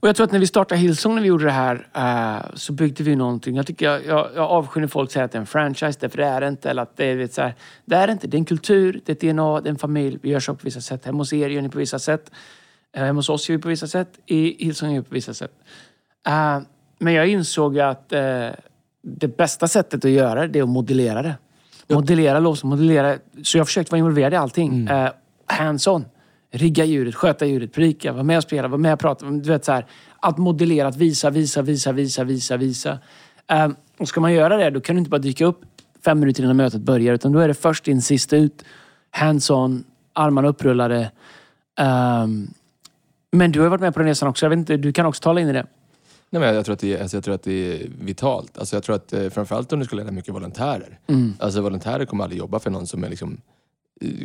Och 0.00 0.08
jag 0.08 0.16
tror 0.16 0.24
att 0.26 0.32
när 0.32 0.38
vi 0.38 0.46
startade 0.46 0.80
Hillsong, 0.80 1.14
när 1.14 1.22
vi 1.22 1.28
gjorde 1.28 1.44
det 1.44 1.50
här, 1.50 1.88
eh, 1.94 2.50
så 2.54 2.72
byggde 2.72 3.04
vi 3.04 3.16
någonting. 3.16 3.56
Jag, 3.56 3.66
tycker 3.66 3.86
jag, 3.86 4.06
jag, 4.06 4.28
jag 4.34 4.44
avskyr 4.50 4.80
när 4.80 4.88
folk 4.88 5.10
säger 5.12 5.24
att 5.24 5.32
det 5.32 5.38
är 5.38 5.40
en 5.40 5.46
franchise, 5.46 5.98
därför 6.00 6.16
det 6.18 6.24
är 6.26 6.40
det 6.40 6.48
inte. 6.48 6.70
Eller 6.70 6.82
att 6.82 6.96
det 6.96 7.04
är, 7.04 7.16
vet, 7.16 7.32
så 7.34 7.42
här, 7.42 7.54
det 7.84 7.96
är 7.96 8.06
det 8.06 8.12
inte. 8.12 8.26
Det 8.26 8.36
är 8.36 8.38
en 8.38 8.44
kultur, 8.44 9.00
det 9.04 9.12
är 9.12 9.28
ett 9.28 9.34
DNA, 9.34 9.60
det 9.60 9.68
är 9.68 9.70
en 9.70 9.78
familj. 9.78 10.18
Vi 10.22 10.28
gör 10.30 10.40
saker 10.40 10.58
på 10.58 10.64
vissa 10.64 10.80
sätt. 10.80 11.04
Hemma 11.04 11.18
hos 11.18 11.32
er 11.32 11.48
gör 11.48 11.62
ni 11.62 11.68
på 11.68 11.78
vissa 11.78 11.98
sätt. 11.98 12.30
Eh, 12.96 13.04
hemma 13.04 13.18
hos 13.18 13.28
oss 13.28 13.48
gör 13.48 13.56
vi 13.56 13.62
på 13.62 13.68
vissa 13.68 13.86
sätt. 13.86 14.08
I 14.26 14.64
Hillsong 14.64 14.90
gör 14.90 15.00
vi 15.02 15.08
på 15.08 15.14
vissa 15.14 15.34
sätt. 15.34 15.52
Eh, 16.26 16.58
men 16.98 17.12
jag 17.12 17.28
insåg 17.28 17.78
att 17.78 18.12
eh, 18.12 18.48
det 19.02 19.36
bästa 19.36 19.68
sättet 19.68 20.04
att 20.04 20.10
göra 20.10 20.46
det 20.46 20.58
är 20.58 20.62
att 20.62 20.68
modellera 20.68 21.22
det. 21.22 21.34
Modellera 21.88 22.38
lås, 22.38 22.64
modellera. 22.64 23.16
Så 23.42 23.56
jag 23.56 23.60
har 23.60 23.66
försökt 23.66 23.90
vara 23.90 23.98
involverad 23.98 24.32
i 24.32 24.36
allting. 24.36 24.86
Eh, 24.86 25.10
hands-on. 25.46 26.04
Rigga 26.52 26.84
ljudet, 26.84 27.14
sköta 27.14 27.46
ljudet, 27.46 27.72
predika, 27.72 28.12
vara 28.12 28.22
med 28.22 28.36
och 28.36 28.42
spela, 28.42 28.68
vara 28.68 28.78
med 28.78 28.92
och 28.92 28.98
prata. 28.98 29.26
Du 29.26 29.50
vet, 29.50 29.64
så 29.64 29.72
här, 29.72 29.86
att 30.20 30.38
modellera, 30.38 30.88
att 30.88 30.96
visa, 30.96 31.30
visa, 31.30 31.62
visa, 31.62 31.92
visa, 31.92 32.24
visa, 32.24 32.56
visa. 32.56 32.98
Eh, 33.50 33.68
och 33.98 34.08
ska 34.08 34.20
man 34.20 34.32
göra 34.32 34.56
det, 34.56 34.70
då 34.70 34.80
kan 34.80 34.96
du 34.96 34.98
inte 34.98 35.10
bara 35.10 35.18
dyka 35.18 35.44
upp 35.44 35.60
fem 36.04 36.20
minuter 36.20 36.42
innan 36.42 36.56
mötet 36.56 36.80
börjar. 36.80 37.14
Utan 37.14 37.32
då 37.32 37.38
är 37.38 37.48
det 37.48 37.54
först 37.54 37.88
in, 37.88 38.02
sist 38.02 38.32
ut. 38.32 38.64
Hands-on, 39.10 39.84
armarna 40.12 40.48
upprullade. 40.48 41.10
Ehm, 41.78 42.48
men 43.32 43.52
du 43.52 43.60
har 43.60 43.68
varit 43.68 43.80
med 43.80 43.94
på 43.94 44.00
den 44.00 44.08
resan 44.08 44.28
också. 44.28 44.46
Jag 44.46 44.50
vet 44.50 44.58
inte, 44.58 44.76
du 44.76 44.92
kan 44.92 45.06
också 45.06 45.22
tala 45.22 45.40
in 45.40 45.48
i 45.48 45.52
det. 45.52 45.66
Nej, 46.32 46.40
men 46.40 46.54
jag, 46.54 46.64
tror 46.64 46.72
att 46.72 46.80
det 46.80 46.94
är, 46.94 47.02
alltså 47.02 47.16
jag 47.16 47.24
tror 47.24 47.34
att 47.34 47.42
det 47.42 47.52
är 47.52 47.88
vitalt. 48.00 48.58
Alltså 48.58 48.76
jag 48.76 48.82
tror 48.82 48.96
att 48.96 49.12
eh, 49.12 49.28
framförallt 49.28 49.72
om 49.72 49.78
du 49.78 49.84
ska 49.84 49.96
leda 49.96 50.10
mycket 50.10 50.34
volontärer. 50.34 50.98
Mm. 51.06 51.34
Alltså 51.38 51.60
volontärer 51.60 52.04
kommer 52.04 52.24
aldrig 52.24 52.38
jobba 52.38 52.58
för 52.58 52.70
någon 52.70 52.86
som 52.86 53.04
är 53.04 53.08
liksom 53.08 53.40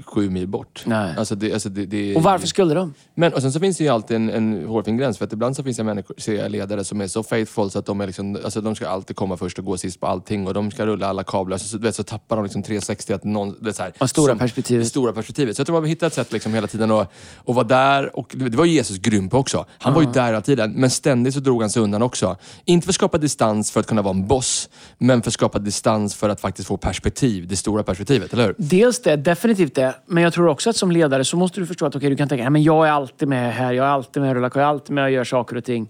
sju 0.06 0.30
mil 0.30 0.48
bort. 0.48 0.84
Nej. 0.86 1.14
Alltså 1.18 1.36
det, 1.36 1.54
alltså 1.54 1.70
det, 1.70 1.86
det, 1.86 2.16
Och 2.16 2.24
varför 2.24 2.48
skulle 2.48 2.74
de? 2.74 2.94
Men 3.16 3.34
och 3.34 3.42
sen 3.42 3.52
så 3.52 3.60
finns 3.60 3.78
det 3.78 3.84
ju 3.84 3.90
alltid 3.90 4.16
en, 4.16 4.30
en 4.30 4.66
hårfin 4.68 4.98
gräns. 4.98 5.18
För 5.18 5.26
att 5.26 5.34
ibland 5.34 5.56
så 5.56 5.64
finns 5.64 5.78
det 5.78 5.84
människor, 5.84 6.16
ser 6.18 6.34
jag 6.36 6.52
ledare 6.52 6.84
som 6.84 7.02
är 7.02 7.08
så 7.08 7.24
faithful 7.24 7.72
så 7.72 7.80
att 7.80 7.86
de 7.86 8.02
är 8.02 8.08
liksom, 8.08 8.38
alltså 8.44 8.62
de 8.62 8.76
ska 8.76 8.88
alltid 8.88 9.16
komma 9.16 9.38
först 9.38 9.60
och 9.60 9.66
gå 9.66 9.78
sist 9.78 10.00
på 10.00 10.08
allting. 10.08 10.48
Och 10.48 10.54
de 10.54 10.72
ska 10.72 10.86
rulla 10.86 11.08
alla 11.08 11.24
kablar. 11.24 11.58
Så, 11.58 11.68
så, 11.68 11.78
vet, 11.78 11.96
så 11.96 12.04
tappar 12.04 12.36
de 12.36 12.46
liksom 12.46 12.64
360 12.64 13.14
att 13.14 13.24
någon... 13.24 13.56
Det 13.62 13.74
så 13.74 13.84
här, 13.84 13.94
Och 14.00 14.10
stora 14.10 14.32
som- 14.32 14.40
perspektivet. 14.40 14.84
Det 14.86 14.90
stora 14.90 15.14
perspektivet. 15.14 15.56
Så 15.56 15.60
jag 15.60 15.68
tror 15.68 15.74
man 15.74 15.84
vill 15.84 15.90
hitta 15.90 16.08
ett 16.08 16.14
sätt 16.14 16.32
liksom 16.34 16.54
hela 16.54 16.68
tiden 16.68 16.92
att, 16.92 17.12
att 17.46 17.56
vara 17.56 17.68
där. 17.68 18.16
Och 18.20 18.32
det 18.36 18.58
var 18.58 18.66
Jesus 18.66 18.98
grym 18.98 19.30
på 19.30 19.38
också. 19.38 19.66
Han 19.80 19.94
var 19.94 20.02
ju 20.02 20.08
där 20.12 20.26
hela 20.26 20.42
tiden. 20.42 20.72
Men 20.72 20.90
ständigt 20.90 21.34
så 21.34 21.40
drog 21.40 21.62
han 21.62 21.70
sig 21.70 21.82
undan 21.82 22.02
också. 22.02 22.38
Inte 22.66 22.86
för 22.86 22.92
att 22.92 22.96
skapa 22.96 23.18
distans 23.18 23.72
för 23.72 23.80
att 23.80 23.88
kunna 23.88 24.02
vara 24.02 24.14
en 24.16 24.28
boss. 24.28 24.70
Men 24.98 25.22
för 25.22 25.30
att 25.30 25.34
skapa 25.34 25.60
distans 25.60 26.16
för 26.16 26.30
att 26.30 26.42
faktiskt 26.42 26.68
få 26.68 26.78
perspektiv. 26.78 27.48
Det 27.48 27.56
stora 27.56 27.84
perspektivet, 27.84 28.34
eller 28.34 28.46
hur? 28.46 28.56
Dels 28.58 29.02
det, 29.02 29.16
definitivt 29.16 29.65
det. 29.74 29.96
Men 30.06 30.24
jag 30.24 30.34
tror 30.34 30.48
också 30.48 30.70
att 30.70 30.76
som 30.76 30.92
ledare 30.92 31.26
så 31.26 31.38
måste 31.38 31.60
du 31.60 31.66
förstå 31.66 31.86
att 31.86 31.96
okej, 31.96 32.10
du 32.10 32.16
kan 32.16 32.30
tänka 32.30 32.48
att 32.48 32.62
jag 32.62 32.88
är 32.88 32.92
alltid 32.92 33.28
med 33.28 33.54
här, 33.54 33.74
jag 33.74 33.86
är 33.86 33.90
alltid 33.90 34.22
med 34.22 34.30
och 34.30 34.36
rullar, 34.36 34.52
jag 34.56 34.64
är 34.64 34.68
alltid 34.68 34.96
med 34.96 35.04
och 35.04 35.12
gör 35.12 35.24
saker 35.24 35.56
och 35.56 35.64
ting. 35.64 35.90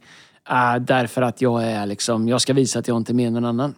Uh, 0.51 0.75
därför 0.81 1.21
att 1.21 1.41
jag 1.41 1.63
är 1.63 1.85
liksom, 1.85 2.27
jag 2.27 2.41
ska 2.41 2.53
visa 2.53 2.79
att 2.79 2.88
jag 2.88 2.97
inte 2.97 3.13
är 3.13 3.19
än 3.19 3.33
någon 3.33 3.45
annan. 3.45 3.75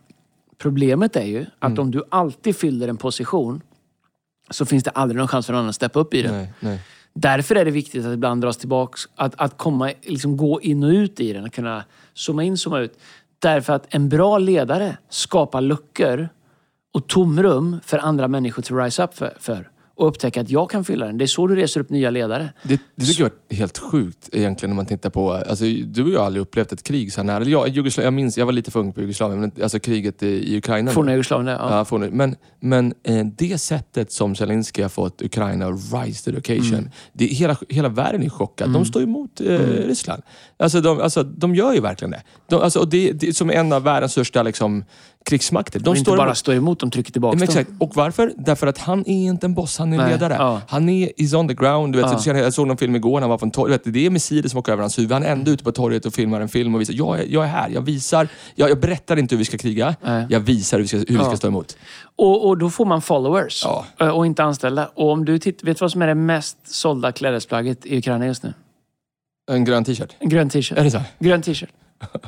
Problemet 0.57 1.15
är 1.15 1.25
ju 1.25 1.45
att 1.59 1.69
Mm. 1.69 1.79
om 1.79 1.91
du 1.91 2.03
alltid 2.09 2.55
fyller 2.55 2.87
en 2.87 2.97
position 2.97 3.61
så 4.49 4.65
finns 4.65 4.83
det 4.83 4.89
aldrig 4.89 5.17
någon 5.17 5.27
chans 5.27 5.45
för 5.45 5.53
någon 5.53 5.59
annan 5.59 5.69
att 5.69 5.75
steppa 5.75 5.99
upp 5.99 6.13
i 6.13 6.21
den. 6.21 6.33
Nej, 6.33 6.53
nej. 6.59 6.81
Därför 7.13 7.55
är 7.55 7.65
det 7.65 7.71
viktigt 7.71 8.05
att 8.05 8.13
ibland 8.13 8.41
dras 8.41 8.57
tillbaks. 8.57 9.01
Att, 9.15 9.33
att 9.37 9.57
komma, 9.57 9.91
liksom 10.01 10.37
gå 10.37 10.61
in 10.61 10.83
och 10.83 10.89
ut 10.89 11.19
i 11.19 11.33
den. 11.33 11.45
Att 11.45 11.53
kunna 11.53 11.83
zooma 12.13 12.43
in, 12.43 12.57
zooma 12.57 12.79
ut. 12.79 12.99
Därför 13.39 13.73
att 13.73 13.85
en 13.89 14.09
bra 14.09 14.37
ledare 14.37 14.97
skapar 15.09 15.61
luckor 15.61 16.29
och 16.93 17.07
tomrum 17.07 17.79
för 17.85 17.97
andra 17.97 18.27
människor 18.27 18.61
att 18.63 18.85
rise 18.85 19.03
up 19.03 19.17
för. 19.17 19.33
för. 19.39 19.69
Och 19.97 20.07
upptäcka 20.07 20.41
att 20.41 20.49
jag 20.49 20.69
kan 20.69 20.83
fylla 20.85 21.05
den. 21.05 21.17
Det 21.17 21.25
är 21.25 21.27
så 21.27 21.47
du 21.47 21.55
reser 21.55 21.79
upp 21.81 21.89
nya 21.89 22.09
ledare. 22.09 22.49
Det, 22.63 22.79
det 22.95 23.05
tycker 23.05 23.23
jag 23.23 23.31
är 23.49 23.55
helt 23.55 23.77
sjukt 23.77 24.29
egentligen 24.31 24.69
när 24.69 24.75
man 24.75 24.85
tittar 24.85 25.09
på... 25.09 25.31
Alltså, 25.33 25.65
du 25.65 26.03
och 26.03 26.09
jag 26.09 26.19
har 26.19 26.25
aldrig 26.25 26.41
upplevt 26.41 26.71
ett 26.71 26.83
krig 26.83 27.13
så 27.13 27.19
här 27.21 27.25
nära. 27.25 27.43
Jag, 27.43 27.67
Jugosla- 27.67 28.03
jag 28.03 28.13
minns, 28.13 28.37
jag 28.37 28.45
var 28.45 28.53
lite 28.53 28.71
för 28.71 28.79
ung 28.79 28.93
på 28.93 29.01
Jugoslavien, 29.01 29.39
men 29.41 29.51
alltså 29.63 29.79
kriget 29.79 30.23
i, 30.23 30.57
Ukraina. 30.57 30.91
Forna 30.91 31.11
Jugoslavien, 31.11 31.47
ja. 31.59 31.77
Ja, 31.77 31.85
forna- 31.85 32.09
men 32.11 32.35
men 32.59 32.93
eh, 33.03 33.25
det 33.25 33.57
sättet 33.57 34.11
som 34.11 34.35
Zelensky 34.35 34.81
har 34.81 34.89
fått 34.89 35.21
Ukraina 35.21 35.67
att 35.67 35.75
rise 36.05 36.23
to 36.25 36.31
the 36.31 36.37
occasion. 36.37 36.73
Mm. 36.79 36.89
Det, 37.13 37.25
hela, 37.25 37.57
hela 37.69 37.89
världen 37.89 38.23
är 38.23 38.29
chockad. 38.29 38.73
De 38.73 38.85
står 38.85 39.03
emot 39.03 39.41
eh, 39.41 39.47
Mm. 39.47 39.65
Ryssland. 39.69 40.23
Alltså 40.59 40.81
de, 40.81 40.99
alltså 41.01 41.23
de 41.23 41.55
gör 41.55 41.73
ju 41.73 41.79
verkligen 41.79 42.11
det. 42.11 42.21
De, 42.49 42.61
alltså, 42.61 42.79
och 42.79 42.87
det, 42.89 43.11
det 43.11 43.27
är 43.27 43.31
som 43.31 43.49
en 43.49 43.73
av 43.73 43.83
världens 43.83 44.11
största 44.11 44.43
liksom, 44.43 44.83
krigsmakter. 45.27 45.79
De 45.79 45.83
De 45.93 45.97
inte 45.99 46.11
bara 46.11 46.23
emot. 46.23 46.37
står 46.37 46.53
emot, 46.55 46.79
de 46.79 46.91
trycker 46.91 47.11
tillbaka 47.11 47.35
Ja, 47.35 47.39
men 47.39 47.47
dem. 47.47 47.57
exakt. 47.57 47.81
Och 47.81 47.95
varför? 47.95 48.33
Därför 48.37 48.67
att 48.67 48.77
han 48.77 48.99
är 49.07 49.25
inte 49.25 49.45
en 49.45 49.53
boss, 49.53 49.77
han 49.77 49.93
är 49.93 49.97
Nej, 49.97 50.11
ledare. 50.11 50.33
ja. 50.39 50.61
Han 50.67 50.89
är 50.89 51.21
is 51.21 51.33
on 51.33 51.47
the 51.47 51.53
ground. 51.53 51.93
Du 51.93 52.01
vet, 52.01 52.11
Ja. 52.11 52.19
så 52.19 52.29
jag 52.29 52.53
såg 52.53 52.67
någon 52.67 52.77
film 52.77 52.95
igår 52.95 53.21
han 53.21 53.29
var 53.29 53.37
på 53.37 53.45
en 53.45 53.51
torg. 53.51 53.71
du 53.71 53.77
Vet, 53.77 53.93
det 53.93 54.05
är 54.05 54.09
missiler 54.09 54.49
som 54.49 54.59
åker 54.59 54.71
över 54.71 54.81
hans 54.83 54.97
huvud. 54.99 55.11
Han 55.11 55.23
är 55.23 55.31
ändå 55.31 55.51
ute 55.51 55.63
på 55.63 55.71
torget 55.71 56.05
och 56.05 56.13
filmar 56.13 56.41
en 56.41 56.49
film 56.49 56.75
och 56.75 56.81
visar, 56.81 56.93
jag 56.93 57.19
är, 57.19 57.23
jag 57.29 57.43
är 57.43 57.47
här, 57.47 57.69
jag 57.69 57.81
visar. 57.81 58.27
Jag, 58.55 58.69
jag 58.69 58.79
berättar 58.79 59.17
inte 59.19 59.35
hur 59.35 59.39
vi 59.39 59.45
ska 59.45 59.57
kriga, 59.57 59.95
Nej. 60.03 60.25
jag 60.29 60.39
visar 60.39 60.77
hur 60.77 60.83
vi 60.83 60.87
ska, 60.87 60.97
hur 60.97 61.05
vi 61.07 61.15
ska 61.15 61.23
Ja. 61.29 61.37
stå 61.37 61.47
emot. 61.47 61.77
Och, 62.15 62.47
och 62.47 62.57
då 62.57 62.69
får 62.69 62.85
man 62.85 63.01
followers 63.01 63.61
Ja. 63.65 63.85
eh, 63.99 64.09
och 64.09 64.25
inte 64.25 64.43
anställda. 64.43 64.89
Och 64.95 65.09
om 65.11 65.25
du 65.25 65.39
titt, 65.39 65.63
vet 65.63 65.77
du 65.77 65.83
vad 65.83 65.91
som 65.91 66.01
är 66.01 66.07
det 66.07 66.15
mest 66.15 66.57
sålda 66.63 67.11
klädesplagget 67.11 67.85
i 67.85 67.97
Ukraina 67.97 68.25
just 68.25 68.43
nu? 68.43 68.53
En 69.51 69.65
grön 69.65 69.83
t-shirt. 69.83 70.15
En 70.19 70.29
grön 70.29 70.49
t-shirt. 70.49 70.77
Är 70.77 70.83
det 70.83 70.91
så? 70.91 71.01
Grön 71.19 71.41
t-shirt. 71.41 71.69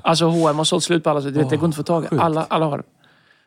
Alltså 0.02 0.26
H&M 0.26 0.58
har 0.58 0.64
sålt 0.64 0.84
slut 0.84 1.04
på 1.04 1.10
alla. 1.10 1.20
Du 1.20 1.32
vet, 1.32 1.50
det 1.50 1.58
går 1.58 1.66
inte 1.66 1.82
att 1.82 1.88
få 1.88 2.02
tag 2.02 2.04
i. 2.12 2.20
Alla, 2.20 2.46
alla 2.50 2.66
har 2.66 2.78
det. 2.78 2.84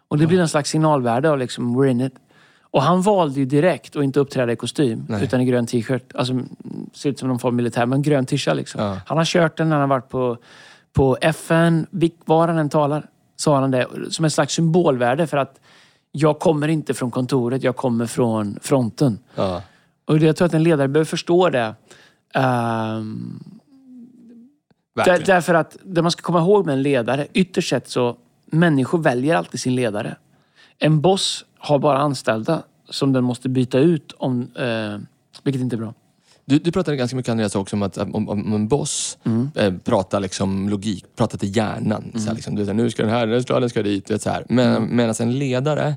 Och 0.09 0.19
det 0.19 0.27
blir 0.27 0.41
en 0.41 0.49
slags 0.49 0.71
signalvärde 0.71 1.31
av 1.31 1.39
liksom, 1.39 1.77
we're 1.77 1.87
in 1.87 2.01
it. 2.01 2.15
Och 2.61 2.83
han 2.83 3.03
valde 3.03 3.41
ju 3.41 3.47
direkt 3.47 3.97
att 3.97 4.05
inte 4.05 4.21
uppträda 4.21 4.53
i 4.53 4.57
kostym, 4.57 5.07
Nej. 5.09 5.25
utan 5.25 5.41
i 5.41 5.45
grön 5.45 5.67
t-shirt. 5.67 6.15
Alltså, 6.15 6.41
ser 6.93 7.11
ut 7.11 7.19
som 7.19 7.29
någon 7.29 7.39
form 7.39 7.49
av 7.49 7.55
militär, 7.55 7.87
men 7.87 8.03
grön 8.03 8.27
t-shirt 8.27 8.57
liksom. 8.57 8.81
Ja. 8.83 9.01
Han 9.07 9.19
har 9.19 9.25
kört 9.25 9.57
den 9.57 9.69
när 9.69 9.77
han 9.77 9.91
har 9.91 9.97
varit 9.97 10.09
på, 10.09 10.37
på 10.93 11.19
FN, 11.21 11.87
var 12.25 12.49
han 12.49 12.59
än 12.59 12.69
talar, 12.69 13.07
sa 13.37 13.61
han 13.61 13.71
det. 13.71 13.87
Som 14.11 14.25
en 14.25 14.31
slags 14.31 14.55
symbolvärde 14.55 15.27
för 15.27 15.37
att 15.37 15.61
jag 16.13 16.39
kommer 16.39 16.69
inte 16.69 16.95
från 16.95 17.11
kontoret, 17.11 17.63
jag 17.63 17.77
kommer 17.77 18.07
från 18.07 18.59
fronten. 18.63 19.19
Ja. 19.35 19.63
Och 20.05 20.19
jag 20.19 20.37
tror 20.37 20.47
att 20.47 20.55
en 20.55 20.63
ledare 20.63 20.89
behöver 20.89 21.05
förstå 21.05 21.51
det. 21.51 21.75
Ehm, 22.35 23.41
där, 24.95 25.23
därför 25.27 25.55
att 25.55 25.77
det 25.85 26.03
man 26.03 26.11
ska 26.11 26.23
komma 26.23 26.41
ihåg 26.41 26.67
med 26.67 26.73
en 26.73 26.83
ledare, 26.83 27.27
ytterst 27.33 27.69
sett 27.69 27.89
så, 27.89 28.17
människor 28.47 28.99
väljer 28.99 29.37
alltid 29.37 29.61
sin 29.61 29.75
ledare. 29.75 30.17
En 30.79 31.01
boss 31.01 31.45
har 31.59 31.79
bara 31.79 31.99
anställda 31.99 32.63
som 32.91 33.13
den 33.13 33.25
måste 33.25 33.49
byta 33.49 33.79
ut, 33.79 34.13
om, 34.19 34.41
eh, 34.59 34.99
vilket 35.43 35.63
inte 35.63 35.77
är 35.77 35.79
bra. 35.79 35.95
Du, 36.45 36.59
du 36.59 36.73
pratade 36.73 36.97
ganska 36.97 37.17
mycket 37.17 37.31
Andreas 37.31 37.55
också 37.57 37.77
om 37.77 37.83
att 37.83 37.99
om, 37.99 38.15
om, 38.15 38.29
om 38.29 38.53
en 38.55 38.69
boss 38.69 39.19
Mm. 39.25 39.51
eh, 39.55 39.73
pratar 39.85 40.21
liksom 40.21 40.69
logik, 40.69 41.05
pratar 41.17 41.39
till 41.39 41.57
hjärnan. 41.57 42.13
Så 42.15 42.27
här, 42.27 42.35
liksom, 42.35 42.55
du 42.55 42.65
vet, 42.65 42.77
nu 42.77 42.91
ska 42.91 43.03
den 43.03 43.13
här, 43.13 43.27
den 43.27 43.43
ska, 43.43 43.61
den 43.61 43.71
ska 43.71 43.83
dit. 43.83 44.11
Vet, 44.11 44.23
så 44.23 44.31
här. 44.31 44.45
Men, 44.49 44.77
Mm. 44.77 44.97
Medan 44.97 45.15
en 45.21 45.39
ledare 45.39 45.97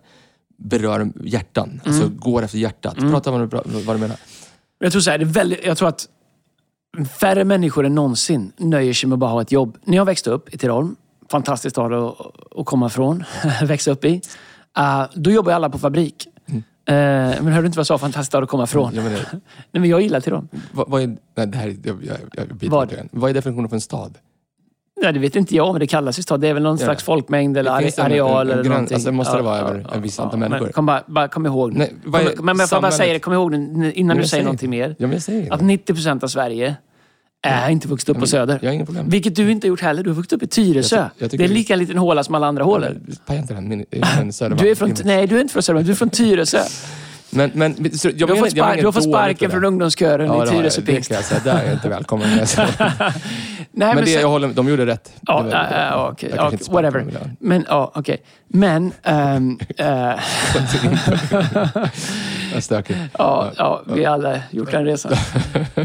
berör 0.57 1.11
hjärtan, 1.23 1.81
alltså 1.85 2.09
går 2.09 2.43
efter 2.43 2.57
hjärtat. 2.57 2.97
Mm. 2.97 3.11
Prata 3.11 3.31
om 3.31 3.39
vad 3.39 3.65
du, 3.65 3.81
vad 3.81 3.95
du 3.95 3.99
menar. 3.99 4.17
Jag 4.79 4.91
tror, 4.91 5.01
så 5.01 5.11
här, 5.11 5.17
det 5.17 5.23
är 5.23 5.25
väldigt, 5.25 5.65
jag 5.65 5.77
tror 5.77 5.89
att 5.89 6.07
färre 7.19 7.43
människor 7.43 7.85
än 7.85 7.95
någonsin 7.95 8.51
nöjer 8.57 8.93
sig 8.93 9.09
med 9.09 9.15
att 9.15 9.19
bara 9.19 9.31
ha 9.31 9.41
ett 9.41 9.51
jobb. 9.51 9.77
När 9.83 9.97
jag 9.97 10.05
växte 10.05 10.29
upp 10.29 10.53
i 10.53 10.57
Tidaholm, 10.57 10.95
fantastiskt 11.31 11.73
stad 11.75 11.93
att, 11.93 12.15
att 12.57 12.65
komma 12.65 12.89
från, 12.89 13.23
växa 13.63 13.91
upp 13.91 14.05
i. 14.05 14.21
Uh, 14.79 15.03
då 15.13 15.31
jobbade 15.31 15.55
alla 15.55 15.69
på 15.69 15.77
fabrik. 15.77 16.27
Eh, 16.87 16.93
men 16.93 17.47
hörde 17.47 17.61
du 17.61 17.65
inte 17.65 17.77
vad 17.77 17.81
jag 17.81 17.87
sa? 17.87 17.97
Fantastiskt 17.97 18.27
stad 18.31 18.43
att 18.43 18.49
komma 18.49 18.67
från. 18.67 18.95
Jag 18.95 19.03
menar, 19.03 19.19
Nej, 19.31 19.41
men 19.71 19.85
jag 19.89 20.01
gillar 20.01 20.19
Tidaholm. 20.19 20.47
vad, 20.71 20.89
vad 20.89 21.01
är, 21.01 21.07
nej, 21.35 21.47
det 21.47 21.57
här, 21.57 21.67
är- 21.67 21.75
jag, 21.83 22.03
jag, 22.05 22.17
jag 22.33 22.47
biter 22.57 22.71
Vad? 22.71 22.89
det. 22.89 23.07
Vad 23.11 23.29
är 23.29 23.33
definitionen 23.33 23.69
för 23.69 23.75
en 23.75 23.81
stad? 23.81 24.17
Nej, 25.01 25.13
det 25.13 25.19
vet 25.19 25.35
inte 25.35 25.55
jag, 25.55 25.73
men 25.73 25.79
det 25.79 25.87
kallas 25.87 26.19
ju 26.19 26.23
stad. 26.23 26.41
Det 26.41 26.47
är 26.47 26.53
väl 26.53 26.63
någon 26.63 26.77
Ja. 26.77 26.85
slags 26.85 27.03
folkmängd 27.03 27.57
eller 27.57 27.75
Det 27.75 27.81
finns 27.81 27.97
are- 27.99 28.05
en- 28.05 28.11
areal 28.11 28.29
en- 28.29 28.47
en 28.47 28.51
eller 28.53 28.63
gräns. 28.63 28.69
någonting. 28.69 28.95
Alltså, 28.95 29.11
måste 29.11 29.37
det 29.37 29.41
vara 29.43 29.57
över 29.57 29.87
en 29.93 30.01
viss 30.01 30.19
antal 30.19 30.39
människor? 30.39 30.63
Men 30.63 30.73
kom, 30.73 30.85
bara, 30.85 31.03
bara, 31.07 31.27
kom 31.27 31.45
ihåg 31.45 31.73
nu. 31.73 31.77
Nej, 31.79 31.93
är 32.29 32.35
Kom, 32.35 32.45
men 32.45 32.57
jag 32.59 32.69
får 32.69 32.81
bara 32.81 32.91
säga 32.91 33.13
det, 33.13 33.19
kom 33.19 33.33
ihåg 33.33 33.51
nu, 33.51 33.91
innan 33.93 34.07
Men 34.07 34.17
du 34.17 34.21
säger 34.23 34.27
säger 34.29 34.43
någonting 34.43 34.69
mer. 34.69 34.89
Ja, 34.89 34.95
men 35.07 35.11
jag 35.11 35.21
säger 35.21 35.53
Att 35.53 35.59
det. 35.59 35.65
90 35.65 35.93
procent 35.93 36.23
av 36.23 36.27
Sverige 36.27 36.75
är 37.49 37.69
inte 37.69 37.87
vuxit 37.87 38.09
upp 38.09 38.19
på 38.19 38.27
Söder. 38.27 38.59
Jag 38.61 38.69
har 38.69 38.73
inga 38.75 38.85
problem. 38.85 39.09
Vilket 39.09 39.35
du 39.35 39.51
inte 39.51 39.67
har 39.67 39.69
gjort 39.69 39.81
heller. 39.81 40.03
Du 40.03 40.09
har 40.09 40.15
vuxit 40.15 40.33
upp 40.33 40.43
i 40.43 40.47
Tyresö. 40.47 40.95
Jag 40.95 41.09
ty- 41.31 41.37
jag 41.37 41.39
det 41.39 41.43
är 41.43 41.47
lika 41.47 41.75
liten 41.75 41.97
håla 41.97 42.23
som 42.23 42.35
alla 42.35 42.47
andra 42.47 42.63
hålor. 42.63 42.97
Paja 43.25 43.39
inte 43.39 43.53
den. 43.53 43.67
Min. 43.69 43.85
Du 44.57 44.69
är 44.71 44.75
från, 44.75 44.93
nej, 45.03 45.27
du 45.27 45.37
är 45.37 45.41
inte 45.41 45.53
från 45.53 45.63
Södermalm. 45.63 45.85
Du 45.85 45.91
är 45.91 45.95
från 45.95 46.09
Tyresö. 46.09 46.59
Men, 47.35 47.51
men, 47.53 47.75
jag 47.79 48.13
Du 48.17 48.23
har 48.25 48.27
menar- 48.27 48.41
fått, 48.41 48.51
spark, 48.51 48.81
du 48.95 49.01
sparken 49.01 49.51
från 49.51 49.61
det. 49.61 49.67
ungdomskören 49.67 50.27
Ja, 50.27 50.43
i 50.43 50.45
det. 50.45 50.51
Tyresö 50.51 50.81
Det 50.81 50.91
pingst. 50.93 51.13
säga. 51.25 51.41
Där 51.43 51.63
är 51.63 51.73
inte 51.73 51.89
välkommen. 51.89 52.27
Men 52.35 52.45
Nej, 53.77 53.95
Men 53.95 53.97
det, 53.97 54.05
sen- 54.11 54.21
jag 54.21 54.29
håller, 54.29 54.47
de 54.47 54.69
gjorde 54.69 54.85
rätt. 54.85 55.11
Ja, 55.21 55.41
Det 55.41 55.49
var- 55.49 55.53
jag 55.53 56.17
kanske 56.17 56.27
okej, 56.39 56.51
inte 56.51 56.63
sparkar 56.65 56.91
whatever. 56.91 57.31
Men, 57.39 57.65
ja, 57.69 57.91
okej. 57.95 58.17
Men, 58.47 58.91
ehm, 59.03 59.59
eh, 59.77 59.85
Vad 62.53 62.63
stökigt. 62.63 62.99
ja, 63.17 63.51
ja, 63.57 63.83
vi 63.95 64.03
har 64.05 64.13
alla 64.13 64.39
gjort 64.51 64.71
den 64.71 64.85
resan. 64.85 65.11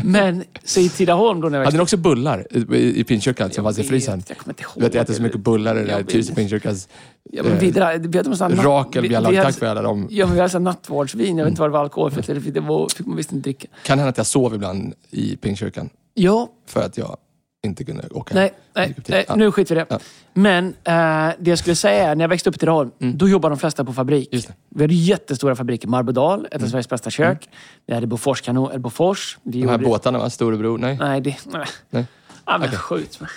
Men, 0.02 0.44
så 0.64 0.80
i 0.80 0.88
Tidaholm 0.88 1.40
då 1.40 1.48
när 1.48 1.58
jag 1.58 1.64
Hade 1.64 1.76
ni 1.76 1.82
också 1.82 1.96
bullar 1.96 2.46
i, 2.50 3.00
i, 3.00 3.04
pinkyrkan 3.04 3.50
som 3.50 3.64
fanns 3.64 3.78
i 3.78 3.84
frysen? 3.84 4.22
Jag 4.28 4.38
kommer 4.38 4.52
inte 4.52 4.62
ihåg. 4.62 4.72
Du 4.74 4.80
vet, 4.80 4.94
jag 4.94 5.02
äter 5.02 5.14
så 5.14 5.22
mycket 5.22 5.40
bullar 5.40 5.78
i 5.78 5.84
det. 5.84 6.04
Tyresö 6.04 6.34
pinkyrkans 6.34 6.88
Ja, 7.32 7.42
men 7.42 7.58
vi, 7.58 7.70
dra- 7.70 7.90
vi 7.98 8.06
hade 8.18 8.22
någonstans 8.22 8.54
natt- 8.54 8.64
Rakel 8.64 9.14
hade- 9.14 9.42
Tack 9.42 9.54
för 9.54 9.66
alla 9.66 9.82
dem. 9.82 10.06
Ja, 10.10 10.26
men 10.26 10.34
vi 10.34 10.40
hade 10.40 10.50
så 10.50 10.58
här 10.58 10.62
nattvardsvin. 10.64 11.36
Jag 11.38 11.44
vet 11.44 11.50
inte 11.50 11.60
vad 11.60 11.70
det 11.70 11.72
var 11.72 11.80
alkoholfritt 11.80 12.28
eller 12.28 12.40
det 12.40 12.60
var, 12.60 12.88
fick 12.88 13.06
man 13.06 13.16
visst 13.16 13.32
inte 13.32 13.42
dricka. 13.42 13.68
Kan 13.84 13.98
hända 13.98 14.10
att 14.10 14.16
jag 14.16 14.26
sov 14.26 14.54
ibland 14.54 14.94
i 15.10 15.36
pinkyrkan 15.36 15.90
Ja, 16.14 16.48
för 16.66 16.82
att 16.82 16.96
jag 16.98 17.16
inte 17.64 17.84
kunde 17.84 18.08
åka. 18.10 18.34
nej, 18.34 18.52
nej, 18.74 18.94
nej 19.08 19.26
nu 19.36 19.52
skiter 19.52 19.74
vi 19.74 19.80
i 19.80 19.84
det. 19.84 19.86
Ja. 19.94 19.98
Men 20.32 20.66
eh, 20.66 21.34
det 21.38 21.50
jag 21.50 21.58
skulle 21.58 21.76
säga 21.76 22.10
är, 22.10 22.14
när 22.14 22.24
jag 22.24 22.28
växte 22.28 22.48
upp 22.50 22.56
i 22.56 22.58
Tidaholm, 22.58 22.90
då 22.98 23.28
jobbade 23.28 23.54
de 23.54 23.58
flesta 23.58 23.84
på 23.84 23.92
fabrik. 23.92 24.32
Mm. 24.34 24.42
Mm. 24.44 24.56
Vi 24.74 24.82
hade 24.84 24.94
jättestora 24.94 25.56
fabriker. 25.56 25.88
Marbodal, 25.88 26.48
ett 26.52 26.62
av 26.62 26.66
Sveriges 26.66 26.88
bästa 26.88 27.10
kök. 27.10 27.48
Vi 27.86 27.94
hade 27.94 28.06
Bofors 28.06 28.40
kanon, 28.40 28.70
eller 28.70 28.78
Bofors. 28.78 29.38
Vi 29.42 29.60
De 29.60 29.66
här 29.68 29.72
gjorde- 29.74 29.84
båtarna 29.84 30.18
va? 30.18 30.30
Storebror? 30.30 30.78
Nej? 30.78 30.96
Nej, 31.00 31.20
det... 31.20 31.36
Nej. 31.46 31.66
Nej. 31.90 32.04
Ja, 32.46 32.58
men 32.58 32.68
Okej. 32.68 32.78
skjut 32.78 33.20
mig. 33.20 33.30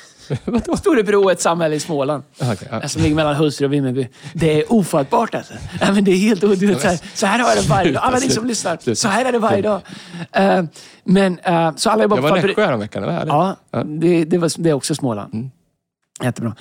Storebro 0.78 1.30
är 1.30 1.34
ett 1.34 1.42
samhälle 1.42 1.76
i 1.76 1.80
Småland. 1.80 2.24
Okej, 2.42 2.68
ja. 2.72 2.88
Som 2.88 3.02
ligger 3.02 3.16
mellan 3.16 3.36
Hultsfred 3.36 3.66
och 3.66 3.74
Vimmerby. 3.74 4.08
Det 4.34 4.60
är 4.62 4.74
ofattbart 4.74 5.36
alltså. 5.36 5.54
Ja, 5.82 5.92
men 5.92 6.04
det 6.04 6.12
är 6.12 6.18
helt 6.18 6.42
du 6.42 6.68
vet, 6.68 6.82
så, 6.82 6.88
här, 6.88 7.00
så 7.14 7.26
här 7.26 7.40
har 7.40 7.56
det 7.56 7.70
varje 7.70 7.92
dag. 7.92 8.04
Alla 8.04 8.20
ni 8.20 8.30
som 8.30 8.46
lyssnar. 8.48 8.94
Så 8.94 9.08
här 9.08 9.26
är 9.26 9.32
det 9.32 9.40
varje 9.40 9.62
dag. 9.62 9.82
Eh, 10.32 10.64
men, 11.04 11.40
eh, 11.40 11.76
så 11.76 11.90
alla 11.90 12.04
Jag 12.04 12.10
på 12.10 12.16
var 12.16 12.38
i. 12.38 12.42
Nässjö 12.42 12.66
häromveckan, 12.66 13.02
det 13.02 13.08
var 13.08 13.14
härligt. 13.14 13.34
Ja, 13.34 13.56
Ja. 13.72 13.82
Mm. 13.82 14.00
det, 14.00 14.26
det, 14.26 14.38
var, 14.38 14.52
det 14.58 14.70
är 14.70 14.74
också 14.74 14.96
Småland. 14.96 15.50
Jättebra. 16.24 16.56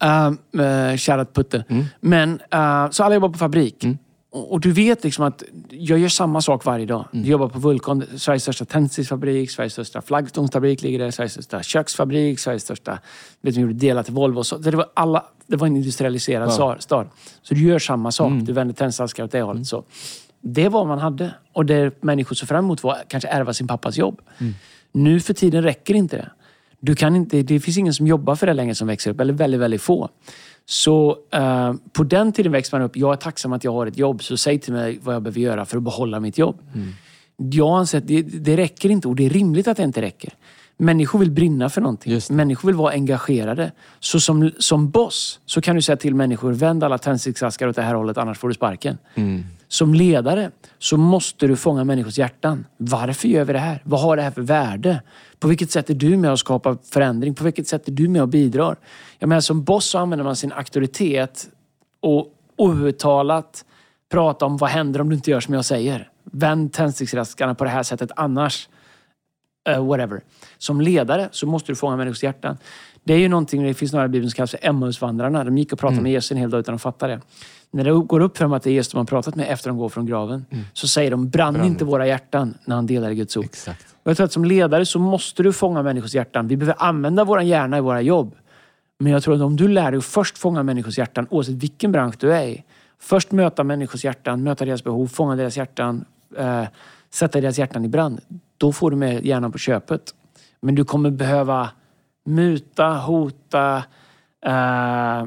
Mm. 0.00 0.38
Uh, 0.90 0.96
Shoutout 0.96 1.34
Putte. 1.34 1.64
Mm. 1.68 1.84
Men, 2.00 2.40
eh, 2.52 2.90
så 2.90 3.04
alla 3.04 3.14
jobbar 3.14 3.28
på 3.28 3.38
fabrik. 3.38 3.84
Och, 4.38 4.52
och 4.52 4.60
du 4.60 4.72
vet 4.72 5.04
liksom 5.04 5.24
att 5.24 5.42
jag 5.70 5.98
gör 5.98 6.08
samma 6.08 6.40
sak 6.42 6.64
varje 6.64 6.86
dag. 6.86 7.04
Mm. 7.12 7.24
Jag 7.24 7.30
jobbar 7.30 7.48
på 7.48 7.58
Vulkan, 7.58 8.04
Sveriges 8.16 8.42
största 8.42 8.64
tändsticksfabrik, 8.64 9.50
Sveriges 9.50 9.72
största 9.72 10.02
flaggstångsfabrik 10.02 10.82
ligger 10.82 10.98
där, 10.98 11.10
Sveriges 11.10 11.32
största 11.32 11.62
köksfabrik, 11.62 12.38
Sveriges 12.38 12.62
största... 12.62 12.98
Vet 13.40 13.54
du, 13.54 13.60
gjorde 13.60 13.74
delar 13.74 14.02
till 14.02 14.14
Volvo. 14.14 14.44
Så 14.44 14.58
det, 14.58 14.70
var 14.70 14.86
alla, 14.94 15.24
det 15.46 15.56
var 15.56 15.66
en 15.66 15.76
industrialiserad 15.76 16.48
Ja. 16.58 16.76
stad. 16.78 17.08
Så 17.42 17.54
du 17.54 17.60
gör 17.60 17.78
samma 17.78 18.12
sak. 18.12 18.30
Mm. 18.30 18.44
Du 18.44 18.52
vänder 18.52 18.74
tändstickor 18.74 19.24
åt 19.24 19.32
det 19.32 19.42
hållet. 19.42 19.66
Så. 19.66 19.84
Det 20.40 20.68
var 20.68 20.80
vad 20.80 20.88
man 20.88 20.98
hade. 20.98 21.34
Och 21.52 21.66
det 21.66 22.02
människor 22.02 22.36
såg 22.36 22.48
fram 22.48 22.64
emot 22.64 22.82
var 22.82 22.96
kanske 23.08 23.28
ärva 23.28 23.52
sin 23.52 23.66
pappas 23.66 23.96
jobb. 23.96 24.20
Mm. 24.38 24.54
Nu 24.92 25.20
för 25.20 25.34
tiden 25.34 25.62
räcker 25.62 25.94
inte 25.94 26.16
det. 26.16 26.30
Du 26.80 26.94
kan 26.94 27.16
inte, 27.16 27.42
det 27.42 27.60
finns 27.60 27.78
ingen 27.78 27.94
som 27.94 28.06
jobbar 28.06 28.36
för 28.36 28.46
det 28.46 28.52
längre 28.52 28.74
som 28.74 28.88
växer 28.88 29.10
upp, 29.10 29.20
eller 29.20 29.32
väldigt, 29.32 29.60
väldigt 29.60 29.82
få. 29.82 30.08
Så 30.70 31.18
eh, 31.32 31.74
på 31.92 32.02
den 32.04 32.32
tiden 32.32 32.52
växte 32.52 32.74
man 32.74 32.82
upp. 32.82 32.96
Jag 32.96 33.12
är 33.12 33.16
tacksam 33.16 33.52
att 33.52 33.64
jag 33.64 33.72
har 33.72 33.86
ett 33.86 33.98
jobb, 33.98 34.22
så 34.22 34.36
säg 34.36 34.58
till 34.58 34.72
mig 34.72 34.98
vad 35.02 35.14
jag 35.14 35.22
behöver 35.22 35.40
göra 35.40 35.64
för 35.64 35.76
att 35.76 35.82
behålla 35.82 36.20
mitt 36.20 36.38
jobb. 36.38 36.60
Jag 37.36 37.78
anser 37.78 37.98
att 37.98 38.06
det, 38.06 38.22
det 38.22 38.56
räcker 38.56 38.90
inte 38.90 39.08
och 39.08 39.16
det 39.16 39.26
är 39.26 39.30
rimligt 39.30 39.68
att 39.68 39.76
det 39.76 39.82
inte 39.82 40.02
räcker. 40.02 40.34
Människor 40.80 41.18
vill 41.18 41.30
brinna 41.30 41.68
för 41.68 41.80
någonting. 41.80 42.20
Människor 42.30 42.68
vill 42.68 42.76
vara 42.76 42.92
engagerade. 42.92 43.72
Så 44.00 44.20
som, 44.20 44.50
som 44.58 44.90
boss 44.90 45.40
så 45.46 45.60
kan 45.60 45.76
du 45.76 45.82
säga 45.82 45.96
till 45.96 46.14
människor, 46.14 46.52
vänd 46.52 46.84
alla 46.84 46.98
tändsticksaskar 46.98 47.68
åt 47.68 47.76
det 47.76 47.82
här 47.82 47.94
hållet, 47.94 48.18
annars 48.18 48.38
får 48.38 48.48
du 48.48 48.54
sparken. 48.54 48.98
Som 49.68 49.94
ledare 49.94 50.50
så 50.78 50.96
måste 50.96 51.46
du 51.46 51.56
fånga 51.56 51.84
människors 51.84 52.18
hjärtan. 52.18 52.66
Varför 52.76 53.28
gör 53.28 53.44
vi 53.44 53.52
det 53.52 53.58
här? 53.58 53.82
Vad 53.84 54.00
har 54.00 54.16
det 54.16 54.22
här 54.22 54.30
för 54.30 54.42
värde? 54.42 55.02
På 55.38 55.48
vilket 55.48 55.70
sätt 55.70 55.90
är 55.90 55.94
du 55.94 56.16
med 56.16 56.32
och 56.32 56.38
skapar 56.38 56.78
förändring? 56.92 57.34
På 57.34 57.44
vilket 57.44 57.68
sätt 57.68 57.88
är 57.88 57.92
du 57.92 58.08
med 58.08 58.22
och 58.22 58.28
bidrar? 58.28 58.76
Jag 59.18 59.28
menar, 59.28 59.40
som 59.40 59.64
boss 59.64 59.84
så 59.84 59.98
använder 59.98 60.24
man 60.24 60.36
sin 60.36 60.52
auktoritet 60.52 61.48
och 62.00 62.26
outtalat 62.56 63.64
prata 64.10 64.46
om 64.46 64.56
vad 64.56 64.70
händer 64.70 65.00
om 65.00 65.08
du 65.08 65.14
inte 65.14 65.30
gör 65.30 65.40
som 65.40 65.54
jag 65.54 65.64
säger. 65.64 66.10
Vänd 66.24 66.72
tändsticksaskarna 66.72 67.54
på 67.54 67.64
det 67.64 67.70
här 67.70 67.82
sättet, 67.82 68.10
annars 68.16 68.68
eh, 69.68 69.86
whatever. 69.86 70.20
Som 70.58 70.80
ledare 70.80 71.28
så 71.32 71.46
måste 71.46 71.72
du 71.72 71.76
fånga 71.76 71.96
människors 71.96 72.22
hjärtan. 72.22 72.56
Det 73.04 73.14
är 73.14 73.18
ju 73.18 73.28
någonting, 73.28 73.62
det 73.62 73.74
finns 73.74 73.92
några 73.92 74.06
i 74.06 74.08
Bibeln 74.08 74.30
som 74.30 74.36
kallas 74.36 74.50
för 74.50 74.60
Emmausvandrarna. 74.62 75.44
De 75.44 75.58
gick 75.58 75.72
och 75.72 75.78
pratade 75.78 76.00
med 76.00 76.12
Jesus 76.12 76.30
en 76.30 76.36
hel 76.36 76.50
dag 76.50 76.60
utan 76.60 76.74
att 76.74 76.82
fatta 76.82 77.06
det. 77.06 77.20
När 77.70 77.84
det 77.84 77.92
går 77.92 78.20
upp 78.20 78.36
för 78.36 78.44
dem 78.44 78.52
att 78.52 78.62
det 78.62 78.70
är 78.70 78.72
Jesus 78.72 78.92
de 78.92 78.98
har 78.98 79.04
pratat 79.04 79.34
med 79.34 79.46
efter 79.52 79.70
de 79.70 79.78
går 79.78 79.88
från 79.88 80.06
graven, 80.06 80.46
så 80.72 80.88
säger 80.88 81.10
de 81.10 81.28
brann 81.28 81.54
Brann 81.54 81.66
inte 81.66 81.84
våra 81.84 82.06
hjärtan 82.06 82.54
när 82.64 82.76
han 82.76 82.86
delade 82.86 83.14
Guds 83.14 83.36
ord. 83.36 83.44
Exakt. 83.44 83.86
Och 84.02 84.10
jag 84.10 84.16
tror 84.16 84.24
att 84.24 84.32
som 84.32 84.44
ledare 84.44 84.86
så 84.86 84.98
måste 84.98 85.42
du 85.42 85.52
fånga 85.52 85.82
människors 85.82 86.14
hjärtan. 86.14 86.48
Vi 86.48 86.56
behöver 86.56 86.82
använda 86.82 87.24
vår 87.24 87.42
hjärna 87.42 87.78
i 87.78 87.80
våra 87.80 88.00
jobb. 88.00 88.34
Men 88.98 89.12
jag 89.12 89.22
tror 89.22 89.34
att 89.34 89.40
om 89.40 89.56
du 89.56 89.68
lär 89.68 89.90
dig 89.90 89.98
att 89.98 90.04
först 90.04 90.38
fånga 90.38 90.62
människors 90.62 90.98
hjärtan, 90.98 91.26
oavsett 91.30 91.54
vilken 91.54 91.92
bransch 91.92 92.14
du 92.18 92.32
är 92.32 92.46
i. 92.46 92.64
Först 92.98 93.32
möta 93.32 93.64
människors 93.64 94.04
hjärtan, 94.04 94.42
möta 94.42 94.64
deras 94.64 94.84
behov, 94.84 95.06
fånga 95.06 95.36
deras 95.36 95.56
hjärtan, 95.56 96.04
eh, 96.36 96.64
sätta 97.10 97.40
deras 97.40 97.58
hjärtan 97.58 97.84
i 97.84 97.88
brand. 97.88 98.20
Då 98.58 98.72
får 98.72 98.90
du 98.90 98.96
med 98.96 99.26
hjärnan 99.26 99.52
på 99.52 99.58
köpet. 99.58 100.14
Men 100.60 100.74
du 100.74 100.84
kommer 100.84 101.10
behöva 101.10 101.70
muta, 102.26 102.88
hota, 102.88 103.76
eh, 104.46 105.24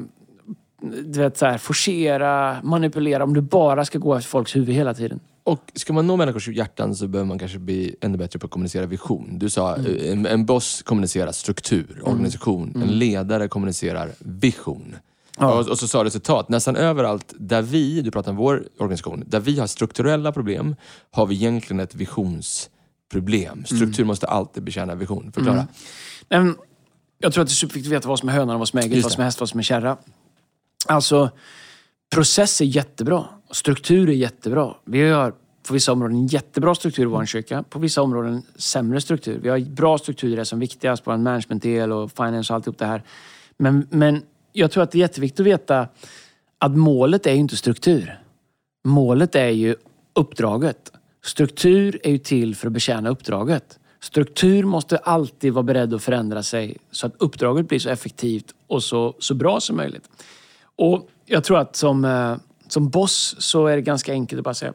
du 1.04 1.18
vet, 1.20 1.38
så 1.38 1.46
här, 1.46 1.58
forcera, 1.58 2.56
manipulera 2.62 3.24
om 3.24 3.34
du 3.34 3.40
bara 3.40 3.84
ska 3.84 3.98
gå 3.98 4.14
efter 4.14 4.28
folks 4.30 4.56
huvud 4.56 4.74
hela 4.74 4.94
tiden. 4.94 5.20
Och 5.44 5.72
ska 5.74 5.92
man 5.92 6.06
nå 6.06 6.16
människors 6.16 6.48
hjärtan 6.48 6.94
så 6.94 7.08
behöver 7.08 7.28
man 7.28 7.38
kanske 7.38 7.58
bli 7.58 7.96
ännu 8.00 8.18
bättre 8.18 8.38
på 8.38 8.44
att 8.46 8.50
kommunicera 8.50 8.86
vision. 8.86 9.38
Du 9.38 9.50
sa, 9.50 9.74
Mm. 9.76 9.96
eh, 9.96 10.12
en, 10.12 10.26
en 10.26 10.46
boss 10.46 10.82
kommunicerar 10.82 11.32
struktur, 11.32 12.02
organisation. 12.04 12.82
En 12.82 12.98
ledare 12.98 13.48
kommunicerar 13.48 14.10
vision. 14.18 14.96
Ja. 15.38 15.52
Och, 15.58 15.68
och 15.68 15.78
så 15.78 15.88
sa 15.88 16.04
du 16.04 16.10
citat, 16.10 16.48
nästan 16.48 16.76
överallt 16.76 17.34
där 17.38 17.62
vi, 17.62 18.00
du 18.02 18.10
pratar 18.10 18.30
om 18.30 18.36
vår 18.36 18.64
organisation, 18.78 19.24
där 19.26 19.40
vi 19.40 19.58
har 19.58 19.66
strukturella 19.66 20.32
problem 20.32 20.76
har 21.10 21.26
vi 21.26 21.34
egentligen 21.34 21.80
ett 21.80 21.94
visionsproblem. 23.12 23.64
Struktur 23.64 24.04
måste 24.04 24.26
alltid 24.26 24.62
betjäna 24.62 24.94
vision. 24.94 25.32
Förklara. 25.32 25.66
Men 26.28 26.56
jag 27.18 27.32
tror 27.32 27.42
att 27.42 27.48
det 27.48 27.52
är 27.52 27.54
superviktigt 27.54 27.92
att 27.92 27.98
veta 27.98 28.08
vad 28.08 28.18
som 28.18 28.28
är 28.28 28.32
hönan 28.32 28.54
och 28.54 28.58
vad 28.58 28.68
som 28.68 28.78
är 28.78 28.82
ägget, 28.82 29.02
vad 29.02 29.10
det. 29.10 29.14
som 29.14 29.20
är 29.20 29.24
häst, 29.24 29.40
vad 29.40 29.48
som 29.48 29.58
är 29.58 29.64
kärra. 29.64 29.96
Alltså, 30.86 31.30
process 32.14 32.60
är 32.60 32.64
jättebra. 32.64 33.24
Struktur 33.50 34.08
är 34.08 34.12
jättebra. 34.12 34.74
Vi 34.84 35.10
har 35.10 35.34
på 35.68 35.74
vissa 35.74 35.92
områden 35.92 36.26
jättebra 36.26 36.74
struktur 36.74 37.02
i 37.02 37.06
vår 37.06 37.26
kyrka. 37.26 37.62
På 37.62 37.78
vissa 37.78 38.02
områden 38.02 38.42
sämre 38.56 39.00
struktur. 39.00 39.40
Vi 39.42 39.48
har 39.48 39.60
bra 39.60 39.98
strukturer 39.98 40.44
som 40.44 40.58
är 40.58 40.60
viktigast 40.60 41.04
på 41.04 41.10
en 41.10 41.22
managementdel 41.22 41.92
och 41.92 42.10
finance 42.10 42.52
och 42.52 42.54
alltihop 42.54 42.78
det 42.78 42.86
här. 42.86 43.02
Men, 43.58 43.86
men 43.90 44.22
jag 44.52 44.70
tror 44.70 44.82
att 44.82 44.90
det 44.90 44.98
är 44.98 45.00
jätteviktigt 45.00 45.40
att 45.40 45.46
veta 45.46 45.88
att 46.58 46.76
målet 46.76 47.26
är 47.26 47.32
ju 47.32 47.38
inte 47.38 47.56
struktur. 47.56 48.18
Målet 48.84 49.34
är 49.34 49.48
ju 49.48 49.76
uppdraget. 50.14 50.92
Struktur 51.24 52.00
är 52.02 52.10
ju 52.10 52.18
till 52.18 52.56
för 52.56 52.66
att 52.66 52.72
betjäna 52.72 53.10
uppdraget. 53.10 53.78
Struktur 54.00 54.64
måste 54.64 54.96
alltid 54.96 55.52
vara 55.52 55.62
beredd 55.62 55.94
att 55.94 56.02
förändra 56.02 56.42
sig 56.42 56.76
så 56.90 57.06
att 57.06 57.14
uppdraget 57.18 57.68
blir 57.68 57.78
så 57.78 57.88
effektivt 57.88 58.54
och 58.66 58.82
så, 58.82 59.14
så 59.18 59.34
bra 59.34 59.60
som 59.60 59.76
möjligt. 59.76 60.08
Och 60.76 61.08
jag 61.26 61.44
tror 61.44 61.58
att 61.58 61.76
som, 61.76 62.04
eh, 62.04 62.36
som 62.68 62.88
boss 62.88 63.36
så 63.38 63.66
är 63.66 63.76
det 63.76 63.82
ganska 63.82 64.12
enkelt 64.12 64.38
att 64.38 64.44
bara 64.44 64.54
säga 64.54 64.72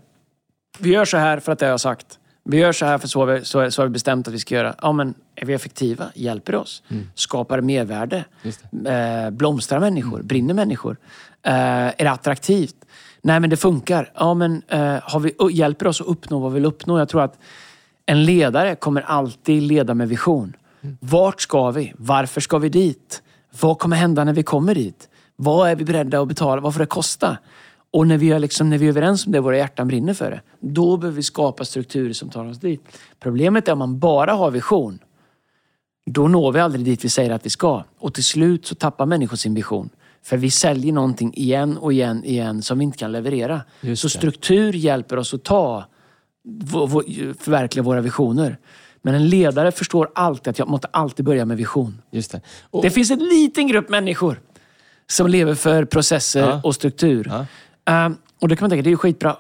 vi 0.80 0.90
gör 0.90 1.06
så 1.06 1.18
här 1.18 1.40
för 1.40 1.52
att 1.52 1.60
det 1.60 1.66
har 1.66 1.72
jag 1.72 1.80
sagt. 1.80 2.20
Vi 2.44 2.58
gör 2.58 2.72
så 2.72 2.86
här 2.86 2.98
för 2.98 3.08
så 3.08 3.20
har 3.20 3.26
vi, 3.26 3.46
så, 3.46 3.72
så 3.72 3.82
har 3.82 3.88
vi 3.88 3.94
bestämt 3.94 4.28
att 4.28 4.34
vi 4.34 4.40
ska 4.40 4.56
göra. 4.56 4.76
Ja, 4.82 4.92
men 4.92 5.14
är 5.36 5.46
vi 5.46 5.54
effektiva? 5.54 6.06
Hjälper 6.16 6.52
det 6.52 6.58
oss? 6.58 6.84
Skapar 7.16 7.58
det 7.58 7.64
mervärde? 7.64 8.26
Eh, 8.86 9.30
blomstrar 9.30 9.80
människor? 9.80 10.22
Brinner 10.22 10.54
människor? 10.54 10.98
Eh, 11.44 11.54
är 11.88 12.04
det 12.04 12.12
attraktivt? 12.12 12.76
Nej, 13.22 13.40
men 13.40 13.50
det 13.50 13.58
funkar. 13.58 14.12
Ja, 14.16 14.34
men 14.34 14.62
eh, 14.68 14.96
har 15.04 15.20
vi, 15.20 15.36
hjälper 15.52 15.86
det 15.86 15.90
oss 15.90 16.02
att 16.02 16.08
uppnå 16.08 16.40
vad 16.40 16.52
vi 16.52 16.54
vill 16.54 16.66
uppnå? 16.66 17.00
Jag 17.00 17.10
tror 17.10 17.22
att 17.22 17.40
en 18.06 18.24
ledare 18.24 18.76
kommer 18.76 19.02
alltid 19.02 19.64
leda 19.64 19.94
med 19.94 20.10
vision. 20.10 20.56
Vart 21.00 21.42
ska 21.42 21.72
vi? 21.72 21.94
Varför 21.98 22.42
ska 22.42 22.58
vi 22.58 22.70
dit? 22.70 23.22
Vad 23.62 23.80
kommer 23.80 23.96
hända 23.96 24.24
när 24.24 24.34
vi 24.34 24.44
kommer 24.44 24.76
dit? 24.76 25.10
Vad 25.36 25.70
är 25.70 25.76
vi 25.76 25.86
beredda 25.86 26.22
att 26.22 26.28
betala? 26.28 26.62
Vad 26.62 26.74
får 26.74 26.80
det 26.80 26.86
kosta? 26.86 27.38
Och 27.92 28.08
när 28.08 28.18
vi, 28.18 28.32
är 28.32 28.40
liksom, 28.40 28.70
när 28.70 28.78
vi 28.78 28.86
är 28.86 28.90
överens 28.90 29.26
om 29.26 29.32
det, 29.32 29.40
våra 29.40 29.58
hjärtan 29.58 29.88
brinner 29.88 30.14
för 30.14 30.32
det, 30.32 30.42
då 30.60 30.98
behöver 30.98 31.16
vi 31.16 31.24
skapa 31.24 31.66
strukturer 31.66 32.14
som 32.14 32.30
tar 32.30 32.46
oss 32.46 32.60
dit. 32.60 32.82
Problemet 33.20 33.68
är 33.68 33.72
om 33.72 33.80
man 33.80 34.00
bara 34.00 34.34
har 34.34 34.52
vision, 34.52 35.00
då 36.06 36.28
når 36.28 36.52
vi 36.52 36.60
aldrig 36.60 36.86
dit 36.86 37.06
vi 37.06 37.10
säger 37.10 37.32
att 37.32 37.46
vi 37.46 37.50
ska. 37.50 37.84
Och 38.00 38.14
till 38.14 38.24
slut 38.24 38.66
så 38.66 38.76
tappar 38.76 39.06
människor 39.06 39.38
sin 39.38 39.54
vision. 39.54 39.90
För 40.24 40.38
vi 40.38 40.52
säljer 40.52 40.94
någonting 40.94 41.34
igen 41.36 41.78
och 41.78 41.94
igen 41.94 42.24
igen 42.24 42.62
som 42.62 42.78
vi 42.80 42.84
inte 42.84 42.98
kan 42.98 43.12
leverera. 43.12 43.62
Så 43.96 44.10
struktur 44.10 44.74
hjälper 44.74 45.18
oss 45.18 45.34
att 45.34 45.44
ta, 45.44 45.86
förverkliga 47.40 47.84
våra 47.84 48.02
visioner. 48.02 48.58
Men 49.02 49.16
en 49.16 49.30
ledare 49.30 49.72
förstår 49.72 50.10
alltid 50.16 50.48
att 50.48 50.60
jag 50.60 50.68
måste 50.68 50.88
alltid 50.92 51.26
börja 51.26 51.46
med 51.46 51.58
vision. 51.58 52.02
Just 52.12 52.32
det. 52.32 52.42
Och, 52.70 52.84
Det 52.84 52.90
finns 52.90 53.12
en 53.12 53.20
liten 53.20 53.68
grupp 53.68 53.90
människor 53.90 54.42
som 55.08 55.28
lever 55.28 55.56
för 55.56 55.86
processer 55.86 56.40
Ja. 56.40 56.62
och 56.64 56.76
struktur. 56.76 57.32
Ja. 57.32 57.46
Ehm, 57.94 58.18
och 58.42 58.48
det 58.48 58.56
kan 58.56 58.64
man 58.64 58.70
tänka, 58.70 58.84
det 58.84 58.88
är 58.90 58.92
ju 58.92 58.98
skitbra. 58.98 59.38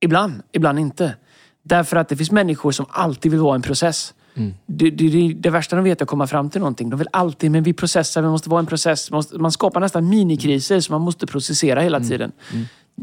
Ibland, 0.00 0.42
ibland 0.52 0.78
inte. 0.78 1.14
Därför 1.62 1.96
att 1.96 2.08
det 2.08 2.16
finns 2.16 2.30
människor 2.30 2.72
som 2.72 2.86
alltid 2.88 3.30
vill 3.32 3.40
vara 3.40 3.54
en 3.54 3.62
process. 3.62 4.14
Mm. 4.36 4.54
Det, 4.66 4.90
det, 4.90 5.32
det, 5.34 5.50
värsta 5.50 5.76
de 5.76 5.84
vet 5.84 6.00
är 6.00 6.04
att 6.04 6.08
komma 6.08 6.26
fram 6.26 6.50
till 6.50 6.60
någonting. 6.60 6.90
De 6.90 6.98
vill 6.98 7.08
alltid, 7.12 7.50
men 7.50 7.62
vi 7.62 7.72
processar, 7.72 8.22
vi 8.22 8.28
måste 8.28 8.50
vara 8.50 8.60
en 8.60 8.66
process. 8.66 9.10
Man, 9.10 9.18
måste, 9.18 9.38
man 9.38 9.52
skapar 9.52 9.80
nästan 9.80 10.08
minikriser 10.08 10.80
som 10.80 10.92
man 10.92 11.00
måste 11.00 11.26
processera 11.26 11.80
hela 11.80 11.96
Mm. 11.96 12.08
tiden. 12.08 12.32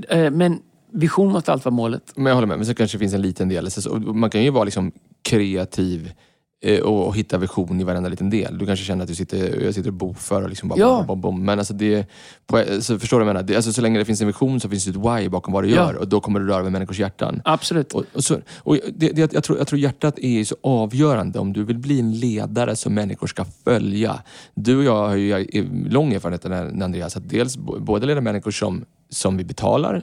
Ehm, 0.10 0.38
men 0.38 0.60
vision 0.91 1.32
måste 1.32 1.52
alltid 1.52 1.65
vara 1.65 1.76
målet. 1.76 2.13
Men 2.15 2.26
jag 2.26 2.36
håller 2.36 2.48
med, 2.48 2.58
men 2.58 2.65
så 2.65 2.74
kanske 2.74 2.98
det 2.98 3.00
finns 3.00 3.13
en 3.13 3.22
liten 3.22 3.50
del. 3.50 3.69
Man 4.13 4.30
kan 4.30 4.43
ju 4.43 4.50
vara 4.50 4.63
liksom 4.63 4.91
kreativ 5.22 6.06
eh, 6.06 6.13
och, 6.84 7.08
och 7.08 7.15
hitta 7.15 7.38
vision 7.38 7.82
i 7.82 7.84
varenda 7.84 8.10
liten 8.10 8.30
del. 8.30 8.58
Du 8.58 8.65
kanske 8.65 8.86
känner 8.86 9.04
att 9.04 9.10
du 9.10 9.15
sitter, 9.15 9.63
jag 9.63 9.73
sitter 9.73 9.89
och 9.89 9.93
bokför 9.93 10.41
och 10.43 10.49
liksom 10.49 10.69
bara 10.69 10.80
Ja. 10.80 10.95
bom, 10.97 11.08
bom, 11.08 11.21
bom. 11.21 11.45
Men 11.45 11.60
alltså 11.60 11.73
det, 11.73 12.08
på, 12.47 12.63
så 12.82 12.99
förstår 12.99 13.19
du 13.19 13.26
vad 13.26 13.30
jag 13.30 13.34
menar? 13.36 13.47
Det, 13.47 13.56
alltså 13.56 13.73
så 13.73 13.82
länge 13.82 13.99
det 13.99 14.06
finns 14.06 14.21
en 14.21 14.28
vision 14.28 14.60
så 14.60 14.69
finns 14.69 14.86
det 14.86 14.91
ett 14.91 14.95
why 15.23 15.30
bakom 15.30 15.54
vad 15.54 15.63
du 15.63 15.69
Ja. 15.69 15.76
gör 15.76 15.95
och 15.95 16.08
då 16.08 16.19
kommer 16.19 16.39
du 16.39 16.47
röra 16.47 16.63
vid 16.63 16.71
människors 16.71 16.99
hjärtan. 16.99 17.41
Absolut. 17.45 17.93
Och, 17.93 18.04
och 18.13 18.23
så, 18.23 18.38
och 18.58 18.78
det, 18.95 19.10
det, 19.10 19.34
jag, 19.34 19.43
tror, 19.43 19.58
jag 19.58 19.67
tror 19.67 19.80
hjärtat 19.80 20.19
är 20.19 20.43
så 20.43 20.56
avgörande 20.63 21.39
om 21.39 21.54
du 21.54 21.63
vill 21.63 21.78
bli 21.78 21.99
en 21.99 22.12
ledare 22.19 22.76
som 22.76 22.93
människor 22.93 23.28
ska 23.28 23.45
följa. 23.63 24.21
Du 24.56 24.78
och 24.78 24.84
jag 24.84 25.08
har 25.08 25.15
ju 25.15 25.32
är 25.32 25.89
lång 25.89 26.13
erfarenhet 26.13 26.45
Andreas, 26.84 27.17
att 27.17 27.30
dels 27.30 27.58
både 27.58 28.06
leda 28.06 28.21
människor 28.21 28.52
som, 28.52 28.86
som 29.10 29.38
vi 29.38 29.43
betalar 29.43 29.95
eh, 29.95 30.02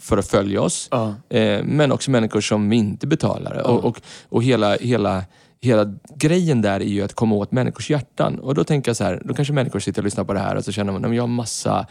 för 0.00 0.18
att 0.18 0.26
följa 0.26 0.62
oss, 0.62 0.88
eh, 1.28 1.64
men 1.64 1.92
också 1.92 2.10
människor 2.10 2.40
som 2.40 2.72
inte 2.72 3.06
betalar. 3.06 3.66
Och, 3.66 3.84
och, 3.84 4.00
och 4.28 4.42
hela, 4.42 4.76
hela, 4.76 5.24
hela 5.60 5.94
grejen 6.14 6.62
där 6.62 6.80
är 6.80 6.84
ju 6.84 7.02
att 7.02 7.14
komma 7.14 7.34
åt 7.34 7.52
människors 7.52 7.90
hjärtan. 7.90 8.38
Och 8.38 8.54
då 8.54 8.64
tänker 8.64 8.88
jag 8.88 8.96
så 8.96 9.04
här, 9.04 9.22
då 9.24 9.34
kanske 9.34 9.54
människor 9.54 9.78
sitter 9.78 10.00
och 10.00 10.04
lyssnar 10.04 10.24
på 10.24 10.32
det 10.32 10.40
här 10.40 10.56
och 10.56 10.64
så 10.64 10.72
känner 10.72 10.92
man 10.92 11.04
att 11.04 11.14
jag 11.14 11.22
har 11.22 11.28
massa 11.28 11.86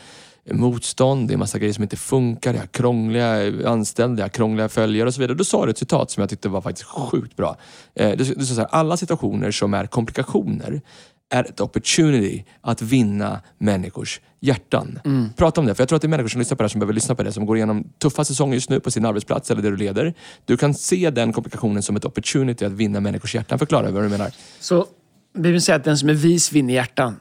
motstånd, 0.52 1.28
det 1.28 1.34
är 1.34 1.38
massa 1.38 1.60
grejer 1.60 1.74
som 1.74 1.84
inte 1.84 1.98
funkar, 1.98 2.54
jag 2.54 2.62
har 2.62 2.68
krångliga 2.68 3.52
anställda, 3.70 4.20
jag 4.20 4.24
har 4.24 4.30
krångliga 4.30 4.70
följare 4.70 5.08
och 5.08 5.14
så 5.14 5.22
vidare. 5.22 5.38
Då 5.38 5.44
sa 5.44 5.66
du 5.66 5.72
ett 5.72 5.78
citat 5.78 6.12
som 6.12 6.22
jag 6.22 6.30
tyckte 6.30 6.50
var 6.50 6.62
faktiskt 6.62 6.88
sjukt 6.88 7.36
bra. 7.36 7.58
Eh, 7.96 8.12
du 8.18 8.26
sa 8.26 8.56
så 8.56 8.62
här, 8.62 8.68
alla 8.72 8.98
situationer 8.98 9.52
som 9.52 9.74
är 9.74 9.88
komplikationer 9.88 10.82
är 11.30 11.44
ett 11.44 11.62
opportunity 11.62 12.46
att 12.62 12.82
vinna 12.82 13.42
människors 13.58 14.22
hjärtan. 14.40 15.00
Prata 15.36 15.62
om 15.62 15.68
det, 15.68 15.76
för 15.76 15.82
jag 15.82 15.90
tror 15.90 15.96
att 15.96 16.02
det 16.02 16.06
är 16.06 16.10
människor 16.10 16.30
som 16.30 16.40
lyssnar 16.40 16.56
på 16.56 16.64
det 16.64 16.66
här 16.66 16.70
som 16.70 16.80
behöver 16.80 16.94
lyssna 16.94 17.16
på 17.16 17.24
det, 17.24 17.32
som 17.32 17.46
går 17.46 17.58
igenom 17.58 17.84
tuffa 17.98 18.26
säsonger 18.26 18.54
just 18.54 18.70
nu 18.70 18.80
på 18.80 18.92
sin 18.92 19.06
arbetsplats 19.06 19.52
eller 19.52 19.62
där 19.62 19.72
du 19.72 19.78
leder. 19.78 20.14
Du 20.46 20.58
kan 20.58 20.74
se 20.74 21.10
den 21.10 21.34
komplikationen 21.34 21.84
som 21.84 21.96
ett 21.96 22.06
opportunity 22.06 22.66
att 22.66 22.72
vinna 22.72 23.00
människors 23.00 23.36
hjärtan. 23.36 23.60
Förklara 23.60 23.92
vad 23.92 24.04
du 24.04 24.10
menar. 24.10 24.32
Så 24.60 24.86
Bibeln 25.34 25.62
säger 25.62 25.80
att 25.80 25.86
den 25.86 25.98
som 25.98 26.10
är 26.10 26.14
vis 26.14 26.52
vinner 26.52 26.74
hjärtan. 26.74 27.20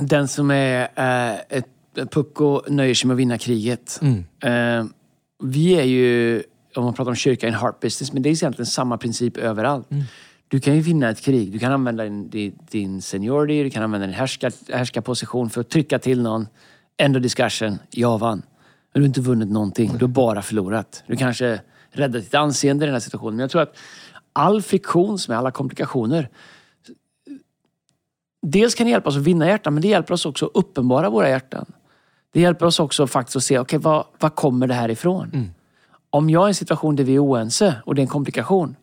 Den 0.00 0.28
som 0.28 0.50
är 0.50 0.88
eh, 0.96 1.58
ett 1.58 1.66
pucko 2.10 2.62
nöjer 2.68 2.94
sig 2.94 3.08
med 3.08 3.14
att 3.14 3.18
vinna 3.18 3.38
kriget. 3.38 4.00
Eh, 4.42 4.84
vi 5.42 5.72
är 5.72 5.82
ju, 5.82 6.42
om 6.76 6.84
man 6.84 6.94
pratar 6.94 7.10
om 7.10 7.16
kyrka, 7.16 7.48
en 7.48 7.54
heart 7.54 7.80
business, 7.80 8.12
men 8.12 8.22
det 8.22 8.28
är 8.28 8.30
egentligen 8.30 8.66
samma 8.66 8.98
princip 8.98 9.36
överallt. 9.36 9.88
Du 10.48 10.60
kan 10.60 10.74
ju 10.74 10.80
vinna 10.80 11.08
ett 11.08 11.20
krig. 11.20 11.52
Du 11.52 11.58
kan 11.58 11.72
använda 11.72 12.04
din, 12.04 12.58
din, 12.70 13.02
seniority, 13.02 13.62
du 13.62 13.70
kan 13.70 13.82
använda 13.82 14.06
din 14.06 14.16
härskar, 14.16 14.52
härskarposition 14.72 15.50
för 15.50 15.60
att 15.60 15.68
trycka 15.68 15.98
till 15.98 16.22
någon. 16.22 16.46
End 16.96 17.16
of 17.16 17.22
discussion. 17.22 17.78
Jag 17.90 18.18
vann. 18.18 18.42
Men 18.92 19.00
du 19.00 19.00
har 19.00 19.06
inte 19.06 19.20
vunnit 19.20 19.48
någonting. 19.48 19.92
Du 19.98 20.04
har 20.04 20.08
bara 20.08 20.42
förlorat. 20.42 21.02
Du 21.06 21.16
kanske 21.16 21.60
räddat 21.90 22.22
ditt 22.22 22.34
anseende 22.34 22.84
i 22.84 22.86
den 22.86 22.94
här 22.94 23.00
situationen. 23.00 23.36
Men 23.36 23.40
jag 23.40 23.50
tror 23.50 23.62
att 23.62 23.76
all 24.32 24.62
friktion 24.62 25.18
som 25.18 25.34
är 25.34 25.38
alla 25.38 25.50
komplikationer 25.50 26.28
Dels 28.42 28.74
kan 28.74 28.86
det 28.86 28.90
hjälpa 28.90 29.08
oss 29.08 29.16
att 29.16 29.22
vinna 29.22 29.46
hjärtan, 29.46 29.74
men 29.74 29.82
det 29.82 29.88
hjälper 29.88 30.14
oss 30.14 30.26
också 30.26 30.46
att 30.46 30.52
uppenbara 30.54 31.10
våra 31.10 31.28
hjärtan. 31.28 31.66
Det 32.32 32.40
hjälper 32.40 32.66
oss 32.66 32.80
också 32.80 33.06
faktiskt 33.06 33.36
att 33.36 33.42
se, 33.42 33.58
okej, 33.58 33.78
vad, 33.78 34.04
vad 34.18 34.34
kommer 34.34 34.66
det 34.66 34.74
här 34.74 34.88
ifrån? 34.88 35.30
Om 36.10 36.30
jag 36.30 36.42
är 36.42 36.46
i 36.46 36.50
en 36.50 36.54
situation 36.54 36.96
där 36.96 37.04
vi 37.04 37.14
är 37.14 37.24
oense 37.24 37.74
och 37.84 37.94
det 37.94 38.00
är 38.00 38.02
en 38.02 38.08
komplikation. 38.08 38.76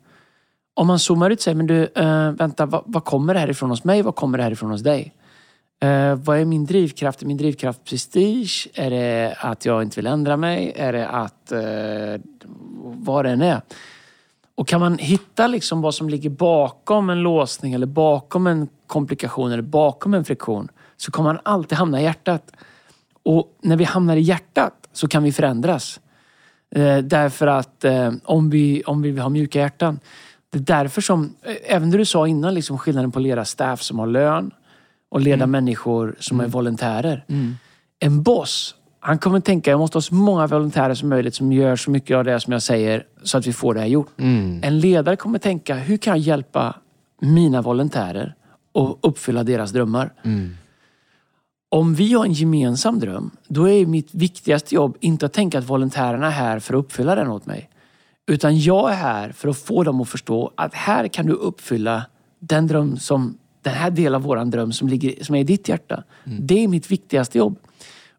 Om 0.73 0.87
man 0.87 0.99
zoomar 0.99 1.29
ut 1.29 1.39
och 1.39 1.43
säger, 1.43 1.55
men 1.55 1.67
du, 1.67 1.87
äh, 1.95 2.31
vänta, 2.31 2.65
vad, 2.65 2.83
vad 2.85 3.05
kommer 3.05 3.33
det 3.33 3.39
här 3.39 3.49
ifrån 3.49 3.69
hos 3.69 3.83
mig? 3.83 4.01
Vad 4.01 4.15
kommer 4.15 4.37
det 4.37 4.43
här 4.43 4.51
ifrån 4.51 4.71
hos 4.71 4.81
dig? 4.81 5.13
Eh, 5.81 6.15
vad 6.15 6.39
är 6.39 6.45
min 6.45 6.65
drivkraft? 6.65 7.21
Är 7.21 7.25
min 7.25 7.37
drivkraft 7.37 7.83
prestige? 7.83 8.67
Är 8.73 8.89
det 8.89 9.35
att 9.39 9.65
jag 9.65 9.83
inte 9.83 9.95
vill 9.95 10.07
ändra 10.07 10.37
mig? 10.37 10.73
Är 10.75 10.93
det 10.93 11.07
att... 11.07 11.51
Uh, 11.51 12.21
vad 12.83 13.25
det 13.25 13.31
än 13.31 13.41
är. 13.41 13.61
Och 14.55 14.67
kan 14.67 14.79
man 14.79 14.97
hitta 14.97 15.47
liksom 15.47 15.81
vad 15.81 15.95
som 15.95 16.09
ligger 16.09 16.29
bakom 16.29 17.09
en 17.09 17.19
låsning 17.19 17.73
eller 17.73 17.85
bakom 17.85 18.47
en 18.47 18.67
komplikation 18.87 19.51
eller 19.51 19.63
bakom 19.63 20.13
en 20.13 20.25
friktion 20.25 20.67
så 20.97 21.11
kommer 21.11 21.33
man 21.33 21.41
alltid 21.43 21.77
hamna 21.77 22.01
i 22.01 22.03
hjärtat. 22.03 22.51
Och 23.23 23.57
när 23.61 23.75
vi 23.75 23.83
hamnar 23.83 24.15
i 24.15 24.21
hjärtat 24.21 24.73
så 24.93 25.07
kan 25.07 25.23
vi 25.23 25.31
förändras. 25.31 25.99
Eh, 26.75 26.97
därför 26.97 27.47
att 27.47 27.83
eh, 27.83 28.11
om, 28.23 28.49
vi, 28.49 28.83
om 28.83 29.01
vi 29.01 29.11
vill 29.11 29.21
ha 29.21 29.29
mjuka 29.29 29.59
hjärtan. 29.59 29.99
Det 30.53 30.59
är 30.59 30.77
därför 30.83 31.01
som, 31.01 31.35
eh, 31.41 31.75
även 31.75 31.91
det 31.91 31.97
du 31.97 32.05
sa 32.05 32.27
innan, 32.27 32.53
liksom 32.53 32.77
skillnaden 32.77 33.11
på 33.11 33.19
att 33.19 33.23
leda 33.23 33.45
staff 33.45 33.81
som 33.81 33.99
har 33.99 34.07
lön 34.07 34.51
och 35.09 35.21
leda 35.21 35.47
människor 35.47 36.15
som 36.19 36.39
är 36.39 36.47
volontärer. 36.47 37.25
En 37.99 38.23
boss, 38.23 38.75
han 38.99 39.17
kommer 39.17 39.39
tänka, 39.39 39.71
jag 39.71 39.79
måste 39.79 39.97
ha 39.97 40.01
så 40.01 40.13
många 40.15 40.47
volontärer 40.47 40.93
som 40.93 41.09
möjligt 41.09 41.35
som 41.35 41.51
gör 41.51 41.75
så 41.75 41.91
mycket 41.91 42.17
av 42.17 42.23
det 42.23 42.39
som 42.39 42.53
jag 42.53 42.61
säger 42.61 43.03
så 43.23 43.37
att 43.37 43.47
vi 43.47 43.53
får 43.53 43.73
det 43.73 43.79
här 43.79 43.87
gjort. 43.87 44.09
En 44.61 44.79
ledare 44.79 45.15
kommer 45.15 45.39
tänka, 45.39 45.75
hur 45.75 45.97
kan 45.97 46.11
jag 46.17 46.19
hjälpa 46.19 46.75
mina 47.21 47.61
volontärer 47.61 48.35
och 48.71 48.99
uppfylla 49.01 49.43
deras 49.43 49.71
drömmar? 49.71 50.13
Om 51.69 51.95
vi 51.95 52.13
har 52.13 52.25
en 52.25 52.33
gemensam 52.33 52.99
dröm, 52.99 53.31
då 53.47 53.69
är 53.69 53.85
mitt 53.85 54.13
viktigaste 54.13 54.75
jobb 54.75 54.97
inte 54.99 55.25
att 55.25 55.33
tänka 55.33 55.59
att 55.59 55.69
volontärerna 55.69 56.27
är 56.27 56.31
här 56.31 56.59
för 56.59 56.73
att 56.73 56.79
uppfylla 56.79 57.15
den 57.15 57.27
åt 57.27 57.45
mig. 57.45 57.69
Utan 58.27 58.59
jag 58.59 58.91
är 58.91 58.95
här 58.95 59.31
för 59.31 59.49
att 59.49 59.57
få 59.57 59.83
dem 59.83 60.01
att 60.01 60.09
förstå 60.09 60.51
att 60.55 60.73
här 60.73 61.07
kan 61.07 61.25
du 61.25 61.33
uppfylla 61.33 62.05
den 62.39 62.67
dröm 62.67 62.97
som, 62.97 63.37
den 63.61 63.73
här 63.73 63.91
delen 63.91 64.15
av 64.15 64.21
våran 64.21 64.49
dröm 64.49 64.71
som, 64.71 64.87
ligger, 64.87 65.23
som 65.23 65.35
är 65.35 65.39
i 65.39 65.43
ditt 65.43 65.69
hjärta. 65.69 66.03
Det 66.39 66.63
är 66.63 66.67
mitt 66.67 66.91
viktigaste 66.91 67.37
jobb. 67.37 67.59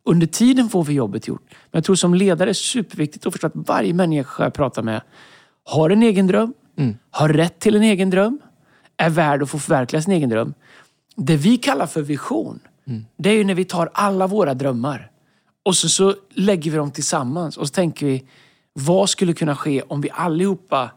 Under 0.05 0.27
tiden 0.27 0.69
får 0.69 0.85
vi 0.85 0.93
jobbet 0.93 1.29
gjort. 1.29 1.43
Men 1.51 1.79
jag 1.79 1.85
tror 1.85 1.97
som 1.97 2.15
ledare 2.15 2.45
är 2.45 2.47
det 2.47 2.55
superviktigt 2.55 3.27
att 3.27 3.33
förstå 3.33 3.47
att 3.47 3.53
varje 3.55 3.95
människa 3.95 4.43
jag 4.43 4.55
pratar 4.55 4.83
med 4.83 5.01
har 5.65 5.91
en 5.91 6.03
egen 6.03 6.27
dröm, 6.27 6.55
har 7.11 7.29
rätt 7.29 7.59
till 7.59 7.77
en 7.77 7.83
egen 7.83 8.11
dröm, 8.11 8.39
är 8.97 9.11
värd 9.11 9.43
att 9.43 9.51
få 9.51 9.59
förverkliga 9.59 10.03
sin 10.03 10.13
egen 10.13 10.31
dröm. 10.31 10.55
Det 11.17 11.37
vi 11.37 11.57
kallar 11.57 11.87
för 11.87 12.03
vision, 12.03 12.61
det 13.17 13.31
är 13.31 13.35
ju 13.35 13.45
när 13.45 13.55
vi 13.55 13.65
tar 13.65 13.91
alla 13.95 14.27
våra 14.27 14.55
drömmar 14.55 15.11
och 15.63 15.77
så, 15.77 15.89
så 15.89 16.15
lägger 16.35 16.71
vi 16.71 16.77
dem 16.77 16.91
tillsammans 16.91 17.57
och 17.57 17.67
så 17.69 17.73
tänker 17.73 18.07
vi, 18.07 18.25
vad 18.75 19.11
skulle 19.11 19.33
kunna 19.33 19.57
ske 19.57 19.83
om 19.83 20.01
vi 20.01 20.11
allihopa 20.13 20.91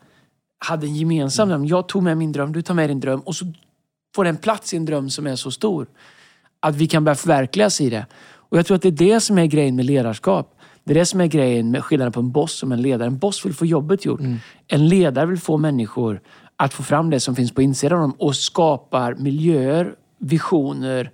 hade 0.60 0.88
en 0.88 0.96
gemensam 0.96 1.50
dröm? 1.50 1.66
Jag 1.66 1.88
tog 1.88 2.04
med 2.04 2.18
min 2.18 2.32
dröm, 2.32 2.54
du 2.54 2.62
tar 2.62 2.74
med 2.74 2.90
din 2.90 3.00
dröm 3.00 3.20
och 3.20 3.36
så 3.36 3.46
får 4.16 4.24
den 4.24 4.38
plats 4.38 4.74
i 4.74 4.78
en 4.78 4.86
dröm 4.86 5.10
som 5.10 5.28
är 5.28 5.36
så 5.36 5.52
stor 5.52 5.88
att 6.60 6.76
vi 6.76 6.88
kan 6.88 7.04
börja 7.04 7.16
förverkligas 7.16 7.82
i 7.82 7.90
det. 7.90 8.06
Och 8.50 8.58
jag 8.58 8.66
tror 8.66 8.76
att 8.76 8.82
det 8.82 8.88
är 8.88 8.92
det 8.92 9.20
som 9.20 9.38
är 9.38 9.46
grejen 9.46 9.76
med 9.76 9.86
ledarskap. 9.86 10.60
Det 10.84 10.94
är 10.94 10.96
det 10.96 11.06
som 11.06 11.22
är 11.22 11.28
grejen 11.28 11.72
med 11.72 11.84
skillnaden 11.84 12.12
på 12.12 12.20
en 12.20 12.32
boss 12.32 12.64
och 12.64 12.72
en 12.72 12.82
ledare. 12.82 13.08
En 13.08 13.18
boss 13.18 13.46
vill 13.46 13.54
få 13.54 13.66
jobbet 13.66 14.06
gjort. 14.06 14.20
En 14.68 14.88
ledare 14.88 15.26
vill 15.26 15.40
få 15.40 15.58
människor 15.58 16.22
att 16.56 16.74
få 16.74 16.84
fram 16.84 17.10
det 17.10 17.20
som 17.20 17.36
finns 17.36 17.52
på 17.52 17.62
insidan 17.62 17.98
av 17.98 18.02
dem 18.02 18.16
och 18.20 18.36
skapar 18.36 19.16
miljöer, 19.16 19.96
visioner, 20.20 21.12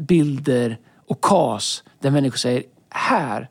bilder 0.00 0.78
och 1.08 1.20
kas 1.20 1.84
där 2.00 2.10
människor 2.10 2.36
säger 2.36 2.62
här 2.90 3.48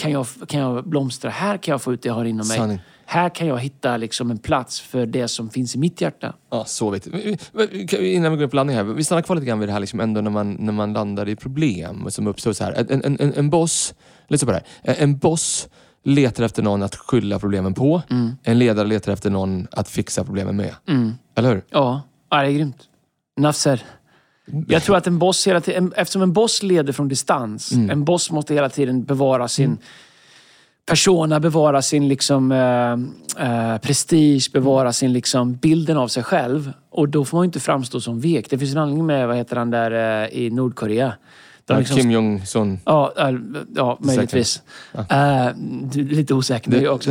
kan 0.00 0.10
jag, 0.10 0.26
kan 0.46 0.60
jag 0.60 0.88
blomstra, 0.88 1.30
här 1.30 1.56
kan 1.56 1.72
jag 1.72 1.82
få 1.82 1.92
ut 1.92 2.02
det 2.02 2.08
jag 2.08 2.14
har 2.14 2.24
inom 2.24 2.48
mig. 2.48 2.56
Sanning. 2.56 2.80
Här 3.04 3.28
kan 3.28 3.46
jag 3.46 3.58
hitta 3.58 3.96
liksom 3.96 4.30
en 4.30 4.38
plats 4.38 4.80
för 4.80 5.06
det 5.06 5.28
som 5.28 5.50
finns 5.50 5.74
i 5.74 5.78
mitt 5.78 6.00
hjärta. 6.00 6.34
Ja, 6.50 6.64
så 6.64 6.90
viktigt. 6.90 7.14
Innan 7.92 8.32
vi 8.32 8.36
går 8.36 8.42
in 8.42 8.50
på 8.50 8.56
landning 8.56 8.76
här. 8.76 8.84
Vi 8.84 9.04
stannar 9.04 9.22
kvar 9.22 9.36
lite 9.36 9.46
grann 9.46 9.58
vid 9.58 9.68
det 9.68 9.72
här 9.72 9.80
liksom 9.80 10.00
ändå 10.00 10.20
när 10.20 10.30
man, 10.30 10.52
när 10.52 10.72
man 10.72 10.92
landar 10.92 11.28
i 11.28 11.36
problem 11.36 12.10
som 12.10 12.26
uppstår. 12.26 12.52
Så 12.52 12.64
här. 12.64 12.86
En, 12.90 13.04
en, 13.04 13.16
en, 13.20 13.34
en 13.34 13.50
boss, 13.50 13.94
lyssna 14.28 14.46
på 14.46 14.52
det 14.52 14.62
här. 14.84 14.96
En 15.02 15.18
boss 15.18 15.68
letar 16.04 16.44
efter 16.44 16.62
någon 16.62 16.82
att 16.82 16.94
skylla 16.94 17.38
problemen 17.38 17.74
på. 17.74 18.02
En 18.42 18.58
ledare 18.58 18.88
letar 18.88 19.12
efter 19.12 19.30
någon 19.30 19.66
att 19.70 19.88
fixa 19.88 20.24
problemen 20.24 20.56
med. 20.56 20.74
Eller 21.34 21.48
hur? 21.48 21.64
Ja, 21.70 22.02
ja 22.30 22.42
det 22.42 22.48
är 22.48 22.52
grymt. 22.52 22.82
Nafser. 23.36 23.82
Jag 24.68 24.82
tror 24.82 24.96
att 24.96 25.06
en 25.06 25.18
boss 25.18 25.46
hela 25.46 25.60
tiden, 25.60 25.92
eftersom 25.96 26.22
en 26.22 26.32
boss 26.32 26.62
leder 26.62 26.92
från 26.92 27.08
distans, 27.08 27.72
en 27.72 28.04
boss 28.04 28.30
måste 28.30 28.54
hela 28.54 28.68
tiden 28.68 29.04
bevara 29.04 29.48
sin 29.48 29.78
persona, 30.86 31.40
bevara 31.40 31.82
sin 31.82 32.08
liksom, 32.08 32.52
eh, 32.52 32.92
eh, 33.72 33.78
prestige, 33.78 34.50
bevara 34.52 34.92
sin 34.92 35.12
liksom, 35.12 35.54
bilden 35.54 35.96
av 35.96 36.08
sig 36.08 36.22
själv. 36.22 36.72
Och 36.90 37.08
då 37.08 37.24
får 37.24 37.38
man 37.38 37.44
ju 37.44 37.46
inte 37.46 37.60
framstå 37.60 38.00
som 38.00 38.20
vek. 38.20 38.50
Det 38.50 38.58
finns 38.58 38.72
en 38.72 38.78
anledning 38.78 39.06
med, 39.06 39.28
vad 39.28 39.36
heter 39.36 39.56
han 39.56 39.70
där 39.70 40.22
eh, 40.22 40.38
i 40.38 40.50
Nordkorea? 40.50 41.12
De 41.66 41.72
Ja, 41.72 41.78
liksom- 41.78 41.96
Kim 41.96 42.10
Jong-Sun. 42.10 42.78
Ja, 42.84 43.12
ja, 43.16 43.32
ja 43.74 43.98
möjligtvis. 44.00 44.62
Du 45.92 46.00
är 46.00 46.14
lite 46.14 46.34
osäker 46.34 46.70
nu 46.70 46.88
också. 46.88 47.10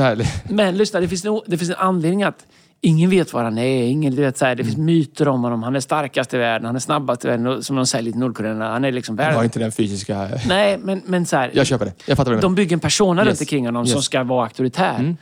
Men 0.50 0.78
lyssna, 0.78 1.00
det 1.00 1.08
finns, 1.08 1.26
en, 1.26 1.42
det 1.46 1.58
finns 1.58 1.70
en 1.70 1.78
anledning 1.78 2.24
att 2.24 2.46
ingen 2.82 3.10
vet 3.10 3.34
var 3.34 3.44
han 3.44 3.58
är. 3.58 3.84
Ingen, 3.84 4.16
du 4.16 4.22
vet, 4.22 4.38
så 4.38 4.46
här, 4.46 4.56
det 4.56 4.64
finns 4.64 4.78
myter 4.78 5.28
om 5.28 5.44
honom. 5.44 5.64
Han 5.64 5.76
är 5.76 5.80
starkast 5.80 6.34
i 6.34 6.38
världen, 6.38 6.66
han 6.66 6.76
är 6.76 6.80
snabbast 6.80 7.26
i 7.26 7.28
världen. 7.28 7.48
och 7.48 7.66
Som 7.66 7.76
de 7.76 7.86
säger 7.88 8.12
till 8.12 8.20
Nordkoreanerna. 8.20 8.72
Han 8.72 8.86
är 8.86 8.92
liksom 8.92 9.16
jag 9.18 9.24
har 9.26 9.32
världen. 9.32 9.46
inte 9.46 9.60
den 9.60 9.72
fysiska... 9.72 10.30
Nej, 10.48 10.78
men, 10.78 11.02
men 11.06 11.26
så 11.26 11.36
här, 11.36 11.52
Jag 11.54 11.68
köper 11.68 11.86
det. 11.86 11.94
Jag 12.06 12.18
fattar 12.18 12.32
vad 12.32 12.38
du 12.38 12.42
de 12.42 12.48
menar. 12.52 12.56
bygger 12.56 12.74
en 12.76 12.80
persona 12.80 13.22
runt 13.22 13.30
Yes. 13.30 13.40
omkring 13.42 13.66
honom 13.66 13.86
som 13.86 13.90
Yes. 13.90 13.96
Mm. 13.96 14.02
ska 14.02 14.24
vara 14.24 14.44
auktoritär. 14.44 15.16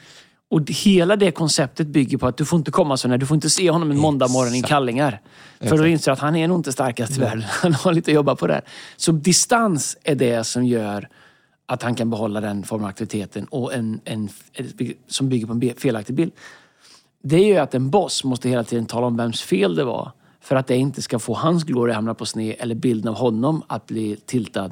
Och 0.49 0.61
det- 0.61 0.73
hela 0.73 1.15
det 1.15 1.31
konceptet 1.31 1.87
bygger 1.87 2.17
på 2.17 2.27
att 2.27 2.37
du 2.37 2.45
får 2.45 2.57
inte 2.59 2.71
komma 2.71 2.97
så 2.97 3.07
när 3.07 3.17
du 3.17 3.25
får 3.25 3.35
inte 3.35 3.49
se 3.49 3.69
honom 3.71 3.91
en 3.91 3.97
måndag 3.97 4.27
morgon 4.27 4.55
i 4.55 4.61
kallingar. 4.61 5.21
För 5.59 5.77
då 5.77 5.87
inser 5.87 6.11
du 6.11 6.13
att 6.13 6.19
han 6.19 6.35
är 6.35 6.47
nog 6.47 6.59
inte 6.59 6.71
starkast 6.71 7.17
i 7.17 7.19
världen. 7.19 7.43
Han 7.61 7.73
har 7.73 7.93
lite 7.93 8.11
att 8.11 8.15
jobba 8.15 8.35
på 8.35 8.47
där. 8.47 8.61
Så 8.97 9.11
distans 9.11 9.97
är 10.03 10.15
det 10.15 10.43
som 10.43 10.65
gör 10.65 11.07
att 11.65 11.83
han 11.83 11.95
kan 11.95 12.09
behålla 12.09 12.41
den 12.41 12.63
formen 12.63 12.83
av 12.85 12.89
aktiviteten 12.89 13.45
och 13.45 13.73
en, 13.73 13.99
en, 14.05 14.29
som 15.07 15.29
bygger 15.29 15.47
på 15.47 15.53
en 15.53 15.73
felaktig 15.77 16.15
bild. 16.15 16.31
Det 17.27 17.37
är 17.37 17.45
ju 17.45 17.57
att 17.57 17.75
en 17.75 17.89
boss 17.89 18.23
måste 18.23 18.49
hela 18.49 18.63
tiden 18.63 18.85
tala 18.85 19.07
om 19.07 19.17
vems 19.17 19.41
fel 19.41 19.75
det 19.75 19.83
var. 19.83 20.11
För 20.41 20.55
att 20.55 20.67
det 20.67 20.77
inte 20.77 21.01
ska 21.01 21.19
få 21.19 21.33
hans 21.33 21.63
gloria 21.63 21.95
hamna 21.95 22.13
på 22.13 22.25
sned 22.25 22.55
eller 22.59 22.75
bilden 22.75 23.09
av 23.09 23.15
honom 23.15 23.63
att 23.67 23.85
bli 23.85 24.17
tiltad. 24.25 24.71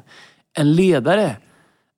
En 0.58 0.72
ledare 0.72 1.36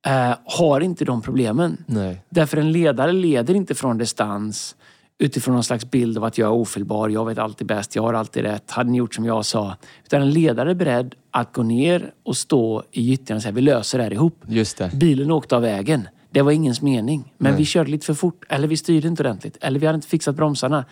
eh, 0.07 0.35
har 0.45 0.81
inte 0.81 1.05
de 1.05 1.23
problemen. 1.23 1.85
Nej. 1.87 2.25
Därför 2.29 2.57
en 2.57 2.73
ledare 2.73 3.13
leder 3.13 3.55
inte 3.55 3.75
från 3.75 3.99
distans 3.99 4.77
utifrån 5.19 5.55
någon 5.55 5.65
slags 5.65 5.91
bild 5.91 6.19
av 6.19 6.25
att 6.25 6.39
jag 6.39 6.47
är 6.47 6.53
ofelbar, 6.53 7.09
jag 7.09 7.27
vet 7.27 7.39
alltid 7.39 7.67
bäst, 7.67 7.97
jag 7.97 8.03
har 8.03 8.15
alltid 8.15 8.43
rätt, 8.43 8.71
hade 8.71 8.91
ni 8.91 8.99
gjort 8.99 9.15
som 9.15 9.25
jag 9.25 9.45
sa. 9.45 9.77
Utan 10.05 10.23
en 10.23 10.31
ledare 10.31 10.71
är 10.71 10.75
beredd 10.75 11.15
att 11.31 11.53
gå 11.53 11.63
ner 11.63 12.13
och 12.23 12.37
stå 12.37 12.83
i 12.91 13.03
gyttjan 13.03 13.37
och 13.37 13.43
säga 13.43 13.53
vi 13.53 13.61
löser 13.61 13.99
det 13.99 14.05
här 14.05 14.13
ihop. 14.13 14.45
Just 14.47 14.79
det. 14.79 14.91
Bilen 14.95 15.31
åkte 15.31 15.57
av 15.57 15.63
vägen. 15.63 16.09
Det 16.39 16.43
var 16.43 16.53
ingens 16.53 16.82
mening. 16.82 17.34
Men 17.39 17.57
vi 17.57 17.64
körde 17.64 17.91
lite 17.91 18.07
för 18.07 18.14
fort. 18.14 18.45
Eller 18.49 18.68
vi 18.68 18.76
styrde 18.76 19.09
inte 19.09 19.22
ordentligt. 19.22 19.57
Eller 19.61 19.80
vi 19.80 19.86
hade 19.86 19.97
inte 19.97 20.09
fixat 20.09 20.34
bromsarna. 20.36 20.84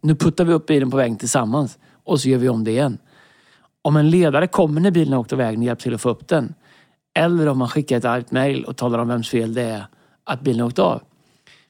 Nu 0.00 0.14
puttar 0.14 0.44
vi 0.44 0.52
upp 0.52 0.66
bilen 0.66 0.90
på 0.90 0.96
vägen 0.96 1.16
tillsammans. 1.16 1.78
Och 2.04 2.20
så 2.20 2.28
gör 2.28 2.38
vi 2.38 2.48
om 2.48 2.64
det 2.64 2.70
igen. 2.70 2.98
Om 3.82 3.96
en 3.96 4.10
ledare 4.10 4.46
kommer 4.46 4.80
när 4.80 4.90
bilen 4.90 5.12
har 5.12 5.20
åkt 5.20 5.32
vägen 5.32 5.60
och 5.60 5.66
hjälper 5.66 5.82
till 5.82 5.94
att 5.94 6.00
få 6.00 6.10
upp 6.10 6.28
den. 6.28 6.54
Eller 7.14 7.46
om 7.48 7.58
man 7.58 7.68
skickar 7.68 7.96
ett 7.96 8.04
argt 8.04 8.30
mejl 8.30 8.64
och 8.64 8.76
talar 8.76 8.98
om 8.98 9.08
vems 9.08 9.28
fel 9.30 9.54
det 9.54 9.62
är 9.62 9.86
att 10.24 10.40
bilen 10.40 10.60
har 10.60 10.66
åkt 10.68 10.78
av. 10.78 11.02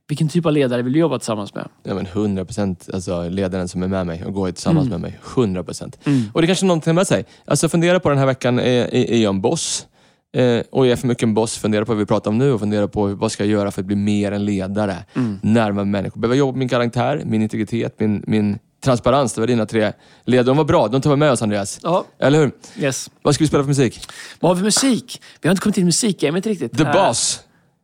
Vilken 0.08 0.28
typ 0.28 0.46
av 0.46 0.52
ledare 0.52 0.82
vill 0.82 0.92
du 0.92 0.98
jobba 0.98 1.18
tillsammans 1.18 1.54
med? 1.54 1.68
Ja, 1.82 1.94
men 1.94 2.06
100 2.06 2.44
procent. 2.44 2.88
Alltså 2.94 3.28
ledaren 3.28 3.68
som 3.68 3.82
är 3.82 3.88
med 3.88 4.06
mig 4.06 4.24
och 4.24 4.34
går 4.34 4.50
tillsammans 4.50 4.86
Mm. 4.86 5.00
med 5.00 5.10
mig. 5.10 5.20
100 5.36 5.64
procent. 5.64 5.98
Och 6.32 6.40
det 6.40 6.44
är 6.44 6.46
kanske 6.46 6.66
någonting 6.66 6.94
med 6.94 7.06
sig. 7.06 7.24
Alltså 7.44 7.68
fundera 7.68 8.00
på 8.00 8.08
den 8.08 8.18
här 8.18 8.26
veckan, 8.26 8.58
är, 8.58 8.94
är 8.94 9.22
jag 9.22 9.30
en 9.34 9.40
boss? 9.40 9.86
Eh, 10.34 10.62
och 10.70 10.86
är 10.86 10.90
jag 10.90 10.98
för 10.98 11.06
mycket 11.06 11.22
en 11.22 11.34
boss, 11.34 11.58
fundera 11.58 11.84
på 11.84 11.92
vad 11.92 11.98
vi 11.98 12.06
pratar 12.06 12.30
om 12.30 12.38
nu 12.38 12.52
och 12.52 12.60
fundera 12.60 12.88
på 12.88 13.06
vad 13.06 13.32
ska 13.32 13.44
jag 13.44 13.50
göra 13.50 13.70
för 13.70 13.80
att 13.80 13.86
bli 13.86 13.96
mer 13.96 14.32
en 14.32 14.44
ledare. 14.44 14.96
Mm. 15.16 15.38
Närmare 15.42 15.84
människor. 15.84 16.20
Behöver 16.20 16.36
jobba 16.36 16.52
med 16.52 16.58
min 16.58 16.68
karaktär, 16.68 17.22
min 17.24 17.42
integritet, 17.42 17.94
min, 18.00 18.24
min 18.26 18.58
transparens. 18.84 19.32
Det 19.32 19.40
var 19.40 19.46
dina 19.46 19.66
tre 19.66 19.92
ledare. 20.24 20.46
De 20.46 20.56
var 20.56 20.64
bra. 20.64 20.88
De 20.88 21.00
tar 21.00 21.10
vi 21.10 21.16
med 21.16 21.30
oss 21.32 21.42
Andreas. 21.42 21.80
Ja. 21.82 22.04
Eller 22.18 22.38
hur? 22.38 22.50
Yes. 22.78 23.10
Vad 23.22 23.34
ska 23.34 23.44
vi 23.44 23.48
spela 23.48 23.62
för 23.62 23.68
musik? 23.68 24.00
Vad 24.40 24.50
har 24.50 24.54
vi 24.54 24.58
för 24.60 24.64
musik? 24.64 25.22
Vi 25.42 25.48
har 25.48 25.52
inte 25.52 25.62
kommit 25.62 25.78
i 25.78 25.84
musikgamet 25.84 26.46
riktigt. 26.46 26.78
The 26.78 26.84
Boss. 26.84 27.40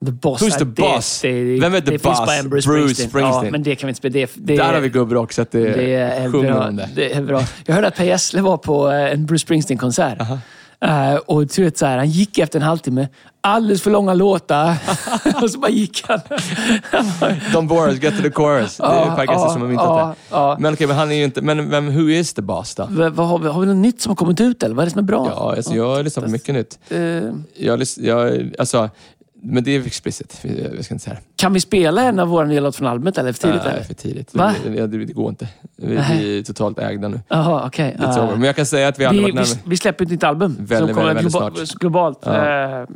The 0.06 0.12
Boss. 0.12 0.42
Who's 0.42 0.50
the 0.58 0.64
det- 0.64 0.82
boss? 0.82 1.20
Det, 1.22 1.60
Vem 1.60 1.74
är 1.74 1.80
the 1.80 1.90
det 1.90 2.02
boss? 2.02 2.18
Bruce, 2.26 2.48
Bruce 2.48 2.62
Springsteen. 2.62 3.08
Springsteen. 3.08 3.44
Ja, 3.44 3.50
men 3.50 3.62
det 3.62 3.74
kan 3.76 3.86
vi 3.86 3.90
inte 3.90 3.98
spela. 3.98 4.12
Det, 4.12 4.30
det, 4.34 4.56
Där 4.56 4.72
har 4.74 4.80
vi 4.80 4.88
gubbrock 4.88 5.32
så 5.32 5.42
att 5.42 5.50
det, 5.50 5.64
Det 5.74 5.94
är, 5.94 6.32
sjunger 6.32 6.52
bra. 6.52 6.68
om 6.68 6.76
det. 6.76 6.88
det 6.94 7.12
är 7.14 7.22
bra. 7.22 7.42
Jag 7.66 7.74
hörde 7.74 7.88
att 7.88 7.96
Per 7.96 8.04
Gessle 8.04 8.40
var 8.40 8.56
på 8.56 8.90
eh, 8.90 9.12
en 9.12 9.26
Bruce 9.26 9.42
Springsteen-konsert. 9.42 10.18
Eh, 10.84 11.14
och 11.14 11.46
du 11.46 11.64
vet, 11.64 11.78
så 11.78 11.86
här, 11.86 11.98
han 11.98 12.08
gick 12.10 12.38
efter 12.38 12.58
en 12.58 12.66
halvtimme. 12.66 13.08
Alldeles 13.40 13.82
för 13.82 13.90
långa 13.90 14.14
låtar. 14.14 14.74
och 15.42 15.50
så 15.50 15.58
bara 15.58 15.70
gick 15.70 16.02
han. 16.08 16.18
Don't 17.52 17.68
bore 17.68 17.90
us, 17.90 18.02
get 18.02 18.16
to 18.16 18.22
the 18.22 18.30
chorus. 18.30 18.76
det 18.76 18.84
är 18.84 19.16
Per 19.16 19.22
Gessle 19.26 19.50
som 19.52 19.60
har 19.62 19.68
myntat 19.68 20.16
det. 20.30 20.56
Men 20.62 20.74
okej, 20.74 20.86
men 20.86 20.96
han 20.96 21.10
är 21.10 21.14
ju 21.16 21.24
inte... 21.24 21.42
Men 21.42 21.70
vem, 21.70 21.86
who 21.94 22.08
is 22.10 22.34
the 22.34 22.42
boss 22.42 22.74
då? 22.74 22.86
V- 22.90 23.02
har, 23.22 23.38
vi, 23.38 23.48
har 23.48 23.60
vi 23.60 23.66
något 23.66 23.76
nytt 23.76 24.00
som 24.00 24.10
har 24.10 24.16
kommit 24.16 24.40
ut 24.40 24.62
eller? 24.62 24.74
Vad 24.74 24.82
är 24.82 24.86
det 24.86 24.90
som 24.92 24.98
är 24.98 25.02
bra? 25.02 25.26
Ja, 25.36 25.54
alltså, 25.56 25.74
jag 25.74 25.88
har 25.96 26.02
lyssnat 26.02 26.24
på 26.24 26.30
mycket 26.30 26.54
nytt. 26.54 26.78
Eh, 26.88 26.98
Jag, 27.54 27.82
jag, 27.96 28.50
alltså, 28.58 28.90
men 29.42 29.64
det 29.64 29.76
är 29.76 29.86
explicit. 29.86 30.40
Jag 30.74 30.84
ska 30.84 30.94
inte 30.94 31.04
säga 31.04 31.14
det. 31.16 31.20
kan 31.36 31.52
vi 31.52 31.60
spela 31.60 32.02
en 32.02 32.18
av 32.18 32.28
våra 32.28 32.46
nya 32.46 32.60
låtar 32.60 32.76
från 32.78 32.86
albumet 32.88 33.18
eller? 33.18 33.32
För 33.32 33.40
tidigt? 33.40 33.62
Nej, 33.64 33.72
eller? 33.74 33.82
för 33.84 33.94
tidigt. 33.94 34.34
Va? 34.34 34.54
Det, 34.64 34.86
det, 34.86 35.04
det 35.04 35.12
går 35.12 35.28
inte. 35.28 35.48
Vi, 35.76 35.86
vi 36.10 36.38
är 36.38 36.42
totalt 36.42 36.78
ägda 36.78 37.08
nu. 37.08 37.20
Jaha, 37.28 37.62
okej. 37.66 37.96
Så. 38.00 38.04
Eh, 38.22 38.30
Men 38.30 38.42
jag 38.42 38.56
kan 38.56 38.66
säga 38.66 38.88
att 38.88 38.98
vi 38.98 39.04
aldrig 39.04 39.26
vi, 39.26 39.32
varit 39.32 39.48
vi, 39.48 39.50
närmare. 39.54 39.68
vi 39.70 39.76
släpper 39.76 40.04
ett 40.04 40.10
nytt 40.10 40.24
album. 40.24 40.56
Väldigt, 40.58 40.78
som 40.78 40.88
kommer 40.94 41.14
väldigt, 41.14 41.32
globa- 41.32 41.44
väldigt 41.44 41.68
snart. 41.68 41.80
globalt. 41.80 42.18
Ja. 42.24 42.80
Eh, 42.80 42.86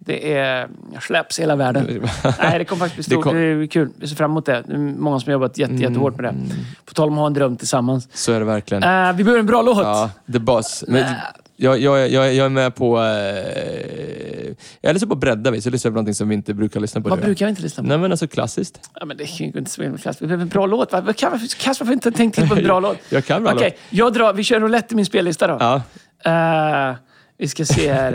Det 0.00 0.32
är, 0.38 0.68
släpps 1.00 1.38
i 1.38 1.42
hela 1.42 1.56
världen. 1.56 1.84
Nej, 2.42 2.58
det 2.58 2.64
kommer 2.64 2.80
faktiskt 2.88 3.08
bli 3.08 3.16
Det 3.16 3.22
stort. 3.22 3.24
kom- 3.24 3.34
Det, 3.34 3.40
är 3.42 3.66
kul. 3.66 3.88
Vi 3.96 4.08
ser 4.08 4.16
fram 4.16 4.30
emot 4.30 4.46
det. 4.46 4.62
Det 4.66 4.72
är 4.74 4.78
många 4.78 5.20
som 5.20 5.28
har 5.28 5.32
jobbat 5.32 5.58
jätte, 5.58 5.74
jättehårt 5.74 6.16
med 6.16 6.24
det. 6.24 6.34
På 6.84 6.94
tal 6.94 7.08
om 7.08 7.14
att 7.14 7.18
ha 7.20 7.26
en 7.26 7.34
dröm 7.34 7.56
tillsammans. 7.56 8.08
Så 8.12 8.32
är 8.32 8.38
det 8.38 8.44
verkligen. 8.46 8.82
Eh, 8.82 9.12
vi 9.16 9.24
behöver 9.24 9.40
en 9.40 9.46
bra 9.46 9.62
låt. 9.62 9.78
Ja, 9.78 10.10
the 10.32 10.38
boss. 10.38 10.84
Men 10.88 11.04
jag, 11.62 11.78
jag, 11.80 12.08
jag, 12.10 12.34
jag 12.34 12.46
är 12.46 12.48
med 12.48 12.74
på... 12.74 12.98
Eh, 12.98 14.54
Eller 14.82 14.98
så 14.98 15.06
bara 15.06 15.14
breddar 15.16 15.50
vi, 15.50 15.60
så 15.60 15.70
lyssnar 15.70 15.90
på 15.90 15.94
någonting 15.94 16.14
som 16.14 16.28
vi 16.28 16.34
inte 16.34 16.54
brukar 16.54 16.80
lyssna 16.80 17.00
på. 17.00 17.08
Vad 17.08 17.18
det. 17.18 17.24
brukar 17.24 17.46
vi 17.46 17.50
inte 17.50 17.62
lyssna 17.62 17.82
på? 17.82 17.88
Nej 17.88 17.98
men 17.98 18.10
alltså 18.10 18.28
klassiskt. 18.28 18.90
Ja, 18.94 19.04
men 19.06 19.16
det 19.16 19.26
kan 19.26 19.46
ju 19.46 19.58
inte 19.58 19.70
så 19.70 19.82
himla 19.82 19.98
klass. 19.98 20.22
Vi 20.22 20.26
behöver 20.26 20.42
en 20.42 20.48
bra 20.48 20.66
låt. 20.66 20.92
Va? 20.92 21.12
Kan, 21.16 21.38
Kasper 21.60 21.84
har 21.86 21.92
inte 21.92 22.10
tänkt 22.12 22.34
till 22.34 22.48
på 22.48 22.54
en 22.54 22.64
bra 22.64 22.80
låt. 22.80 22.96
Jag 23.08 23.24
kan 23.24 23.42
bra 23.42 23.52
Okej, 23.54 23.76
jag 23.90 24.12
drar. 24.12 24.32
Vi 24.32 24.44
kör 24.44 24.60
roulette 24.60 24.94
i 24.94 24.96
min 24.96 25.06
spellista 25.06 25.46
då. 25.46 25.56
Ja. 25.60 25.82
Eh, 26.90 26.96
vi 27.38 27.48
ska 27.48 27.64
se 27.64 27.92
här. 27.92 28.12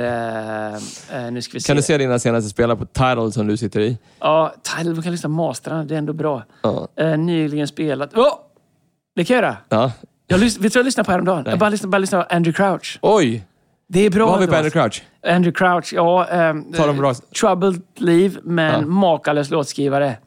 eh, 1.12 1.26
eh, 1.26 1.32
nu 1.32 1.42
ska 1.42 1.54
vi 1.54 1.60
se. 1.60 1.68
Kan 1.68 1.76
du 1.76 1.82
se 1.82 1.98
dina 1.98 2.20
senaste 2.20 2.50
spelare 2.50 2.78
på 2.78 2.86
Tidal 2.86 3.32
som 3.34 3.48
du 3.48 3.58
sitter 3.58 3.80
i? 3.80 3.98
Ja, 4.20 4.54
Tidal, 4.78 4.94
vi 4.94 5.02
kan 5.02 5.12
lyssna 5.12 5.28
på 5.30 5.34
mastrarna. 5.34 5.84
Det 5.84 5.94
är 5.94 5.98
ändå 5.98 6.14
bra. 6.14 6.44
Nyligen 7.18 7.68
spelat. 7.68 8.14
Oh! 8.18 8.34
Det 9.16 9.26
kan 9.26 9.36
jag 9.36 9.44
göra. 9.44 9.58
ja. 9.70 9.92
Jag 10.28 10.40
lys- 10.40 10.58
vet 10.60 10.62
du 10.62 10.68
vad 10.70 10.76
jag 10.76 10.86
lyssnade 10.86 11.06
på 11.06 11.12
häromdagen? 11.12 11.44
Jag 11.48 11.60
bara 11.60 11.70
lyssnade, 11.70 11.90
bara 11.92 11.98
lyssnade 11.98 12.24
på 12.24 12.36
Andrew 12.36 12.56
Crouch. 12.64 13.00
Oj! 13.02 13.44
Det 13.88 14.00
är 14.06 14.10
bra 14.10 14.26
Vad 14.26 14.34
har 14.34 14.42
vi 14.42 14.48
på 14.48 14.56
Andrew. 14.56 14.82
Crouch? 14.82 15.04
Andrew 15.28 15.52
Crouch, 15.58 15.94
ja. 15.94 16.26
Ta 16.78 16.86
dem 16.88 16.98
bra. 16.98 17.14
Troubled 17.40 17.82
liv, 17.98 18.40
men 18.44 18.74
Ja. 18.74 18.82
makalös 18.88 19.50
låtskrivare. 19.50 20.18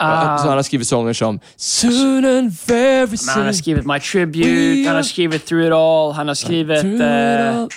Ah, 0.00 0.38
Så 0.38 0.48
han 0.48 0.56
har 0.58 0.62
skrivit 0.62 0.86
sånger 0.88 1.12
som 1.12 1.40
Soon 1.56 2.24
and 2.24 2.52
very 2.66 3.00
men 3.00 3.08
han 3.08 3.16
soon. 3.18 3.44
har 3.44 3.52
skrivit 3.52 3.86
My 3.86 4.00
Tribute, 4.00 4.86
han 4.88 4.96
har 4.96 5.02
skrivit 5.02 5.46
Through 5.46 5.66
It 5.66 5.72
All, 5.72 6.12
han 6.12 6.28
har 6.28 6.34
skrivit 6.34 6.84
all. 6.84 7.68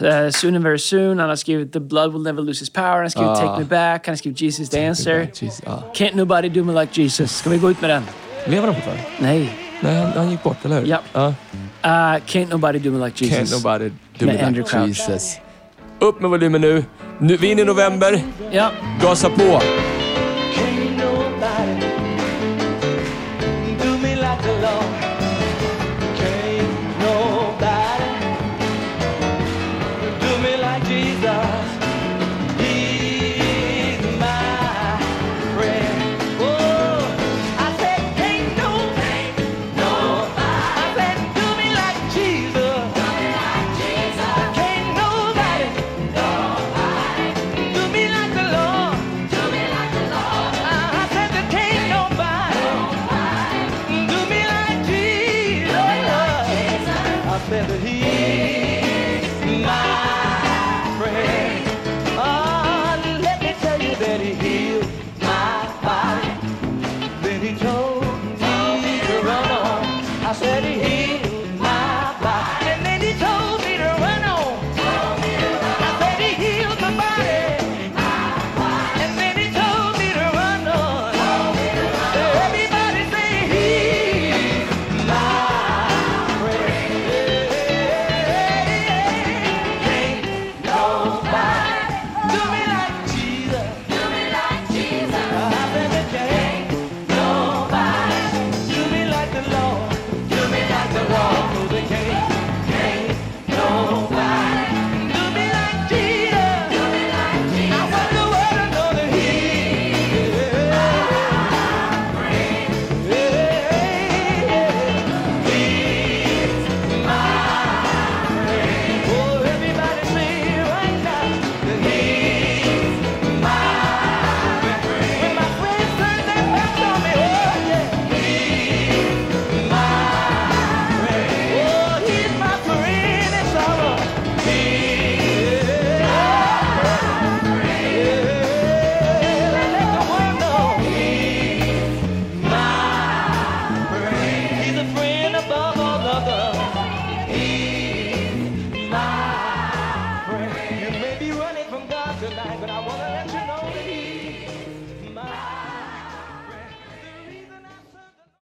eh, 0.00 0.30
Soon 0.30 0.54
and 0.54 0.64
Very 0.64 0.78
Soon, 0.78 1.18
han 1.18 1.28
har 1.28 1.36
skrivit 1.36 1.72
The 1.72 1.80
Blood 1.80 2.12
Will 2.12 2.22
Never 2.22 2.42
Lose 2.42 2.60
His 2.60 2.70
Power, 2.70 2.88
han 2.90 3.02
har 3.02 3.08
skrivit 3.08 3.28
Ah. 3.30 3.34
Take 3.46 3.58
Me 3.60 3.64
Back, 3.64 4.06
han 4.06 4.12
har 4.12 4.16
skrivit 4.16 4.42
Jesus 4.42 4.68
the 4.68 4.86
Answer. 4.86 5.26
Jeez, 5.42 5.62
ja. 5.66 5.82
Can't 5.94 6.16
Nobody 6.16 6.48
Do 6.48 6.64
Me 6.64 6.80
Like 6.80 7.02
Jesus. 7.02 7.30
Ska 7.30 7.50
vi 7.50 7.58
gå 7.58 7.70
ut 7.70 7.80
med 7.80 7.90
den? 7.90 8.02
Lever 8.46 8.66
han 8.66 8.74
fortfarande? 8.74 9.02
Nej. 9.18 9.48
Nej, 9.84 9.94
han, 9.94 10.12
han 10.12 10.30
gick 10.30 10.42
bort, 10.42 10.64
eller 10.64 10.80
hur? 10.80 10.86
Ja. 10.86 10.98
ja. 11.12 11.26
Uh, 11.26 12.22
can't 12.26 12.50
Nobody 12.50 12.78
Do 12.78 12.90
Me 12.90 13.06
Like 13.06 13.24
Jesus. 13.24 13.52
Can't 13.52 13.64
nobody 13.64 13.88
do 14.18 14.26
Med 14.26 14.34
me 14.34 14.40
Andrew 14.42 14.62
like 14.62 14.70
Crouch. 14.70 14.88
Jesus. 14.88 15.36
Upp 15.98 16.20
med 16.20 16.30
volymen 16.30 16.60
nu. 16.60 16.84
nu. 17.18 17.36
Vi 17.36 17.46
är 17.48 17.52
inne 17.52 17.62
i 17.62 17.64
november. 17.64 18.22
Ja. 18.50 18.70
Gasa 19.00 19.28
på. 19.30 19.60